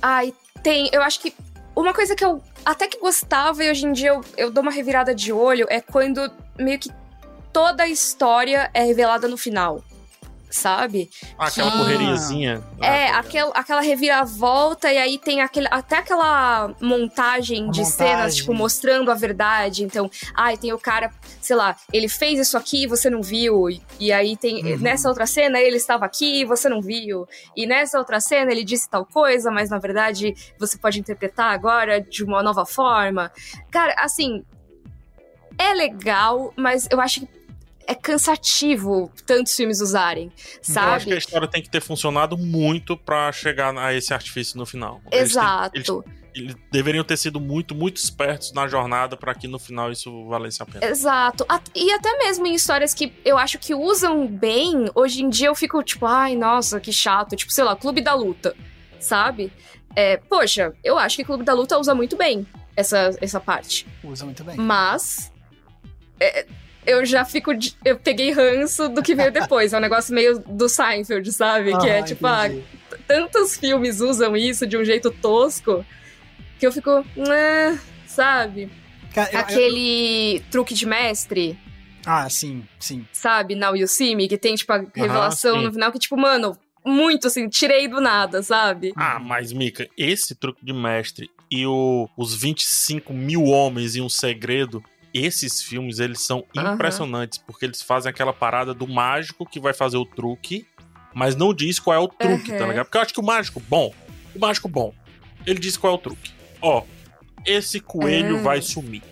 Ai, 0.00 0.32
tem. 0.62 0.88
Eu 0.92 1.02
acho 1.02 1.20
que 1.20 1.34
uma 1.74 1.94
coisa 1.94 2.14
que 2.14 2.24
eu 2.24 2.42
até 2.64 2.86
que 2.86 2.98
gostava 2.98 3.64
e 3.64 3.70
hoje 3.70 3.86
em 3.86 3.92
dia 3.92 4.10
eu, 4.10 4.20
eu 4.36 4.50
dou 4.50 4.62
uma 4.62 4.72
revirada 4.72 5.14
de 5.14 5.32
olho 5.32 5.66
é 5.70 5.80
quando 5.80 6.30
meio 6.58 6.78
que 6.78 6.90
toda 7.52 7.84
a 7.84 7.88
história 7.88 8.70
é 8.74 8.82
revelada 8.82 9.26
no 9.26 9.36
final 9.36 9.82
sabe? 10.50 11.10
Ah, 11.38 11.46
aquela 11.46 11.70
que... 11.70 11.78
correriazinha. 11.78 12.62
É, 12.80 13.08
ah, 13.08 13.18
aquel, 13.18 13.52
aquela 13.54 13.80
reviravolta, 13.80 14.92
e 14.92 14.98
aí 14.98 15.18
tem 15.18 15.40
aquele, 15.40 15.68
até 15.70 15.98
aquela 15.98 16.74
montagem 16.80 17.68
a 17.68 17.70
de 17.70 17.80
montagem. 17.80 17.84
cenas, 17.84 18.36
tipo, 18.36 18.52
mostrando 18.52 19.10
a 19.10 19.14
verdade. 19.14 19.84
Então, 19.84 20.10
ai, 20.34 20.54
ah, 20.54 20.56
tem 20.56 20.72
o 20.72 20.78
cara, 20.78 21.10
sei 21.40 21.56
lá, 21.56 21.76
ele 21.92 22.08
fez 22.08 22.38
isso 22.38 22.56
aqui 22.56 22.86
você 22.86 23.08
não 23.08 23.22
viu. 23.22 23.70
E, 23.70 23.80
e 23.98 24.12
aí 24.12 24.36
tem. 24.36 24.64
Uhum. 24.64 24.78
Nessa 24.78 25.08
outra 25.08 25.26
cena 25.26 25.60
ele 25.60 25.76
estava 25.76 26.04
aqui 26.04 26.44
você 26.44 26.68
não 26.68 26.80
viu. 26.80 27.26
E 27.56 27.66
nessa 27.66 27.98
outra 27.98 28.20
cena 28.20 28.50
ele 28.50 28.64
disse 28.64 28.88
tal 28.88 29.04
coisa, 29.06 29.50
mas 29.50 29.70
na 29.70 29.78
verdade 29.78 30.34
você 30.58 30.76
pode 30.76 30.98
interpretar 30.98 31.52
agora 31.52 32.00
de 32.00 32.24
uma 32.24 32.42
nova 32.42 32.66
forma. 32.66 33.30
Cara, 33.70 33.94
assim. 33.98 34.44
É 35.58 35.74
legal, 35.74 36.54
mas 36.56 36.88
eu 36.90 36.98
acho 37.02 37.20
que 37.20 37.39
é 37.86 37.94
cansativo 37.94 39.10
tantos 39.26 39.54
filmes 39.54 39.80
usarem, 39.80 40.30
sabe? 40.62 40.86
Eu 40.86 40.92
acho 40.94 41.06
que 41.06 41.12
a 41.12 41.18
história 41.18 41.48
tem 41.48 41.62
que 41.62 41.70
ter 41.70 41.80
funcionado 41.80 42.36
muito 42.36 42.96
para 42.96 43.30
chegar 43.32 43.76
a 43.76 43.94
esse 43.94 44.14
artifício 44.14 44.58
no 44.58 44.64
final. 44.66 45.00
Exato. 45.10 45.76
Eles, 45.76 45.86
têm, 45.86 45.96
eles, 45.96 46.10
eles 46.34 46.56
deveriam 46.70 47.04
ter 47.04 47.16
sido 47.16 47.40
muito, 47.40 47.74
muito 47.74 47.96
espertos 47.96 48.52
na 48.52 48.66
jornada 48.68 49.16
para 49.16 49.34
que 49.34 49.48
no 49.48 49.58
final 49.58 49.90
isso 49.90 50.26
valesse 50.28 50.62
a 50.62 50.66
pena. 50.66 50.84
Exato. 50.84 51.44
E 51.74 51.92
até 51.92 52.16
mesmo 52.18 52.46
em 52.46 52.54
histórias 52.54 52.94
que 52.94 53.12
eu 53.24 53.36
acho 53.36 53.58
que 53.58 53.74
usam 53.74 54.26
bem, 54.26 54.90
hoje 54.94 55.22
em 55.22 55.28
dia 55.28 55.48
eu 55.48 55.54
fico 55.54 55.82
tipo, 55.82 56.06
ai, 56.06 56.36
nossa, 56.36 56.80
que 56.80 56.92
chato. 56.92 57.34
Tipo, 57.34 57.52
sei 57.52 57.64
lá, 57.64 57.74
Clube 57.74 58.00
da 58.00 58.14
Luta, 58.14 58.54
sabe? 58.98 59.52
É, 59.96 60.16
poxa, 60.16 60.72
eu 60.84 60.96
acho 60.96 61.16
que 61.16 61.24
Clube 61.24 61.44
da 61.44 61.52
Luta 61.52 61.78
usa 61.78 61.94
muito 61.94 62.16
bem 62.16 62.46
essa, 62.76 63.10
essa 63.20 63.40
parte. 63.40 63.86
Usa 64.04 64.24
muito 64.24 64.44
bem. 64.44 64.56
Mas. 64.56 65.32
É, 66.18 66.46
eu 66.86 67.04
já 67.04 67.24
fico. 67.24 67.52
Eu 67.84 67.98
peguei 67.98 68.32
ranço 68.32 68.88
do 68.88 69.02
que 69.02 69.14
veio 69.14 69.32
depois. 69.32 69.72
É 69.72 69.78
um 69.78 69.80
negócio 69.80 70.14
meio 70.14 70.38
do 70.38 70.68
Seinfeld, 70.68 71.30
sabe? 71.32 71.72
Ah, 71.74 71.78
que 71.78 71.88
é 71.88 72.02
tipo, 72.02 72.26
ah, 72.26 72.48
tantos 73.06 73.56
filmes 73.56 74.00
usam 74.00 74.36
isso 74.36 74.66
de 74.66 74.76
um 74.76 74.84
jeito 74.84 75.10
tosco 75.10 75.84
que 76.58 76.66
eu 76.66 76.72
fico. 76.72 77.04
Né, 77.16 77.78
sabe? 78.06 78.70
Cara, 79.14 79.30
eu, 79.32 79.38
Aquele 79.40 80.36
eu... 80.36 80.42
truque 80.50 80.74
de 80.74 80.86
mestre. 80.86 81.58
Ah, 82.04 82.28
sim, 82.30 82.64
sim. 82.78 83.06
Sabe, 83.12 83.54
Now 83.54 83.76
You 83.76 83.86
See 83.86 84.14
Me, 84.14 84.26
que 84.26 84.38
tem, 84.38 84.54
tipo, 84.54 84.72
a 84.72 84.84
revelação 84.94 85.60
no 85.60 85.72
final 85.72 85.92
que, 85.92 85.98
tipo, 85.98 86.16
mano, 86.16 86.56
muito 86.84 87.26
assim, 87.26 87.48
tirei 87.48 87.88
do 87.88 88.00
nada, 88.00 88.42
sabe? 88.42 88.92
Ah, 88.96 89.18
mas, 89.18 89.52
Mika, 89.52 89.86
esse 89.98 90.34
truque 90.34 90.64
de 90.64 90.72
mestre 90.72 91.30
e 91.50 91.66
o, 91.66 92.08
os 92.16 92.34
25 92.34 93.12
mil 93.12 93.44
homens 93.44 93.96
e 93.96 94.00
um 94.00 94.08
segredo 94.08 94.82
esses 95.12 95.62
filmes, 95.62 95.98
eles 95.98 96.20
são 96.20 96.44
uhum. 96.56 96.74
impressionantes, 96.74 97.38
porque 97.38 97.64
eles 97.64 97.82
fazem 97.82 98.10
aquela 98.10 98.32
parada 98.32 98.72
do 98.72 98.86
mágico 98.86 99.44
que 99.44 99.58
vai 99.58 99.72
fazer 99.72 99.96
o 99.96 100.04
truque, 100.04 100.66
mas 101.14 101.34
não 101.34 101.52
diz 101.52 101.78
qual 101.78 101.96
é 101.96 101.98
o 101.98 102.08
truque, 102.08 102.52
uhum. 102.52 102.58
tá 102.58 102.66
ligado? 102.66 102.86
Porque 102.86 102.98
eu 102.98 103.02
acho 103.02 103.14
que 103.14 103.20
o 103.20 103.24
mágico 103.24 103.60
bom, 103.68 103.92
o 104.34 104.38
mágico 104.38 104.68
bom, 104.68 104.94
ele 105.46 105.58
diz 105.58 105.76
qual 105.76 105.92
é 105.92 105.96
o 105.96 105.98
truque. 105.98 106.32
Ó, 106.62 106.84
esse 107.44 107.80
coelho 107.80 108.36
uhum. 108.36 108.42
vai 108.42 108.62
sumir. 108.62 109.02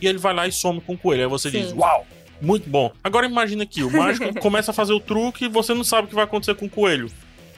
E 0.00 0.06
ele 0.06 0.18
vai 0.18 0.34
lá 0.34 0.46
e 0.46 0.52
some 0.52 0.80
com 0.80 0.94
o 0.94 0.98
coelho. 0.98 1.22
Aí 1.22 1.28
você 1.28 1.50
Sim. 1.50 1.62
diz, 1.62 1.72
uau, 1.72 2.06
muito 2.40 2.68
bom. 2.68 2.92
Agora 3.02 3.26
imagina 3.26 3.64
que 3.64 3.82
o 3.82 3.90
mágico 3.90 4.34
começa 4.40 4.70
a 4.70 4.74
fazer 4.74 4.92
o 4.92 5.00
truque 5.00 5.44
e 5.44 5.48
você 5.48 5.72
não 5.72 5.84
sabe 5.84 6.06
o 6.06 6.08
que 6.08 6.14
vai 6.14 6.24
acontecer 6.24 6.54
com 6.54 6.66
o 6.66 6.70
coelho. 6.70 7.10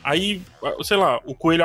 Aí, 0.04 0.40
sei 0.82 0.96
lá, 0.96 1.20
o 1.24 1.34
coelho 1.34 1.64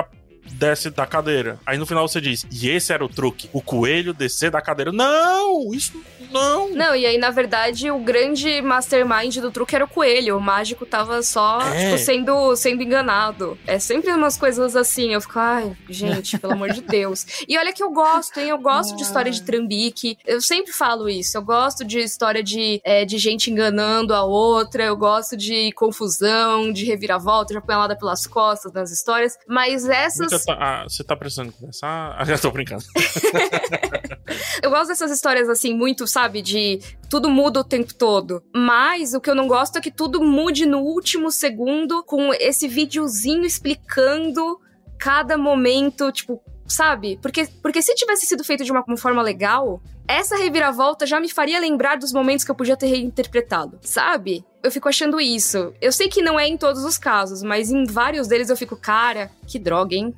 desce 0.54 0.90
da 0.90 1.06
cadeira. 1.06 1.60
Aí 1.66 1.78
no 1.78 1.86
final 1.86 2.08
você 2.08 2.20
diz, 2.22 2.46
e 2.52 2.70
esse 2.70 2.92
era 2.94 3.04
o 3.04 3.10
truque, 3.10 3.50
o 3.54 3.62
coelho 3.62 4.14
descer 4.14 4.52
da 4.52 4.62
cadeira. 4.62 4.92
Não, 4.92 5.74
isso 5.74 5.94
não. 6.32 6.70
Não, 6.72 6.96
e 6.96 7.06
aí 7.06 7.18
na 7.18 7.30
verdade 7.30 7.90
o 7.92 8.00
grande 8.00 8.62
mastermind 8.62 9.38
do 9.38 9.52
truque 9.52 9.76
era 9.76 9.86
o 9.86 9.88
coelho. 9.88 10.38
O 10.38 10.42
mágico 10.42 10.86
tava 10.86 11.22
só, 11.24 11.62
É. 11.62 11.86
tipo, 11.86 11.98
sendo, 11.98 12.56
sendo 12.56 12.82
enganado. 12.84 13.58
É 13.68 13.80
sempre 13.80 14.12
umas 14.12 14.38
coisas 14.38 14.76
assim. 14.76 15.14
Eu 15.14 15.22
fico, 15.22 15.38
ai, 15.40 15.76
gente, 15.90 16.38
pelo 16.40 16.54
amor 16.54 16.72
de 16.72 16.82
Deus. 16.82 17.26
E 17.48 17.58
olha 17.58 17.74
que 17.74 17.84
eu 17.84 17.92
gosto, 17.92 18.40
hein? 18.40 18.50
Eu 18.50 18.58
gosto 18.58 18.96
de 18.96 19.04
história 19.04 19.32
de 19.32 19.42
trambique. 19.42 20.18
Eu 20.26 20.42
sempre 20.42 20.72
falo 20.72 21.10
isso. 21.10 21.38
Eu 21.38 21.42
gosto 21.42 21.84
de 21.84 22.00
história 22.00 22.42
de, 22.44 22.82
é, 22.84 23.04
de 23.06 23.18
gente 23.18 23.52
enganando 23.52 24.14
a 24.14 24.24
outra. 24.24 24.84
Eu 24.84 24.96
gosto 24.98 25.36
de 25.38 25.72
confusão, 25.74 26.72
de 26.72 26.86
reviravolta, 26.86 27.54
de 27.54 27.58
apanhalada 27.58 27.96
pelas 27.96 28.26
costas 28.26 28.72
nas 28.74 28.92
histórias. 28.92 29.38
Mas 29.48 29.88
essas. 29.88 30.31
Nunca 30.32 30.46
tá- 30.46 30.58
ah, 30.60 30.84
você 30.84 31.04
tá 31.04 31.16
precisando 31.16 31.52
conversar? 31.52 32.16
Ah, 32.18 32.26
já 32.26 32.38
tô 32.38 32.52
brincando. 32.52 32.84
Eu 34.62 34.70
gosto 34.70 34.88
dessas 34.90 35.12
histórias 35.12 35.50
assim, 35.50 35.74
muito, 35.76 36.06
sabe, 36.08 36.42
de 36.42 36.80
tudo 37.10 37.30
muda 37.30 37.60
o 37.60 37.64
tempo 37.64 37.94
todo. 37.94 38.44
Mas 38.56 39.14
o 39.14 39.20
que 39.22 39.30
eu 39.30 39.36
não 39.36 39.48
gosto 39.48 39.78
é 39.78 39.82
que 39.82 39.92
tudo 39.92 40.24
mude 40.24 40.66
no 40.66 40.80
último 40.80 41.32
segundo 41.32 42.04
com 42.04 42.34
esse 42.34 42.68
videozinho 42.68 43.44
explicando 43.44 44.60
cada 44.98 45.38
momento, 45.38 46.12
tipo, 46.12 46.42
sabe? 46.68 47.18
Porque, 47.22 47.48
porque 47.62 47.82
se 47.82 47.96
tivesse 47.96 48.26
sido 48.26 48.44
feito 48.44 48.64
de 48.64 48.72
uma, 48.72 48.84
uma 48.88 48.98
forma 48.98 49.22
legal, 49.22 49.82
essa 50.12 50.36
reviravolta 50.36 51.06
já 51.06 51.20
me 51.20 51.30
faria 51.30 51.60
lembrar 51.60 51.98
dos 51.98 52.12
momentos 52.12 52.44
que 52.44 52.52
eu 52.52 52.56
podia 52.56 52.78
ter 52.78 52.88
reinterpretado, 52.88 53.80
sabe? 53.82 54.44
Eu 54.64 54.72
fico 54.72 54.90
achando 54.90 55.20
isso. 55.20 55.74
Eu 55.82 55.92
sei 55.92 56.10
que 56.10 56.22
não 56.22 56.40
é 56.40 56.48
em 56.48 56.58
todos 56.58 56.84
os 56.84 56.98
casos, 56.98 57.42
mas 57.42 57.72
em 57.72 57.86
vários 57.86 58.28
deles 58.28 58.50
eu 58.50 58.58
fico, 58.58 58.76
cara, 58.76 59.32
que 59.48 59.58
droga, 59.58 59.96
hein? 59.96 60.14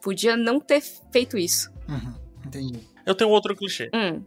Podia 0.00 0.36
não 0.36 0.60
ter 0.60 0.82
feito 1.12 1.36
isso. 1.36 1.70
Uhum, 1.88 2.14
entendi. 2.46 2.80
Eu 3.04 3.14
tenho 3.14 3.30
outro 3.30 3.54
clichê. 3.54 3.90
Hum. 3.94 4.22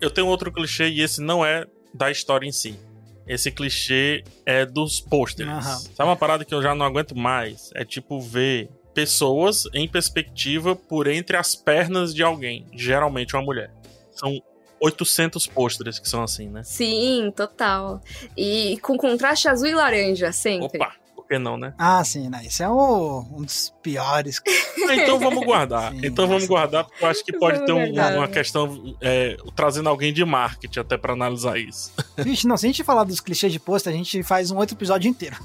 Eu 0.00 0.10
tenho 0.10 0.26
outro 0.26 0.52
clichê 0.52 0.88
e 0.88 1.00
esse 1.00 1.20
não 1.20 1.44
é 1.44 1.66
da 1.94 2.10
história 2.10 2.46
em 2.46 2.52
si. 2.52 2.78
Esse 3.26 3.50
clichê 3.50 4.24
é 4.44 4.66
dos 4.66 5.00
pôsteres. 5.00 5.52
Aham. 5.52 5.78
Sabe 5.78 6.08
uma 6.08 6.16
parada 6.16 6.44
que 6.44 6.54
eu 6.54 6.62
já 6.62 6.74
não 6.74 6.84
aguento 6.84 7.16
mais? 7.16 7.70
É 7.74 7.84
tipo 7.84 8.20
ver 8.20 8.68
pessoas 8.92 9.64
em 9.72 9.88
perspectiva 9.88 10.76
por 10.76 11.06
entre 11.06 11.36
as 11.36 11.54
pernas 11.54 12.14
de 12.14 12.22
alguém, 12.22 12.66
geralmente 12.74 13.34
uma 13.34 13.42
mulher. 13.42 13.70
São 14.12 14.40
800 14.80 15.46
pôsteres 15.46 15.98
que 15.98 16.08
são 16.08 16.22
assim, 16.22 16.48
né? 16.48 16.62
Sim, 16.64 17.32
total. 17.36 18.00
E 18.36 18.78
com 18.82 18.96
contraste 18.96 19.48
azul 19.48 19.68
e 19.68 19.74
laranja, 19.74 20.32
sempre. 20.32 20.78
Opa, 20.80 20.92
por 21.14 21.26
que 21.28 21.38
não, 21.38 21.56
né? 21.56 21.72
Ah, 21.78 22.02
sim, 22.04 22.28
né? 22.28 22.42
Esse 22.44 22.62
é 22.64 22.68
o, 22.68 23.24
um 23.32 23.42
dos 23.42 23.72
piores. 23.82 24.40
Ah, 24.84 24.96
então 24.96 25.16
vamos 25.18 25.44
guardar. 25.44 25.92
Sim, 25.92 26.00
então 26.02 26.26
vamos 26.26 26.44
guardar, 26.44 26.84
porque 26.84 27.04
eu 27.04 27.08
acho 27.08 27.24
que 27.24 27.32
pode 27.38 27.64
ter 27.64 27.72
um- 27.72 27.92
uma 28.16 28.26
questão 28.26 28.96
é, 29.00 29.36
trazendo 29.54 29.88
alguém 29.88 30.12
de 30.12 30.24
marketing 30.24 30.80
até 30.80 30.98
pra 30.98 31.12
analisar 31.12 31.56
isso. 31.56 31.92
Vixe, 32.18 32.48
não, 32.48 32.56
se 32.56 32.66
a 32.66 32.68
gente 32.68 32.82
falar 32.82 33.04
dos 33.04 33.20
clichês 33.20 33.52
de 33.52 33.60
pôster, 33.60 33.92
a 33.92 33.96
gente 33.96 34.22
faz 34.24 34.50
um 34.50 34.56
outro 34.58 34.74
episódio 34.76 35.08
inteiro. 35.08 35.36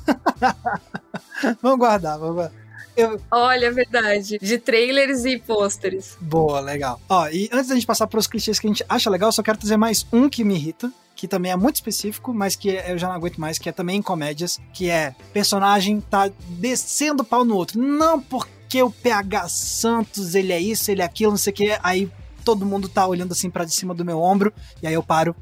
vamos 1.61 1.77
guardar, 1.79 2.17
vamos 2.17 2.35
guardar. 2.35 2.66
Eu- 2.97 3.21
Olha, 3.31 3.67
é 3.67 3.71
verdade. 3.71 4.39
De 4.41 4.57
trailers 4.57 5.23
e 5.23 5.37
pôsteres. 5.37 6.17
Boa, 6.19 6.59
legal. 6.59 6.99
Ó, 7.07 7.27
e 7.29 7.47
antes 7.53 7.67
da 7.69 7.75
gente 7.75 7.85
passar 7.85 8.07
para 8.07 8.19
os 8.19 8.25
clichês 8.27 8.59
que 8.59 8.65
a 8.67 8.69
gente 8.69 8.83
acha 8.89 9.09
legal, 9.09 9.31
só 9.31 9.43
quero 9.43 9.57
trazer 9.59 9.77
mais 9.77 10.05
um 10.11 10.27
que 10.27 10.43
me 10.43 10.55
irrita, 10.55 10.91
que 11.15 11.27
também 11.27 11.51
é 11.51 11.55
muito 11.55 11.75
específico, 11.75 12.33
mas 12.33 12.55
que 12.55 12.69
eu 12.69 12.97
já 12.97 13.07
não 13.07 13.15
aguento 13.15 13.37
mais, 13.39 13.57
que 13.59 13.69
é 13.69 13.71
também 13.71 13.97
em 13.97 14.01
comédias, 14.01 14.59
que 14.73 14.89
é 14.89 15.15
personagem 15.31 16.01
tá 16.01 16.29
descendo 16.49 17.23
pau 17.23 17.45
no 17.45 17.55
outro. 17.55 17.79
Não 17.79 18.19
porque 18.19 18.81
o 18.81 18.89
PH 18.89 19.47
Santos, 19.49 20.33
ele 20.35 20.51
é 20.51 20.59
isso, 20.59 20.89
ele 20.91 21.01
é 21.01 21.05
aquilo, 21.05 21.31
não 21.31 21.37
sei 21.37 21.53
o 21.53 21.55
que, 21.55 21.77
aí 21.83 22.09
todo 22.43 22.65
mundo 22.65 22.87
tá 22.89 23.05
olhando 23.05 23.33
assim 23.33 23.49
pra 23.49 23.63
de 23.65 23.73
cima 23.73 23.93
do 23.93 24.05
meu 24.05 24.19
ombro, 24.21 24.53
e 24.81 24.87
aí 24.87 24.93
eu 24.93 25.03
paro, 25.03 25.35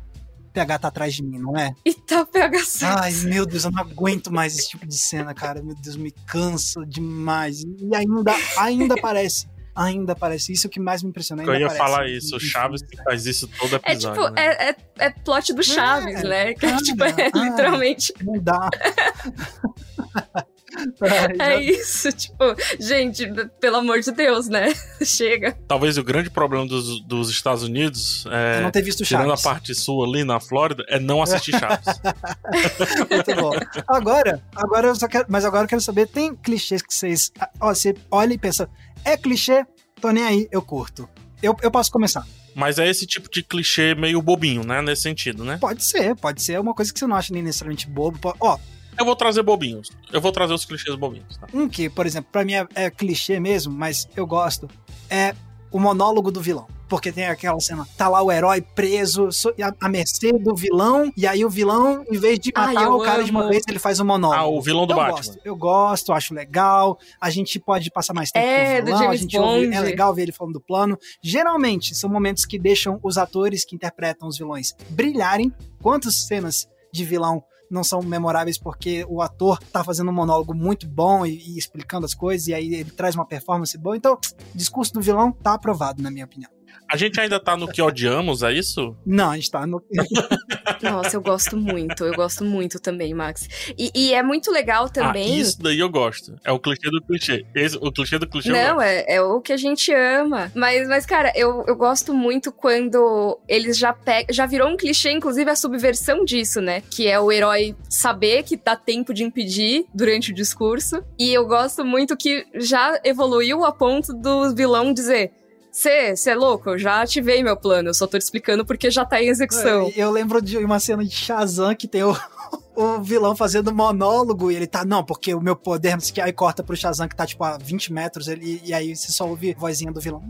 PH 0.55 0.79
tá 0.79 0.87
atrás 0.87 1.13
de 1.13 1.21
mim, 1.23 1.37
não 1.37 1.57
é? 1.57 1.73
E 1.85 1.93
tá 1.93 2.25
PH 2.25 2.57
Ai, 2.83 3.11
meu 3.25 3.45
Deus, 3.45 3.65
eu 3.65 3.71
não 3.71 3.81
aguento 3.81 4.31
mais 4.31 4.57
esse 4.57 4.69
tipo 4.69 4.87
de 4.87 4.97
cena, 4.97 5.33
cara. 5.33 5.61
Meu 5.61 5.75
Deus, 5.75 5.97
me 5.97 6.11
cansa 6.25 6.85
demais. 6.85 7.61
E 7.61 7.93
ainda, 7.95 8.33
ainda 8.57 8.93
aparece. 8.95 9.47
Ainda 9.75 10.13
aparece. 10.13 10.53
Isso 10.53 10.69
que 10.69 10.79
mais 10.79 11.03
me 11.03 11.09
impressiona. 11.09 11.43
Eu 11.43 11.51
Ainda 11.51 11.59
ia 11.59 11.65
aparece. 11.67 11.91
falar 11.91 12.07
isso. 12.09 12.37
O 12.37 12.39
Chaves 12.39 12.81
que 12.81 12.95
faz 13.03 13.25
isso 13.25 13.45
todo 13.59 13.75
É 13.83 13.91
episódio. 13.91 14.23
tipo, 14.23 14.33
né? 14.35 14.41
é, 14.45 14.69
é, 14.69 14.75
é 14.99 15.09
plot 15.09 15.53
do 15.53 15.61
Chaves, 15.61 16.15
É, 16.15 16.23
né? 16.23 16.53
Que 16.53 16.65
é, 16.65 16.69
cara, 16.69 16.81
tipo, 16.81 17.03
é 17.03 17.29
literalmente. 17.35 18.13
Não 18.23 18.39
dá. 18.41 18.69
É 21.39 21.61
isso, 21.61 22.11
tipo, 22.11 22.43
gente, 22.79 23.27
pelo 23.59 23.77
amor 23.77 23.99
de 23.99 24.11
Deus, 24.11 24.47
né? 24.47 24.73
Chega. 25.03 25.57
Talvez 25.67 25.97
o 25.97 26.03
grande 26.03 26.29
problema 26.29 26.65
dos, 26.65 27.01
dos 27.05 27.29
Estados 27.29 27.63
Unidos, 27.63 28.25
eu 28.25 28.31
é, 28.31 28.61
não 28.61 28.71
ter 28.71 28.81
visto 28.81 29.03
tirando 29.03 29.27
Chaves. 29.29 29.45
a 29.45 29.49
parte 29.49 29.75
sul 29.75 30.03
ali 30.03 30.23
na 30.23 30.39
Flórida, 30.39 30.83
é 30.87 30.99
não 30.99 31.21
assistir 31.21 31.57
Chaves. 31.57 31.85
Muito 33.09 33.35
bom. 33.35 33.51
Agora, 33.87 34.41
agora 34.55 34.87
eu 34.87 34.95
só 34.95 35.07
quero. 35.07 35.25
Mas 35.29 35.45
agora 35.45 35.63
eu 35.63 35.69
quero 35.69 35.81
saber: 35.81 36.07
tem 36.07 36.35
clichês 36.35 36.81
que 36.81 36.93
vocês. 36.93 37.31
Ó, 37.59 37.73
você 37.73 37.95
olha 38.09 38.33
e 38.33 38.37
pensa, 38.37 38.69
é 39.03 39.17
clichê? 39.17 39.65
Tô 39.99 40.11
nem 40.11 40.23
aí, 40.23 40.47
eu 40.51 40.61
curto. 40.61 41.07
Eu, 41.41 41.55
eu 41.61 41.71
posso 41.71 41.91
começar. 41.91 42.25
Mas 42.55 42.79
é 42.79 42.89
esse 42.89 43.05
tipo 43.05 43.29
de 43.29 43.43
clichê 43.43 43.93
meio 43.93 44.21
bobinho, 44.21 44.65
né? 44.65 44.81
Nesse 44.81 45.03
sentido, 45.03 45.43
né? 45.43 45.57
Pode 45.59 45.83
ser, 45.83 46.15
pode 46.15 46.41
ser 46.41 46.59
uma 46.59 46.73
coisa 46.73 46.91
que 46.93 46.97
você 46.97 47.05
não 47.05 47.15
acha 47.15 47.33
nem 47.33 47.43
necessariamente 47.43 47.87
bobo. 47.87 48.33
Ó, 48.39 48.57
Eu 48.97 49.05
vou 49.05 49.15
trazer 49.15 49.43
bobinhos. 49.43 49.89
Eu 50.11 50.21
vou 50.21 50.31
trazer 50.31 50.53
os 50.53 50.65
clichês 50.65 50.95
bobinhos, 50.95 51.37
tá? 51.37 51.47
Um 51.53 51.67
que, 51.67 51.89
por 51.89 52.05
exemplo, 52.05 52.29
pra 52.31 52.45
mim 52.45 52.53
é, 52.53 52.67
é 52.75 52.89
clichê 52.89 53.39
mesmo, 53.39 53.73
mas 53.73 54.07
eu 54.15 54.25
gosto, 54.25 54.69
é 55.09 55.35
o 55.71 55.79
monólogo 55.79 56.31
do 56.31 56.41
vilão. 56.41 56.67
Porque 56.87 57.11
tem 57.11 57.25
aquela 57.25 57.59
cena, 57.59 57.83
tá 57.97 58.07
lá 58.07 58.21
o 58.21 58.31
herói 58.31 58.61
preso, 58.61 59.29
à, 59.59 59.87
à 59.87 59.89
mercê 59.89 60.31
do 60.31 60.55
vilão, 60.55 61.11
e 61.17 61.25
aí 61.25 61.43
o 61.43 61.49
vilão, 61.49 62.05
em 62.11 62.17
vez 62.17 62.37
de 62.39 62.51
Ai, 62.53 62.75
matar 62.75 62.85
eu 62.85 62.93
o 62.93 63.01
cara 63.01 63.23
de 63.23 63.31
uma 63.31 63.41
amo. 63.41 63.49
vez, 63.49 63.63
ele 63.67 63.79
faz 63.79 63.99
um 63.99 64.05
monólogo. 64.05 64.39
Ah, 64.39 64.45
o 64.47 64.61
vilão 64.61 64.85
do 64.85 64.93
eu 64.93 64.97
Batman. 64.97 65.15
Gosto, 65.15 65.39
eu 65.43 65.55
gosto, 65.55 66.13
acho 66.13 66.33
legal. 66.35 66.99
A 67.19 67.31
gente 67.31 67.59
pode 67.59 67.89
passar 67.89 68.13
mais 68.13 68.29
tempo 68.29 68.45
É, 68.45 68.75
com 68.75 68.81
o 68.83 68.85
do 68.91 68.97
vilão, 68.97 69.09
a 69.09 69.15
gente 69.15 69.37
ouve, 69.37 69.73
é 69.73 69.79
legal 69.81 70.13
ver 70.13 70.21
ele 70.21 70.31
falando 70.31 70.53
do 70.53 70.61
plano. 70.61 70.95
Geralmente, 71.23 71.95
são 71.95 72.07
momentos 72.07 72.45
que 72.45 72.59
deixam 72.59 72.99
os 73.03 73.17
atores 73.17 73.65
que 73.65 73.75
interpretam 73.75 74.27
os 74.27 74.37
vilões 74.37 74.75
brilharem. 74.91 75.51
Quantas 75.81 76.27
cenas 76.27 76.67
de 76.93 77.03
vilão 77.03 77.43
não 77.69 77.83
são 77.83 78.01
memoráveis 78.01 78.57
porque 78.57 79.05
o 79.07 79.21
ator 79.21 79.59
tá 79.71 79.83
fazendo 79.83 80.09
um 80.09 80.13
monólogo 80.13 80.53
muito 80.53 80.87
bom 80.87 81.25
e, 81.25 81.37
e 81.37 81.57
explicando 81.57 82.05
as 82.05 82.13
coisas, 82.13 82.47
e 82.47 82.53
aí 82.53 82.73
ele 82.73 82.91
traz 82.91 83.15
uma 83.15 83.25
performance 83.25 83.77
boa. 83.77 83.97
Então, 83.97 84.17
discurso 84.53 84.93
do 84.93 85.01
vilão 85.01 85.31
tá 85.31 85.53
aprovado, 85.53 86.01
na 86.01 86.11
minha 86.11 86.25
opinião. 86.25 86.54
A 86.95 86.97
gente 86.97 87.19
ainda 87.19 87.41
tá 87.41 87.57
no 87.57 87.67
que 87.67 87.81
odiamos, 87.81 88.41
é 88.41 88.53
isso? 88.53 88.95
Não, 89.05 89.31
a 89.31 89.35
gente 89.35 89.51
tá 89.51 89.67
no. 89.67 89.83
Nossa, 90.81 91.17
eu 91.17 91.21
gosto 91.21 91.57
muito, 91.57 92.05
eu 92.05 92.13
gosto 92.13 92.45
muito 92.45 92.79
também, 92.79 93.13
Max. 93.13 93.49
E, 93.77 93.91
e 93.93 94.13
é 94.13 94.23
muito 94.23 94.49
legal 94.49 94.87
também. 94.87 95.33
Ah, 95.33 95.37
isso 95.37 95.61
daí 95.61 95.77
eu 95.77 95.89
gosto. 95.89 96.37
É 96.45 96.53
o 96.53 96.57
clichê 96.59 96.89
do 96.89 97.01
clichê. 97.01 97.45
Esse, 97.53 97.75
o 97.75 97.91
clichê 97.91 98.17
do 98.17 98.25
clichê 98.25 98.49
Não, 98.49 98.81
é, 98.81 99.03
é 99.09 99.21
o 99.21 99.41
que 99.41 99.51
a 99.51 99.57
gente 99.57 99.93
ama. 99.93 100.49
Mas, 100.55 100.87
mas 100.87 101.05
cara, 101.05 101.33
eu, 101.35 101.65
eu 101.67 101.75
gosto 101.75 102.13
muito 102.13 102.49
quando 102.49 103.37
eles 103.45 103.77
já 103.77 103.91
pegam. 103.91 104.33
Já 104.33 104.45
virou 104.45 104.69
um 104.69 104.77
clichê, 104.77 105.11
inclusive, 105.11 105.51
a 105.51 105.55
subversão 105.57 106.23
disso, 106.23 106.61
né? 106.61 106.81
Que 106.89 107.09
é 107.09 107.19
o 107.19 107.29
herói 107.29 107.75
saber 107.89 108.43
que 108.43 108.55
dá 108.55 108.77
tempo 108.77 109.13
de 109.13 109.25
impedir 109.25 109.85
durante 109.93 110.31
o 110.31 110.33
discurso. 110.33 111.03
E 111.19 111.33
eu 111.33 111.45
gosto 111.45 111.83
muito 111.83 112.15
que 112.15 112.45
já 112.53 112.97
evoluiu 113.03 113.65
a 113.65 113.73
ponto 113.73 114.13
do 114.13 114.55
vilão 114.55 114.93
dizer. 114.93 115.33
Você 115.75 116.29
é 116.29 116.35
louco? 116.35 116.69
Eu 116.69 116.79
já 116.79 117.01
ativei 117.01 117.43
meu 117.43 117.57
plano, 117.57 117.89
eu 117.89 117.93
só 117.93 118.07
tô 118.07 118.17
te 118.17 118.21
explicando 118.21 118.65
porque 118.65 118.89
já 118.89 119.03
tá 119.03 119.21
em 119.21 119.27
execução. 119.27 119.91
Eu 119.93 120.09
lembro 120.09 120.41
de 120.41 120.57
uma 120.57 120.79
cena 120.79 121.03
de 121.03 121.11
Shazam 121.11 121.75
que 121.75 121.85
tem 121.85 122.01
o, 122.01 122.15
o 122.73 123.01
vilão 123.01 123.35
fazendo 123.35 123.75
monólogo 123.75 124.49
e 124.49 124.55
ele 124.55 124.67
tá, 124.67 124.85
não, 124.85 125.03
porque 125.03 125.35
o 125.35 125.41
meu 125.41 125.53
poder, 125.53 125.91
não 125.91 125.99
sei 125.99 126.11
o 126.11 126.13
que, 126.13 126.21
aí 126.21 126.31
corta 126.31 126.63
pro 126.63 126.77
Shazam 126.77 127.09
que 127.09 127.15
tá 127.15 127.25
tipo 127.25 127.43
a 127.43 127.57
20 127.57 127.91
metros 127.91 128.29
ele, 128.29 128.61
e 128.63 128.73
aí 128.73 128.95
você 128.95 129.11
só 129.11 129.27
ouve 129.27 129.51
a 129.51 129.59
vozinha 129.59 129.91
do 129.91 129.99
vilão. 129.99 130.23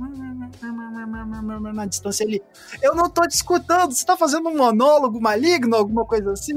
Na 1.76 1.86
distância 1.86 2.24
ele, 2.24 2.42
eu 2.82 2.96
não 2.96 3.08
tô 3.08 3.22
te 3.28 3.36
escutando, 3.36 3.94
você 3.94 4.04
tá 4.04 4.18
fazendo 4.18 4.50
um 4.50 4.58
monólogo 4.58 5.22
maligno, 5.22 5.76
alguma 5.76 6.06
coisa 6.06 6.32
assim? 6.32 6.54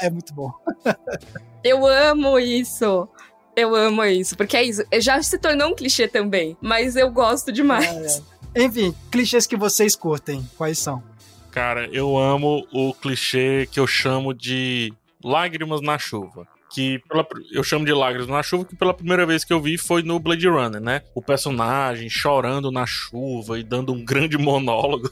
É 0.00 0.08
muito 0.08 0.32
bom. 0.32 0.50
Eu 1.62 1.84
amo 1.84 2.38
isso. 2.38 3.08
Eu 3.56 3.74
amo 3.74 4.04
isso, 4.04 4.36
porque 4.36 4.54
é 4.54 4.62
isso. 4.62 4.84
Já 5.00 5.22
se 5.22 5.38
tornou 5.38 5.70
um 5.70 5.74
clichê 5.74 6.06
também, 6.06 6.56
mas 6.60 6.94
eu 6.94 7.10
gosto 7.10 7.50
demais. 7.50 8.22
É, 8.54 8.60
é. 8.60 8.64
Enfim, 8.64 8.94
clichês 9.10 9.46
que 9.46 9.56
vocês 9.56 9.96
curtem, 9.96 10.46
quais 10.58 10.78
são? 10.78 11.02
Cara, 11.50 11.88
eu 11.90 12.18
amo 12.18 12.66
o 12.70 12.92
clichê 12.92 13.66
que 13.72 13.80
eu 13.80 13.86
chamo 13.86 14.34
de 14.34 14.92
lágrimas 15.24 15.80
na 15.80 15.98
chuva. 15.98 16.46
Que 16.70 16.98
pela, 17.08 17.26
eu 17.50 17.64
chamo 17.64 17.86
de 17.86 17.94
lágrimas 17.94 18.28
na 18.28 18.42
chuva, 18.42 18.66
que 18.66 18.76
pela 18.76 18.92
primeira 18.92 19.24
vez 19.24 19.42
que 19.42 19.54
eu 19.54 19.60
vi 19.60 19.78
foi 19.78 20.02
no 20.02 20.18
Blade 20.18 20.46
Runner, 20.46 20.80
né? 20.80 21.00
O 21.14 21.22
personagem 21.22 22.10
chorando 22.10 22.70
na 22.70 22.84
chuva 22.84 23.58
e 23.58 23.62
dando 23.62 23.94
um 23.94 24.04
grande 24.04 24.36
monólogo. 24.38 25.10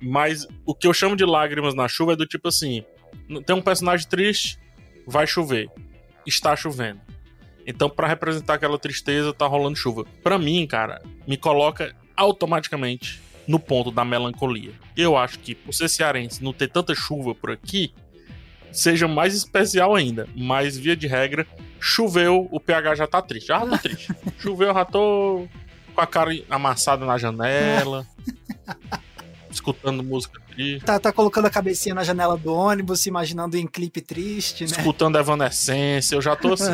Mas 0.00 0.48
o 0.66 0.74
que 0.74 0.88
eu 0.88 0.92
chamo 0.92 1.14
de 1.14 1.24
lágrimas 1.24 1.74
na 1.74 1.86
chuva 1.86 2.14
é 2.14 2.16
do 2.16 2.26
tipo 2.26 2.48
assim: 2.48 2.84
tem 3.46 3.54
um 3.54 3.62
personagem 3.62 4.08
triste, 4.08 4.58
vai 5.06 5.28
chover. 5.28 5.68
Está 6.26 6.56
chovendo. 6.56 7.03
Então, 7.66 7.88
para 7.88 8.08
representar 8.08 8.54
aquela 8.54 8.78
tristeza, 8.78 9.32
tá 9.32 9.46
rolando 9.46 9.76
chuva. 9.76 10.04
Para 10.22 10.38
mim, 10.38 10.66
cara, 10.66 11.02
me 11.26 11.36
coloca 11.36 11.94
automaticamente 12.16 13.20
no 13.46 13.58
ponto 13.58 13.90
da 13.90 14.04
melancolia. 14.04 14.72
Eu 14.96 15.16
acho 15.16 15.38
que 15.38 15.54
por 15.54 15.72
ser 15.72 15.88
cearense 15.88 16.42
não 16.42 16.52
ter 16.52 16.68
tanta 16.68 16.94
chuva 16.94 17.34
por 17.34 17.50
aqui, 17.50 17.92
seja 18.72 19.08
mais 19.08 19.34
especial 19.34 19.94
ainda. 19.94 20.28
Mas, 20.34 20.76
via 20.76 20.96
de 20.96 21.06
regra, 21.06 21.46
choveu, 21.80 22.48
o 22.50 22.60
PH 22.60 22.94
já 22.96 23.06
tá 23.06 23.22
triste. 23.22 23.48
Já 23.48 23.66
tá 23.66 23.78
triste. 23.78 24.14
choveu, 24.38 24.68
eu 24.68 24.74
já 24.74 24.84
tô 24.84 25.48
com 25.94 26.00
a 26.00 26.06
cara 26.06 26.30
amassada 26.50 27.06
na 27.06 27.16
janela, 27.16 28.06
escutando 29.64 30.04
música 30.04 30.40
triste. 30.46 30.84
Tá, 30.84 31.00
tá 31.00 31.10
colocando 31.10 31.46
a 31.46 31.50
cabecinha 31.50 31.94
na 31.94 32.04
janela 32.04 32.36
do 32.36 32.52
ônibus, 32.52 33.00
se 33.00 33.08
imaginando 33.08 33.56
em 33.56 33.66
clipe 33.66 34.02
triste, 34.02 34.64
né? 34.64 34.70
Escutando 34.70 35.18
Evanescência, 35.18 36.14
eu 36.14 36.22
já 36.22 36.36
tô 36.36 36.52
assim. 36.52 36.72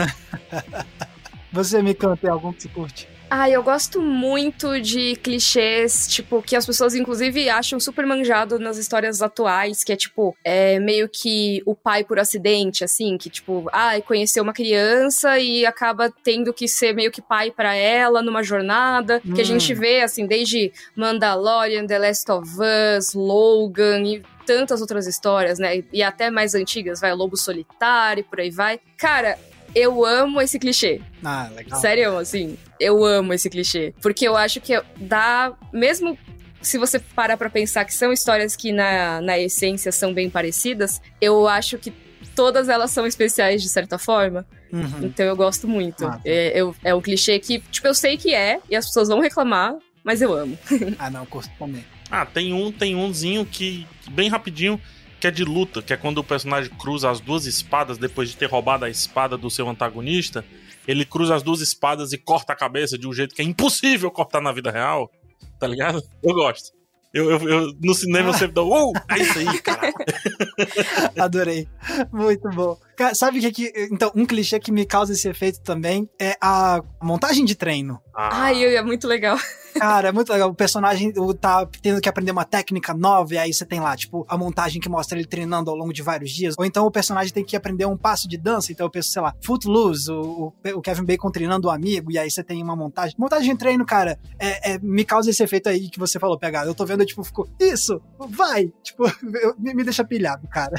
Você 1.52 1.82
me 1.82 1.94
canta 1.94 2.30
algum 2.30 2.52
que 2.52 2.62
você 2.62 2.68
curte? 2.68 3.08
Ah, 3.32 3.48
eu 3.48 3.62
gosto 3.62 4.02
muito 4.02 4.80
de 4.80 5.14
clichês, 5.14 6.08
tipo, 6.08 6.42
que 6.42 6.56
as 6.56 6.66
pessoas, 6.66 6.96
inclusive, 6.96 7.48
acham 7.48 7.78
super 7.78 8.04
manjado 8.04 8.58
nas 8.58 8.76
histórias 8.76 9.22
atuais, 9.22 9.84
que 9.84 9.92
é, 9.92 9.96
tipo, 9.96 10.36
é 10.42 10.80
meio 10.80 11.08
que 11.08 11.62
o 11.64 11.72
pai 11.72 12.02
por 12.02 12.18
acidente, 12.18 12.82
assim, 12.82 13.16
que, 13.16 13.30
tipo, 13.30 13.68
ah, 13.72 13.92
conheceu 14.00 14.42
uma 14.42 14.52
criança 14.52 15.38
e 15.38 15.64
acaba 15.64 16.12
tendo 16.24 16.52
que 16.52 16.66
ser 16.66 16.92
meio 16.92 17.12
que 17.12 17.22
pai 17.22 17.52
para 17.52 17.72
ela 17.72 18.20
numa 18.20 18.42
jornada, 18.42 19.22
hum. 19.24 19.32
que 19.32 19.40
a 19.40 19.44
gente 19.44 19.72
hum. 19.72 19.76
vê, 19.76 20.02
assim, 20.02 20.26
desde 20.26 20.72
Mandalorian, 20.96 21.86
The 21.86 21.98
Last 22.00 22.32
of 22.32 22.50
Us, 22.98 23.14
Logan 23.14 24.02
e 24.06 24.22
tantas 24.44 24.80
outras 24.80 25.06
histórias, 25.06 25.60
né? 25.60 25.84
E 25.92 26.02
até 26.02 26.28
mais 26.28 26.56
antigas, 26.56 27.00
vai, 27.00 27.14
Lobo 27.14 27.36
Solitário, 27.36 28.24
por 28.24 28.40
aí 28.40 28.50
vai. 28.50 28.80
Cara, 28.96 29.38
eu 29.74 30.04
amo 30.04 30.40
esse 30.40 30.58
clichê. 30.58 31.00
Ah, 31.24 31.50
legal. 31.54 31.80
Sério, 31.80 32.18
assim, 32.18 32.56
eu 32.78 33.04
amo 33.04 33.32
esse 33.32 33.48
clichê. 33.48 33.94
Porque 34.00 34.26
eu 34.26 34.36
acho 34.36 34.60
que 34.60 34.80
dá. 34.96 35.52
Mesmo 35.72 36.18
se 36.60 36.78
você 36.78 36.98
parar 36.98 37.36
pra 37.36 37.48
pensar 37.48 37.84
que 37.84 37.94
são 37.94 38.12
histórias 38.12 38.54
que 38.54 38.72
na, 38.72 39.20
na 39.20 39.38
essência 39.38 39.90
são 39.90 40.12
bem 40.12 40.28
parecidas, 40.28 41.00
eu 41.20 41.48
acho 41.48 41.78
que 41.78 41.92
todas 42.34 42.68
elas 42.68 42.90
são 42.90 43.06
especiais 43.06 43.62
de 43.62 43.68
certa 43.68 43.98
forma. 43.98 44.46
Uhum. 44.72 45.06
Então 45.06 45.26
eu 45.26 45.36
gosto 45.36 45.66
muito. 45.66 46.06
Ah, 46.06 46.12
tá. 46.12 46.20
é, 46.24 46.52
eu, 46.54 46.74
é 46.84 46.94
um 46.94 47.00
clichê 47.00 47.38
que, 47.38 47.58
tipo, 47.58 47.86
eu 47.86 47.94
sei 47.94 48.16
que 48.16 48.34
é, 48.34 48.60
e 48.68 48.76
as 48.76 48.86
pessoas 48.86 49.08
vão 49.08 49.20
reclamar, 49.20 49.74
mas 50.04 50.22
eu 50.22 50.32
amo. 50.32 50.58
ah, 50.98 51.10
não, 51.10 51.24
curto 51.26 51.50
também. 51.58 51.84
Ah, 52.10 52.26
tem 52.26 52.52
um, 52.52 52.72
tem 52.72 52.94
umzinho 52.94 53.44
que, 53.46 53.86
bem 54.10 54.28
rapidinho, 54.28 54.80
que 55.20 55.26
é 55.26 55.30
de 55.30 55.44
luta, 55.44 55.82
que 55.82 55.92
é 55.92 55.96
quando 55.96 56.18
o 56.18 56.24
personagem 56.24 56.72
cruza 56.76 57.10
as 57.10 57.20
duas 57.20 57.44
espadas 57.44 57.98
depois 57.98 58.30
de 58.30 58.36
ter 58.36 58.46
roubado 58.46 58.84
a 58.84 58.90
espada 58.90 59.36
do 59.36 59.50
seu 59.50 59.68
antagonista. 59.68 60.44
Ele 60.88 61.04
cruza 61.04 61.34
as 61.34 61.42
duas 61.42 61.60
espadas 61.60 62.12
e 62.12 62.18
corta 62.18 62.54
a 62.54 62.56
cabeça 62.56 62.98
de 62.98 63.06
um 63.06 63.12
jeito 63.12 63.34
que 63.34 63.42
é 63.42 63.44
impossível 63.44 64.10
cortar 64.10 64.40
na 64.40 64.50
vida 64.50 64.70
real. 64.70 65.10
Tá 65.58 65.66
ligado? 65.66 66.02
Eu 66.22 66.34
gosto. 66.34 66.72
Eu, 67.12 67.30
eu, 67.30 67.48
eu, 67.48 67.72
no 67.82 67.92
cinema 67.92 68.30
eu 68.30 68.34
sempre 68.34 68.52
dou, 68.52 68.68
uou, 68.68 68.92
é 69.08 69.18
isso 69.18 69.38
aí, 69.38 69.60
cara. 69.60 69.92
Adorei. 71.18 71.68
Muito 72.12 72.48
bom. 72.50 72.78
Sabe 73.14 73.38
o 73.38 73.40
que, 73.40 73.52
que. 73.52 73.88
Então, 73.90 74.10
um 74.14 74.26
clichê 74.26 74.58
que 74.58 74.72
me 74.72 74.84
causa 74.84 75.12
esse 75.12 75.28
efeito 75.28 75.60
também 75.60 76.08
é 76.20 76.36
a 76.40 76.82
montagem 77.02 77.44
de 77.44 77.54
treino. 77.54 78.00
Ah. 78.14 78.44
Ai, 78.44 78.76
é 78.76 78.82
muito 78.82 79.06
legal. 79.06 79.38
Cara, 79.74 80.08
é 80.08 80.12
muito 80.12 80.32
legal. 80.32 80.50
O 80.50 80.54
personagem 80.54 81.12
tá 81.40 81.66
tendo 81.80 82.00
que 82.00 82.08
aprender 82.08 82.32
uma 82.32 82.44
técnica 82.44 82.92
nova, 82.92 83.34
e 83.34 83.38
aí 83.38 83.52
você 83.52 83.64
tem 83.64 83.80
lá, 83.80 83.96
tipo, 83.96 84.26
a 84.28 84.36
montagem 84.36 84.80
que 84.80 84.88
mostra 84.88 85.18
ele 85.18 85.26
treinando 85.26 85.70
ao 85.70 85.76
longo 85.76 85.92
de 85.92 86.02
vários 86.02 86.30
dias. 86.30 86.54
Ou 86.58 86.64
então 86.64 86.86
o 86.86 86.90
personagem 86.90 87.32
tem 87.32 87.44
que 87.44 87.56
aprender 87.56 87.86
um 87.86 87.96
passo 87.96 88.28
de 88.28 88.36
dança, 88.36 88.72
então 88.72 88.86
eu 88.86 88.90
penso, 88.90 89.10
sei 89.10 89.22
lá, 89.22 89.34
Footloose, 89.42 90.10
o, 90.10 90.52
o 90.74 90.80
Kevin 90.82 91.04
Bacon 91.04 91.30
treinando 91.30 91.68
o 91.68 91.70
um 91.70 91.74
amigo, 91.74 92.10
e 92.10 92.18
aí 92.18 92.30
você 92.30 92.42
tem 92.42 92.62
uma 92.62 92.76
montagem. 92.76 93.14
Montagem 93.18 93.52
de 93.52 93.58
treino, 93.58 93.84
cara, 93.86 94.18
é, 94.38 94.72
é, 94.72 94.78
me 94.80 95.04
causa 95.04 95.30
esse 95.30 95.42
efeito 95.42 95.68
aí 95.68 95.88
que 95.88 95.98
você 95.98 96.18
falou, 96.18 96.38
pegado. 96.38 96.68
Eu 96.68 96.74
tô 96.74 96.84
vendo, 96.84 97.04
tipo, 97.04 97.22
ficou, 97.22 97.48
isso, 97.58 98.00
vai! 98.28 98.72
Tipo, 98.82 99.04
eu, 99.40 99.54
me 99.58 99.84
deixa 99.84 100.04
pilhado, 100.04 100.46
cara. 100.48 100.76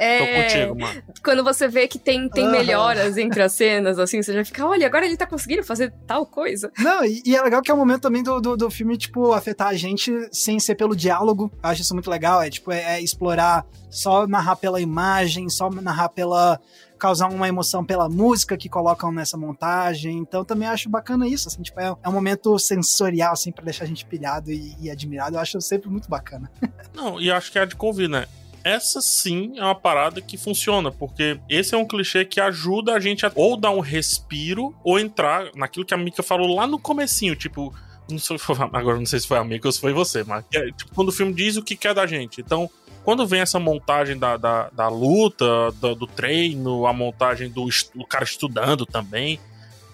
É, 0.00 0.18
tô 0.18 0.42
contigo, 0.42 0.80
mano. 0.80 1.02
Quando 1.22 1.42
você 1.44 1.68
vê 1.68 1.88
que 1.88 1.98
tem, 1.98 2.28
tem 2.28 2.44
uhum. 2.44 2.52
melhoras 2.52 3.16
entre 3.16 3.42
as 3.42 3.52
cenas, 3.52 3.98
assim, 3.98 4.22
você 4.22 4.32
já 4.32 4.44
fica, 4.44 4.66
olha, 4.66 4.86
agora 4.86 5.06
ele 5.06 5.16
tá 5.16 5.26
conseguindo 5.26 5.62
fazer 5.62 5.92
tal 6.06 6.24
coisa. 6.26 6.70
Não, 6.78 7.04
e, 7.04 7.22
e 7.24 7.36
é 7.36 7.42
legal 7.42 7.62
que 7.62 7.70
é 7.70 7.74
o 7.74 7.76
momento 7.76 8.02
também 8.02 8.22
do, 8.22 8.40
do, 8.40 8.56
do, 8.56 8.70
filme, 8.70 8.96
tipo, 8.96 9.32
afetar 9.32 9.68
a 9.68 9.74
gente 9.74 10.12
sem 10.32 10.58
ser 10.58 10.74
pelo 10.74 10.96
diálogo. 10.96 11.50
Eu 11.62 11.70
acho 11.70 11.82
isso 11.82 11.94
muito 11.94 12.10
legal. 12.10 12.40
É, 12.42 12.50
tipo, 12.50 12.70
é, 12.70 12.96
é 12.96 13.00
explorar, 13.00 13.66
só 13.90 14.26
narrar 14.26 14.56
pela 14.56 14.80
imagem, 14.80 15.48
só 15.48 15.70
narrar 15.70 16.08
pela 16.10 16.60
causar 16.98 17.28
uma 17.28 17.48
emoção 17.48 17.84
pela 17.84 18.08
música 18.08 18.56
que 18.56 18.68
colocam 18.68 19.12
nessa 19.12 19.36
montagem. 19.36 20.18
Então 20.18 20.44
também 20.44 20.68
acho 20.68 20.88
bacana 20.90 21.26
isso, 21.26 21.48
assim, 21.48 21.62
tipo, 21.62 21.80
é, 21.80 21.94
é 22.02 22.08
um 22.08 22.12
momento 22.12 22.58
sensorial, 22.58 23.32
assim, 23.32 23.52
para 23.52 23.64
deixar 23.64 23.84
a 23.84 23.86
gente 23.86 24.04
pilhado 24.04 24.50
e, 24.50 24.76
e, 24.80 24.90
admirado. 24.90 25.36
Eu 25.36 25.40
acho 25.40 25.60
sempre 25.60 25.88
muito 25.88 26.08
bacana. 26.08 26.50
Não, 26.92 27.20
e 27.20 27.30
acho 27.30 27.52
que 27.52 27.58
é 27.58 27.64
de 27.64 27.76
convir, 27.76 28.08
né? 28.08 28.26
Essa 28.64 29.00
sim 29.00 29.52
é 29.56 29.62
uma 29.62 29.74
parada 29.74 30.20
que 30.20 30.36
funciona, 30.36 30.90
porque 30.90 31.40
esse 31.48 31.74
é 31.74 31.78
um 31.78 31.86
clichê 31.86 32.24
que 32.24 32.40
ajuda 32.40 32.94
a 32.94 33.00
gente 33.00 33.24
a 33.24 33.32
ou 33.34 33.56
dar 33.56 33.70
um 33.70 33.80
respiro 33.80 34.74
ou 34.84 34.98
entrar 34.98 35.50
naquilo 35.54 35.84
que 35.84 35.94
a 35.94 35.98
Mika 35.98 36.22
falou 36.22 36.54
lá 36.54 36.66
no 36.66 36.78
comecinho, 36.78 37.34
tipo, 37.36 37.74
não 38.10 38.18
sei, 38.18 38.36
agora 38.72 38.98
não 38.98 39.06
sei 39.06 39.20
se 39.20 39.26
foi 39.26 39.38
a 39.38 39.44
Mika 39.44 39.68
ou 39.68 39.72
se 39.72 39.80
foi 39.80 39.92
você, 39.92 40.24
mas 40.24 40.44
é, 40.52 40.66
tipo, 40.72 40.94
quando 40.94 41.08
o 41.08 41.12
filme 41.12 41.32
diz 41.32 41.56
o 41.56 41.62
que 41.62 41.76
quer 41.76 41.94
da 41.94 42.06
gente. 42.06 42.40
Então, 42.40 42.70
quando 43.04 43.26
vem 43.26 43.40
essa 43.40 43.58
montagem 43.58 44.18
da, 44.18 44.36
da, 44.36 44.68
da 44.70 44.88
luta, 44.88 45.72
do, 45.72 45.94
do, 45.94 46.06
treino, 46.06 46.86
a 46.86 46.92
montagem 46.92 47.48
do, 47.48 47.66
do 47.94 48.06
cara 48.06 48.24
estudando 48.24 48.84
também, 48.84 49.40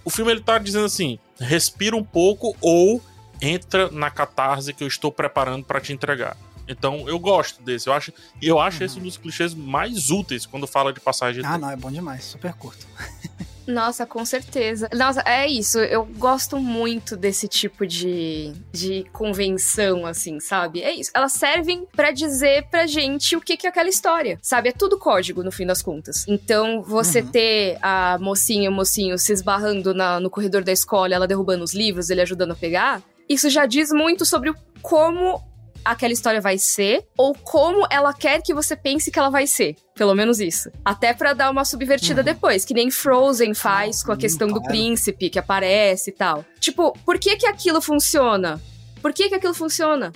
o 0.04 0.10
filme 0.10 0.32
ele 0.32 0.40
tá 0.40 0.58
dizendo 0.58 0.86
assim: 0.86 1.18
respira 1.38 1.96
um 1.96 2.02
pouco 2.02 2.56
ou 2.60 3.00
entra 3.40 3.90
na 3.90 4.10
catarse 4.10 4.72
que 4.72 4.82
eu 4.82 4.88
estou 4.88 5.12
preparando 5.12 5.64
para 5.64 5.80
te 5.80 5.92
entregar. 5.92 6.36
Então 6.68 7.08
eu 7.08 7.18
gosto 7.18 7.62
desse. 7.62 7.88
Eu 7.88 7.92
acho, 7.92 8.12
eu 8.40 8.58
acho 8.58 8.80
uhum. 8.80 8.86
esse 8.86 8.98
um 8.98 9.02
dos 9.02 9.16
clichês 9.16 9.54
mais 9.54 10.10
úteis 10.10 10.46
quando 10.46 10.66
fala 10.66 10.92
de 10.92 11.00
passagem. 11.00 11.44
Ah, 11.44 11.58
não, 11.58 11.70
é 11.70 11.76
bom 11.76 11.90
demais, 11.90 12.24
super 12.24 12.52
curto. 12.54 12.86
Nossa, 13.66 14.04
com 14.04 14.24
certeza. 14.24 14.88
Nossa, 14.94 15.22
é 15.22 15.48
isso. 15.48 15.78
Eu 15.78 16.04
gosto 16.04 16.58
muito 16.58 17.16
desse 17.16 17.48
tipo 17.48 17.86
de, 17.86 18.52
de 18.72 19.06
convenção, 19.12 20.06
assim, 20.06 20.38
sabe? 20.40 20.82
É 20.82 20.92
isso. 20.92 21.10
Elas 21.14 21.32
servem 21.32 21.86
para 21.94 22.10
dizer 22.10 22.66
pra 22.70 22.86
gente 22.86 23.36
o 23.36 23.40
que, 23.40 23.56
que 23.56 23.66
é 23.66 23.70
aquela 23.70 23.88
história, 23.88 24.38
sabe? 24.42 24.68
É 24.68 24.72
tudo 24.72 24.98
código, 24.98 25.42
no 25.42 25.50
fim 25.50 25.66
das 25.66 25.82
contas. 25.82 26.26
Então, 26.28 26.82
você 26.82 27.20
uhum. 27.20 27.28
ter 27.28 27.78
a 27.80 28.18
mocinha 28.20 28.66
e 28.66 28.68
o 28.68 28.72
mocinho 28.72 29.16
se 29.18 29.32
esbarrando 29.32 29.94
na, 29.94 30.20
no 30.20 30.30
corredor 30.30 30.62
da 30.62 30.72
escola, 30.72 31.14
ela 31.14 31.26
derrubando 31.26 31.64
os 31.64 31.74
livros, 31.74 32.10
ele 32.10 32.20
ajudando 32.20 32.52
a 32.52 32.56
pegar, 32.56 33.02
isso 33.28 33.48
já 33.48 33.64
diz 33.64 33.90
muito 33.90 34.26
sobre 34.26 34.52
como 34.82 35.42
aquela 35.84 36.12
história 36.12 36.40
vai 36.40 36.58
ser 36.58 37.04
ou 37.16 37.34
como 37.34 37.86
ela 37.90 38.12
quer 38.12 38.42
que 38.42 38.54
você 38.54 38.74
pense 38.74 39.10
que 39.10 39.18
ela 39.18 39.30
vai 39.30 39.46
ser. 39.46 39.76
Pelo 39.94 40.14
menos 40.14 40.40
isso. 40.40 40.70
Até 40.84 41.12
para 41.12 41.34
dar 41.34 41.50
uma 41.50 41.64
subvertida 41.64 42.20
uhum. 42.20 42.24
depois, 42.24 42.64
que 42.64 42.74
nem 42.74 42.90
Frozen 42.90 43.54
faz 43.54 44.02
com 44.02 44.12
a 44.12 44.16
questão 44.16 44.48
do 44.48 44.62
príncipe 44.62 45.30
que 45.30 45.38
aparece 45.38 46.10
e 46.10 46.12
tal. 46.12 46.44
Tipo, 46.58 46.92
por 47.04 47.18
que 47.18 47.36
que 47.36 47.46
aquilo 47.46 47.80
funciona? 47.80 48.60
Por 49.00 49.12
que 49.12 49.28
que 49.28 49.34
aquilo 49.34 49.54
funciona? 49.54 50.12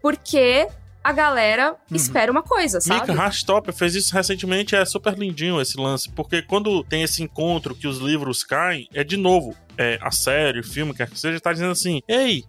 Porque 0.00 0.68
a 1.02 1.12
galera 1.12 1.72
uhum. 1.72 1.96
espera 1.96 2.30
uma 2.30 2.42
coisa, 2.42 2.80
sabe? 2.80 3.10
Mika 3.10 3.14
Rastopper 3.14 3.74
fez 3.74 3.94
isso 3.94 4.14
recentemente, 4.14 4.76
é 4.76 4.84
super 4.84 5.16
lindinho 5.16 5.60
esse 5.60 5.78
lance, 5.78 6.10
porque 6.10 6.42
quando 6.42 6.84
tem 6.84 7.02
esse 7.02 7.22
encontro 7.22 7.74
que 7.74 7.86
os 7.86 7.98
livros 7.98 8.44
caem, 8.44 8.88
é 8.92 9.02
de 9.02 9.16
novo, 9.16 9.56
é, 9.76 9.98
a 10.02 10.10
série, 10.10 10.60
o 10.60 10.64
filme, 10.64 10.92
quer 10.92 11.08
que 11.08 11.18
seja, 11.18 11.40
tá 11.40 11.52
dizendo 11.52 11.72
assim, 11.72 12.02
ei, 12.06 12.44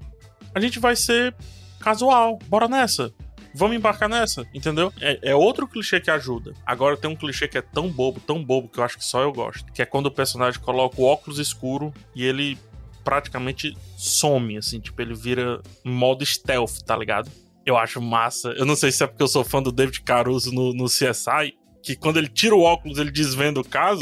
a 0.54 0.60
gente 0.60 0.80
vai 0.80 0.96
ser 0.96 1.34
casual, 1.80 2.38
bora 2.48 2.68
nessa. 2.68 3.14
Vamos 3.54 3.76
embarcar 3.76 4.08
nessa, 4.08 4.48
entendeu? 4.54 4.94
É, 5.02 5.32
é, 5.32 5.36
outro 5.36 5.68
clichê 5.68 6.00
que 6.00 6.12
ajuda. 6.12 6.54
Agora 6.66 6.96
tem 6.96 7.10
um 7.10 7.16
clichê 7.16 7.48
que 7.48 7.58
é 7.58 7.62
tão 7.62 7.90
bobo, 7.90 8.20
tão 8.20 8.44
bobo, 8.44 8.70
que 8.70 8.80
eu 8.80 8.84
acho 8.84 8.98
que 8.98 9.04
só 9.04 9.22
eu 9.22 9.34
gosto. 9.34 9.72
Que 9.74 9.82
é 9.82 9.86
quando 9.86 10.06
o 10.06 10.12
personagem 10.12 10.60
coloca 10.62 11.02
o 11.02 11.06
óculos 11.06 11.40
escuro 11.40 11.94
e 12.16 12.24
ele 12.24 12.58
praticamente 13.04 13.76
some, 13.98 14.58
assim, 14.58 14.80
tipo, 14.80 15.02
ele 15.02 15.16
vira 15.16 15.62
modo 15.84 16.24
stealth, 16.24 16.80
tá 16.86 16.96
ligado? 16.96 17.32
Eu 17.66 17.76
acho 17.76 18.00
massa. 18.00 18.50
Eu 18.50 18.66
não 18.66 18.76
sei 18.76 18.92
se 18.92 19.04
é 19.04 19.08
porque 19.08 19.24
eu 19.24 19.28
sou 19.28 19.44
fã 19.44 19.64
do 19.64 19.72
David 19.72 20.02
Caruso 20.02 20.52
no, 20.54 20.74
no 20.74 20.86
CSI, 20.86 21.58
que 21.82 21.96
quando 21.96 22.18
ele 22.18 22.28
tira 22.28 22.56
o 22.56 22.62
óculos, 22.62 23.00
ele 23.00 23.12
desvenda 23.12 23.60
o 23.60 23.64
caso. 23.64 24.02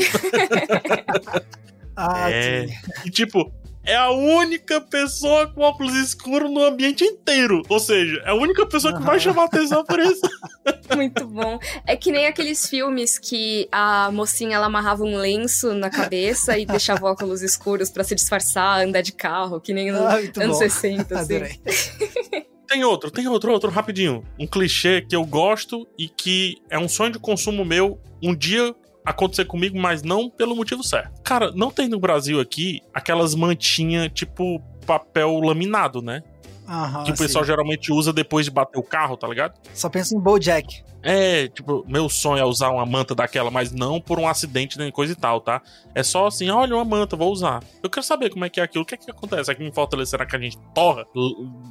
ah, 1.95 2.29
é. 2.29 2.67
Sim. 2.67 2.73
E 3.05 3.09
tipo, 3.09 3.51
é 3.87 3.95
a 3.95 4.11
única 4.11 4.81
pessoa 4.81 5.47
com 5.47 5.61
óculos 5.61 5.95
escuros 5.95 6.51
no 6.51 6.61
ambiente 6.61 7.05
inteiro. 7.05 7.63
Ou 7.69 7.79
seja, 7.79 8.21
é 8.25 8.31
a 8.31 8.35
única 8.35 8.65
pessoa 8.65 8.97
que 8.97 9.01
vai 9.01 9.17
chamar 9.17 9.45
atenção 9.45 9.83
por 9.85 9.97
isso. 9.99 10.21
Muito 10.93 11.25
bom. 11.25 11.57
É 11.85 11.95
que 11.95 12.11
nem 12.11 12.27
aqueles 12.27 12.67
filmes 12.67 13.17
que 13.17 13.67
a 13.71 14.11
mocinha 14.11 14.57
ela 14.57 14.65
amarrava 14.65 15.03
um 15.03 15.15
lenço 15.15 15.73
na 15.73 15.89
cabeça 15.89 16.57
e 16.57 16.65
deixava 16.65 17.09
óculos 17.09 17.41
escuros 17.41 17.89
para 17.89 18.03
se 18.03 18.13
disfarçar, 18.13 18.81
andar 18.85 19.01
de 19.01 19.13
carro, 19.13 19.61
que 19.61 19.73
nem 19.73 19.89
no 19.89 20.05
ah, 20.05 20.19
anos 20.37 20.57
60, 20.57 21.17
assim. 21.17 21.37
Tem 22.67 22.83
outro, 22.83 23.09
tem 23.09 23.25
outro, 23.29 23.49
outro, 23.53 23.69
rapidinho. 23.69 24.25
Um 24.37 24.45
clichê 24.45 24.99
que 24.99 25.15
eu 25.15 25.23
gosto 25.25 25.87
e 25.97 26.09
que 26.09 26.57
é 26.69 26.77
um 26.77 26.89
sonho 26.89 27.13
de 27.13 27.17
consumo 27.17 27.63
meu 27.63 27.97
um 28.21 28.35
dia 28.35 28.75
acontecer 29.07 29.45
comigo, 29.45 29.79
mas 29.79 30.03
não 30.03 30.29
pelo 30.29 30.53
motivo 30.53 30.83
certo. 30.83 31.21
Cara, 31.23 31.49
não 31.55 31.71
tem 31.71 31.87
no 31.87 31.97
Brasil 31.97 32.41
aqui 32.41 32.81
aquelas 32.93 33.33
mantinhas 33.33 34.11
tipo 34.13 34.61
papel 34.85 35.39
laminado, 35.39 36.01
né? 36.01 36.21
Aham, 36.67 37.03
que 37.03 37.11
o 37.11 37.17
pessoal 37.17 37.43
sim. 37.43 37.51
geralmente 37.51 37.91
usa 37.91 38.11
depois 38.11 38.45
de 38.45 38.51
bater 38.51 38.77
o 38.77 38.83
carro, 38.83 39.15
tá 39.15 39.27
ligado? 39.27 39.53
Só 39.73 39.89
pensa 39.89 40.15
em 40.15 40.19
Bojack. 40.19 40.83
É, 41.03 41.47
tipo, 41.47 41.85
meu 41.87 42.09
sonho 42.09 42.41
é 42.41 42.45
usar 42.45 42.69
uma 42.69 42.85
manta 42.85 43.15
daquela, 43.15 43.49
mas 43.49 43.71
não 43.71 44.01
por 44.01 44.19
um 44.19 44.27
acidente 44.27 44.77
nem 44.77 44.91
coisa 44.91 45.13
e 45.13 45.15
tal, 45.15 45.39
tá? 45.39 45.61
É 45.95 46.03
só 46.03 46.27
assim, 46.27 46.49
olha 46.49 46.75
uma 46.75 46.83
manta, 46.83 47.15
vou 47.15 47.31
usar. 47.31 47.63
Eu 47.81 47.89
quero 47.89 48.05
saber 48.05 48.29
como 48.29 48.43
é 48.43 48.49
que 48.49 48.59
é 48.59 48.63
aquilo. 48.63 48.83
O 48.83 48.85
que 48.85 48.95
é 48.95 48.97
que 48.97 49.09
acontece 49.09 49.49
aqui 49.49 49.63
em 49.63 49.71
Fortaleza? 49.71 50.11
Será 50.11 50.25
que 50.25 50.35
a 50.35 50.39
gente 50.39 50.57
torra? 50.73 51.05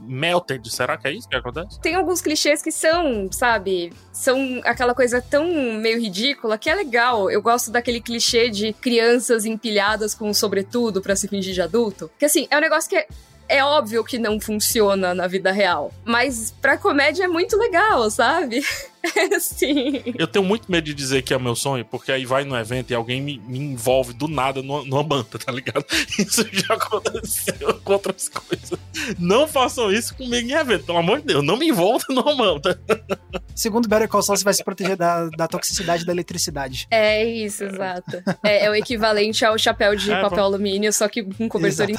Melted? 0.07 0.71
Será 0.71 0.97
que 0.97 1.09
é 1.09 1.13
isso 1.13 1.29
que 1.29 1.37
acontece? 1.37 1.79
Tem 1.81 1.95
alguns 1.95 2.21
clichês 2.21 2.63
que 2.63 2.71
são, 2.71 3.29
sabe, 3.31 3.93
são 4.13 4.61
aquela 4.65 4.95
coisa 4.95 5.21
tão 5.21 5.47
meio 5.75 6.01
ridícula 6.01 6.57
que 6.57 6.71
é 6.71 6.75
legal. 6.75 7.31
Eu 7.31 7.43
gosto 7.43 7.71
daquele 7.71 8.01
clichê 8.01 8.49
de 8.49 8.73
crianças 8.73 9.45
empilhadas 9.45 10.15
com 10.15 10.31
um 10.31 10.35
sobretudo 10.35 11.03
pra 11.03 11.17
se 11.17 11.29
fingir 11.29 11.53
de 11.53 11.61
adulto. 11.61 12.11
Que 12.19 12.25
assim, 12.25 12.47
é 12.51 12.57
um 12.57 12.61
negócio 12.61 12.89
que 12.89 12.97
é, 12.97 13.07
é 13.49 13.65
óbvio 13.65 14.05
que 14.05 14.19
não 14.19 14.41
funciona 14.41 15.15
na 15.15 15.27
vida 15.27 15.53
real. 15.53 15.93
Mas 16.05 16.55
pra 16.61 16.77
comédia 16.77 17.25
é 17.25 17.29
muito 17.29 17.57
legal, 17.57 18.11
sabe? 18.11 18.63
Sim. 19.41 20.03
Eu 20.19 20.27
tenho 20.27 20.45
muito 20.45 20.71
medo 20.71 20.85
de 20.85 20.95
dizer 20.95 21.23
que 21.23 21.33
é 21.33 21.39
meu 21.39 21.55
sonho, 21.55 21.85
porque 21.85 22.11
aí 22.11 22.25
vai 22.25 22.45
no 22.45 22.57
evento 22.57 22.91
e 22.91 22.95
alguém 22.95 23.21
me, 23.21 23.39
me 23.39 23.59
envolve 23.59 24.13
do 24.13 24.27
nada 24.29 24.63
numa, 24.63 24.85
numa 24.85 25.03
manta, 25.03 25.39
tá 25.39 25.53
ligado? 25.53 25.85
Isso 26.19 26.45
já 26.53 26.75
aconteceu 26.75 27.81
com 27.85 27.93
outras 27.93 28.29
coisas. 28.29 28.79
Não 29.19 29.47
façam 29.47 29.93
isso 29.93 30.15
comigo 30.17 30.49
em 30.49 30.53
evento, 30.53 30.85
pelo 30.87 30.99
amor 30.99 31.21
de 31.21 31.27
Deus. 31.27 31.45
Não 31.45 31.57
me 31.57 31.69
envolva 31.69 32.05
numa 32.09 32.35
manta. 32.35 32.81
Segundo 33.55 33.89
Better 33.89 34.09
Call 34.09 34.23
Saul, 34.23 34.37
você 34.37 34.45
vai 34.45 34.55
se 34.55 34.65
proteger 34.65 34.97
da, 34.97 35.29
da 35.29 35.47
toxicidade 35.47 36.05
da 36.05 36.13
eletricidade. 36.13 36.87
É 36.91 37.25
isso, 37.25 37.65
exato. 37.65 38.23
É, 38.43 38.65
é 38.65 38.71
o 38.71 38.75
equivalente 38.75 39.45
ao 39.45 39.57
chapéu 39.59 39.95
de 39.95 40.11
É, 40.11 40.21
papel 40.21 40.45
alumínio, 40.45 40.93
só 40.93 41.09
que 41.09 41.23
com 41.23 41.49
cobertor 41.49 41.89
em 41.91 41.95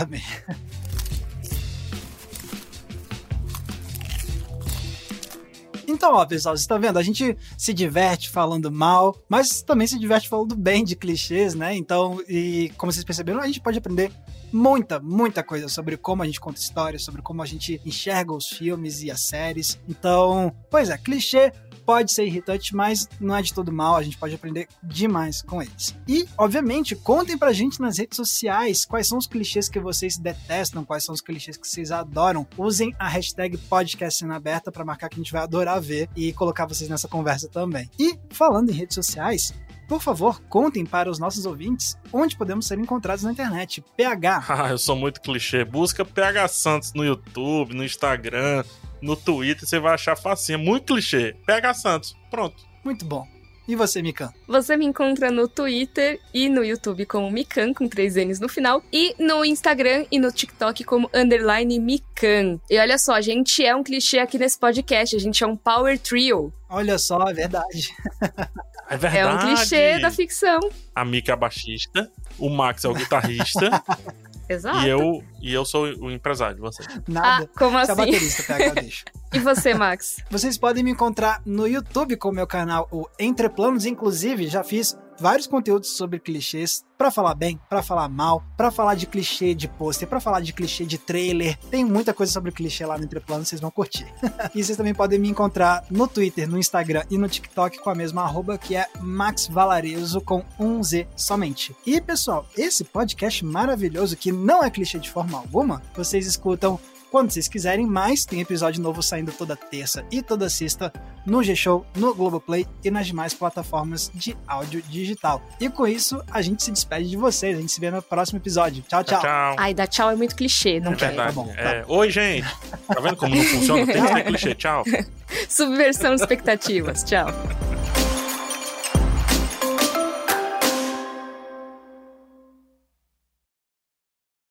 Então, 5.88 6.16
ó, 6.16 6.26
pessoal, 6.26 6.54
vocês 6.54 6.64
estão 6.64 6.80
vendo? 6.80 7.00
A 7.00 7.04
gente 7.04 7.38
se 7.58 7.74
diverte 7.74 8.30
falando 8.30 8.70
mal, 8.70 9.18
mas 9.30 9.62
também 9.62 9.88
se 9.88 9.98
diverte 9.98 10.28
falando 10.28 10.54
bem 10.54 10.84
de 10.84 10.98
clichês, 10.98 11.56
né? 11.56 11.74
Então, 11.74 12.22
e 12.28 12.74
como 12.78 12.92
vocês 12.92 13.06
perceberam, 13.06 13.40
a 13.40 13.48
gente 13.48 13.62
pode 13.62 13.78
aprender 13.78 14.12
muita, 14.52 15.00
muita 15.00 15.42
coisa 15.42 15.70
sobre 15.70 15.96
como 15.96 16.24
a 16.24 16.26
gente 16.26 16.42
conta 16.42 16.60
histórias, 16.60 17.04
sobre 17.04 17.22
como 17.22 17.42
a 17.42 17.46
gente 17.46 17.82
enxerga 17.86 18.34
os 18.34 18.50
filmes 18.50 19.02
e 19.02 19.10
as 19.10 19.22
séries. 19.22 19.80
Então, 19.88 20.54
pois 20.70 20.90
é, 20.90 20.98
clichê 20.98 21.54
pode 21.88 22.12
ser 22.12 22.26
irritante, 22.26 22.76
mas 22.76 23.08
não 23.18 23.34
é 23.34 23.42
de 23.42 23.54
todo 23.54 23.72
mal, 23.72 23.96
a 23.96 24.04
gente 24.04 24.18
pode 24.18 24.36
aprender 24.36 24.68
demais 24.84 25.42
com 25.42 25.62
eles. 25.62 25.96
E, 26.06 26.28
obviamente, 26.38 26.98
contem 26.98 27.38
pra 27.38 27.54
gente 27.54 27.80
nas 27.80 27.98
redes 27.98 28.18
sociais 28.18 28.84
quais 28.84 29.08
são 29.08 29.18
os 29.18 29.26
clichês 29.26 29.70
que 29.70 29.80
vocês 29.80 30.18
detestam, 30.18 30.84
quais 30.84 31.06
são 31.06 31.16
os 31.16 31.22
clichês 31.22 31.56
que 31.56 31.66
vocês 31.66 31.90
adoram. 31.90 32.46
Usem 32.58 32.94
a 33.00 33.08
hashtag 33.08 33.58
podcast 33.58 34.20
cena 34.20 34.36
aberta 34.36 34.70
pra 34.70 34.84
marcar 34.84 35.08
que 35.08 35.16
a 35.16 35.24
gente 35.24 35.32
vai 35.32 35.44
adorar 35.44 35.80
ver 35.80 36.10
e 36.14 36.34
colocar 36.34 36.66
vocês 36.66 36.90
nessa 36.90 37.08
conversa 37.08 37.48
também. 37.48 37.90
E, 37.98 38.20
falando 38.32 38.70
em 38.70 38.74
redes 38.74 38.96
sociais, 38.96 39.54
por 39.88 40.02
favor, 40.02 40.42
contem 40.50 40.86
para 40.86 41.10
os 41.10 41.20
nossos 41.20 41.46
ouvintes 41.46 41.98
onde 42.12 42.36
podemos 42.36 42.68
ser 42.68 42.78
encontrados 42.78 43.24
na 43.24 43.32
internet. 43.32 43.84
PH. 43.96 44.46
Ah, 44.58 44.72
eu 44.72 44.78
sou 44.78 44.96
muito 44.96 45.22
clichê. 45.22 45.64
Busca 45.64 46.04
PH 46.04 46.48
Santos 46.48 46.94
no 46.94 47.06
YouTube, 47.06 47.76
no 47.76 47.84
Instagram, 47.84 48.64
no 49.02 49.16
Twitter, 49.16 49.68
você 49.68 49.80
vai 49.80 49.94
achar 49.94 50.16
facinho. 50.16 50.60
Muito 50.60 50.94
clichê. 50.94 51.36
PH 51.46 51.74
Santos. 51.76 52.16
Pronto. 52.30 52.56
Muito 52.84 53.06
bom. 53.06 53.26
E 53.68 53.76
você, 53.76 54.02
Mikan? 54.02 54.32
Você 54.48 54.78
me 54.78 54.86
encontra 54.86 55.30
no 55.30 55.46
Twitter 55.46 56.22
e 56.34 56.48
no 56.48 56.64
YouTube 56.64 57.06
como 57.06 57.30
Mikan, 57.30 57.74
com 57.74 57.88
três 57.88 58.16
N's 58.16 58.40
no 58.40 58.48
final, 58.48 58.82
e 58.94 59.14
no 59.20 59.44
Instagram 59.44 60.06
e 60.10 60.18
no 60.18 60.32
TikTok 60.32 60.86
como 60.86 61.10
underline 61.14 61.78
Mikan. 61.78 62.62
E 62.70 62.80
olha 62.80 62.98
só, 62.98 63.16
a 63.16 63.22
gente 63.22 63.66
é 63.66 63.76
um 63.76 63.84
clichê 63.84 64.20
aqui 64.20 64.40
nesse 64.40 64.58
podcast, 64.58 65.18
a 65.18 65.20
gente 65.20 65.44
é 65.44 65.48
um 65.48 65.58
power 65.58 66.00
trio. 66.00 66.54
Olha 66.70 66.98
só, 66.98 67.28
é 67.28 67.34
verdade. 67.34 67.94
É 68.90 68.98
verdade. 68.98 69.28
É 69.48 69.52
um 69.52 69.56
clichê 69.56 70.00
da 70.00 70.10
ficção. 70.12 70.60
A 70.96 71.04
Mika 71.06 71.32
é 71.32 71.34
a 71.34 71.38
baixista, 71.38 72.10
o 72.40 72.50
Max 72.50 72.84
é 72.86 72.90
o 72.90 72.94
guitarrista 72.94 73.84
Exato. 74.50 74.80
e, 74.86 74.90
eu, 74.90 75.24
e 75.42 75.54
eu 75.54 75.66
sou 75.66 75.86
o 76.00 76.10
empresário 76.10 76.56
de 76.56 76.62
vocês. 76.62 76.88
Ah, 76.90 77.02
Nada. 77.08 77.50
como 77.58 77.72
Você 77.72 77.78
é 77.78 77.94
assim? 77.94 77.96
baterista, 77.96 78.44
PH, 78.44 78.74
deixa. 78.82 79.06
E 79.34 79.40
você, 79.40 79.74
Max? 79.74 80.18
Vocês 80.30 80.58
podem 80.58 80.84
me 80.84 80.92
encontrar 80.92 81.42
no 81.46 81.68
YouTube 81.68 82.16
com 82.16 82.30
o 82.30 82.34
meu 82.34 82.48
canal, 82.48 82.88
o 82.92 83.06
Entre 83.20 83.50
Planos. 83.50 83.86
Inclusive, 83.86 84.48
já 84.48 84.64
fiz 84.64 84.98
vários 85.20 85.48
conteúdos 85.48 85.90
sobre 85.92 86.20
clichês 86.20 86.86
pra 86.98 87.12
falar 87.12 87.36
bem, 87.36 87.60
pra 87.70 87.84
falar 87.84 88.10
mal, 88.10 88.44
pra 88.56 88.72
falar 88.72 88.96
de 88.96 89.06
clichê 89.06 89.54
de 89.54 89.68
pôster, 89.68 90.08
pra 90.08 90.20
falar 90.20 90.42
de 90.42 90.52
clichê 90.54 90.86
de 90.86 90.98
trailer. 90.98 91.58
Tem 91.70 91.86
muita 91.86 92.14
coisa 92.14 92.32
sobre 92.32 92.52
clichê 92.52 92.86
lá 92.86 92.98
no 92.98 93.04
Entre 93.04 93.20
Planos, 93.20 93.48
vocês 93.48 93.62
vão 93.62 93.70
curtir. 93.70 94.08
e 94.56 94.64
vocês 94.64 94.78
também 94.78 94.94
podem 94.94 95.20
me 95.20 95.30
encontrar 95.30 95.86
no 95.92 96.08
Twitter, 96.08 96.50
no 96.50 96.58
Instagram 96.58 97.04
e 97.10 97.18
no 97.18 97.30
TikTok 97.30 97.80
com 97.80 97.90
a 97.90 97.96
mesma 97.96 98.24
arroba 98.24 98.58
que 98.58 98.76
é 98.76 98.88
Max 99.00 99.48
Valarezo 99.48 100.22
com 100.22 100.44
um 100.60 100.84
Z 100.84 101.08
somente. 101.16 101.76
E 101.86 102.02
pessoal, 102.02 102.48
esse 102.58 102.84
podcast 102.84 103.46
maravilhoso 103.46 104.18
que 104.18 104.32
não 104.32 104.64
é 104.64 104.70
clichê 104.70 105.00
de 105.00 105.10
forma 105.10 105.38
alguma, 105.38 105.82
vocês 105.96 106.26
escutam 106.26 106.80
quando 107.12 107.32
vocês 107.32 107.48
quiserem, 107.48 107.86
mas 107.86 108.26
tem 108.26 108.42
episódio 108.42 108.82
novo 108.82 109.02
saindo 109.02 109.32
toda 109.32 109.56
terça 109.56 110.06
e 110.12 110.22
toda 110.22 110.50
sexta 110.50 110.92
no 111.26 111.44
G-Show, 111.44 111.86
no 111.96 112.14
Globoplay 112.16 112.66
e 112.84 112.90
nas 112.92 113.08
demais 113.08 113.34
plataformas 113.34 114.10
de 114.14 114.36
áudio 114.48 114.82
digital. 114.84 115.42
E 115.60 115.70
com 115.70 115.86
isso, 115.88 116.24
a 116.32 116.42
gente 116.42 116.64
se 116.64 116.72
despede 116.72 117.10
de 117.10 117.18
vocês. 117.18 117.58
A 117.58 117.62
gente 117.62 117.72
se 117.72 117.80
vê 117.82 117.92
no 117.92 118.02
próximo 118.02 118.40
episódio. 118.40 118.84
Tchau, 118.88 119.04
tchau. 119.04 119.22
Tchau. 119.22 119.56
Ai, 119.58 119.74
dar 119.74 119.88
tchau 119.88 120.10
é 120.10 120.16
muito 120.16 120.36
clichê, 120.36 120.80
não 120.80 120.94
É 120.94 120.96
quero. 120.96 121.16
verdade. 121.16 121.36
tá 121.36 121.42
bom, 121.42 121.48
tá 121.54 121.62
É. 121.62 121.86
Oi, 121.88 122.10
gente. 122.10 122.48
Tá 122.88 123.00
vendo 123.02 123.16
como 123.18 123.36
não 123.36 123.44
funciona? 123.44 123.86
Tem 123.86 124.02
que 124.06 124.14
ter 124.14 124.24
clichê. 124.24 124.56
Tchau. 124.56 124.84
Subversão 125.50 126.16
de 126.16 126.22
expectativas. 126.22 127.04
Tchau. 127.04 127.28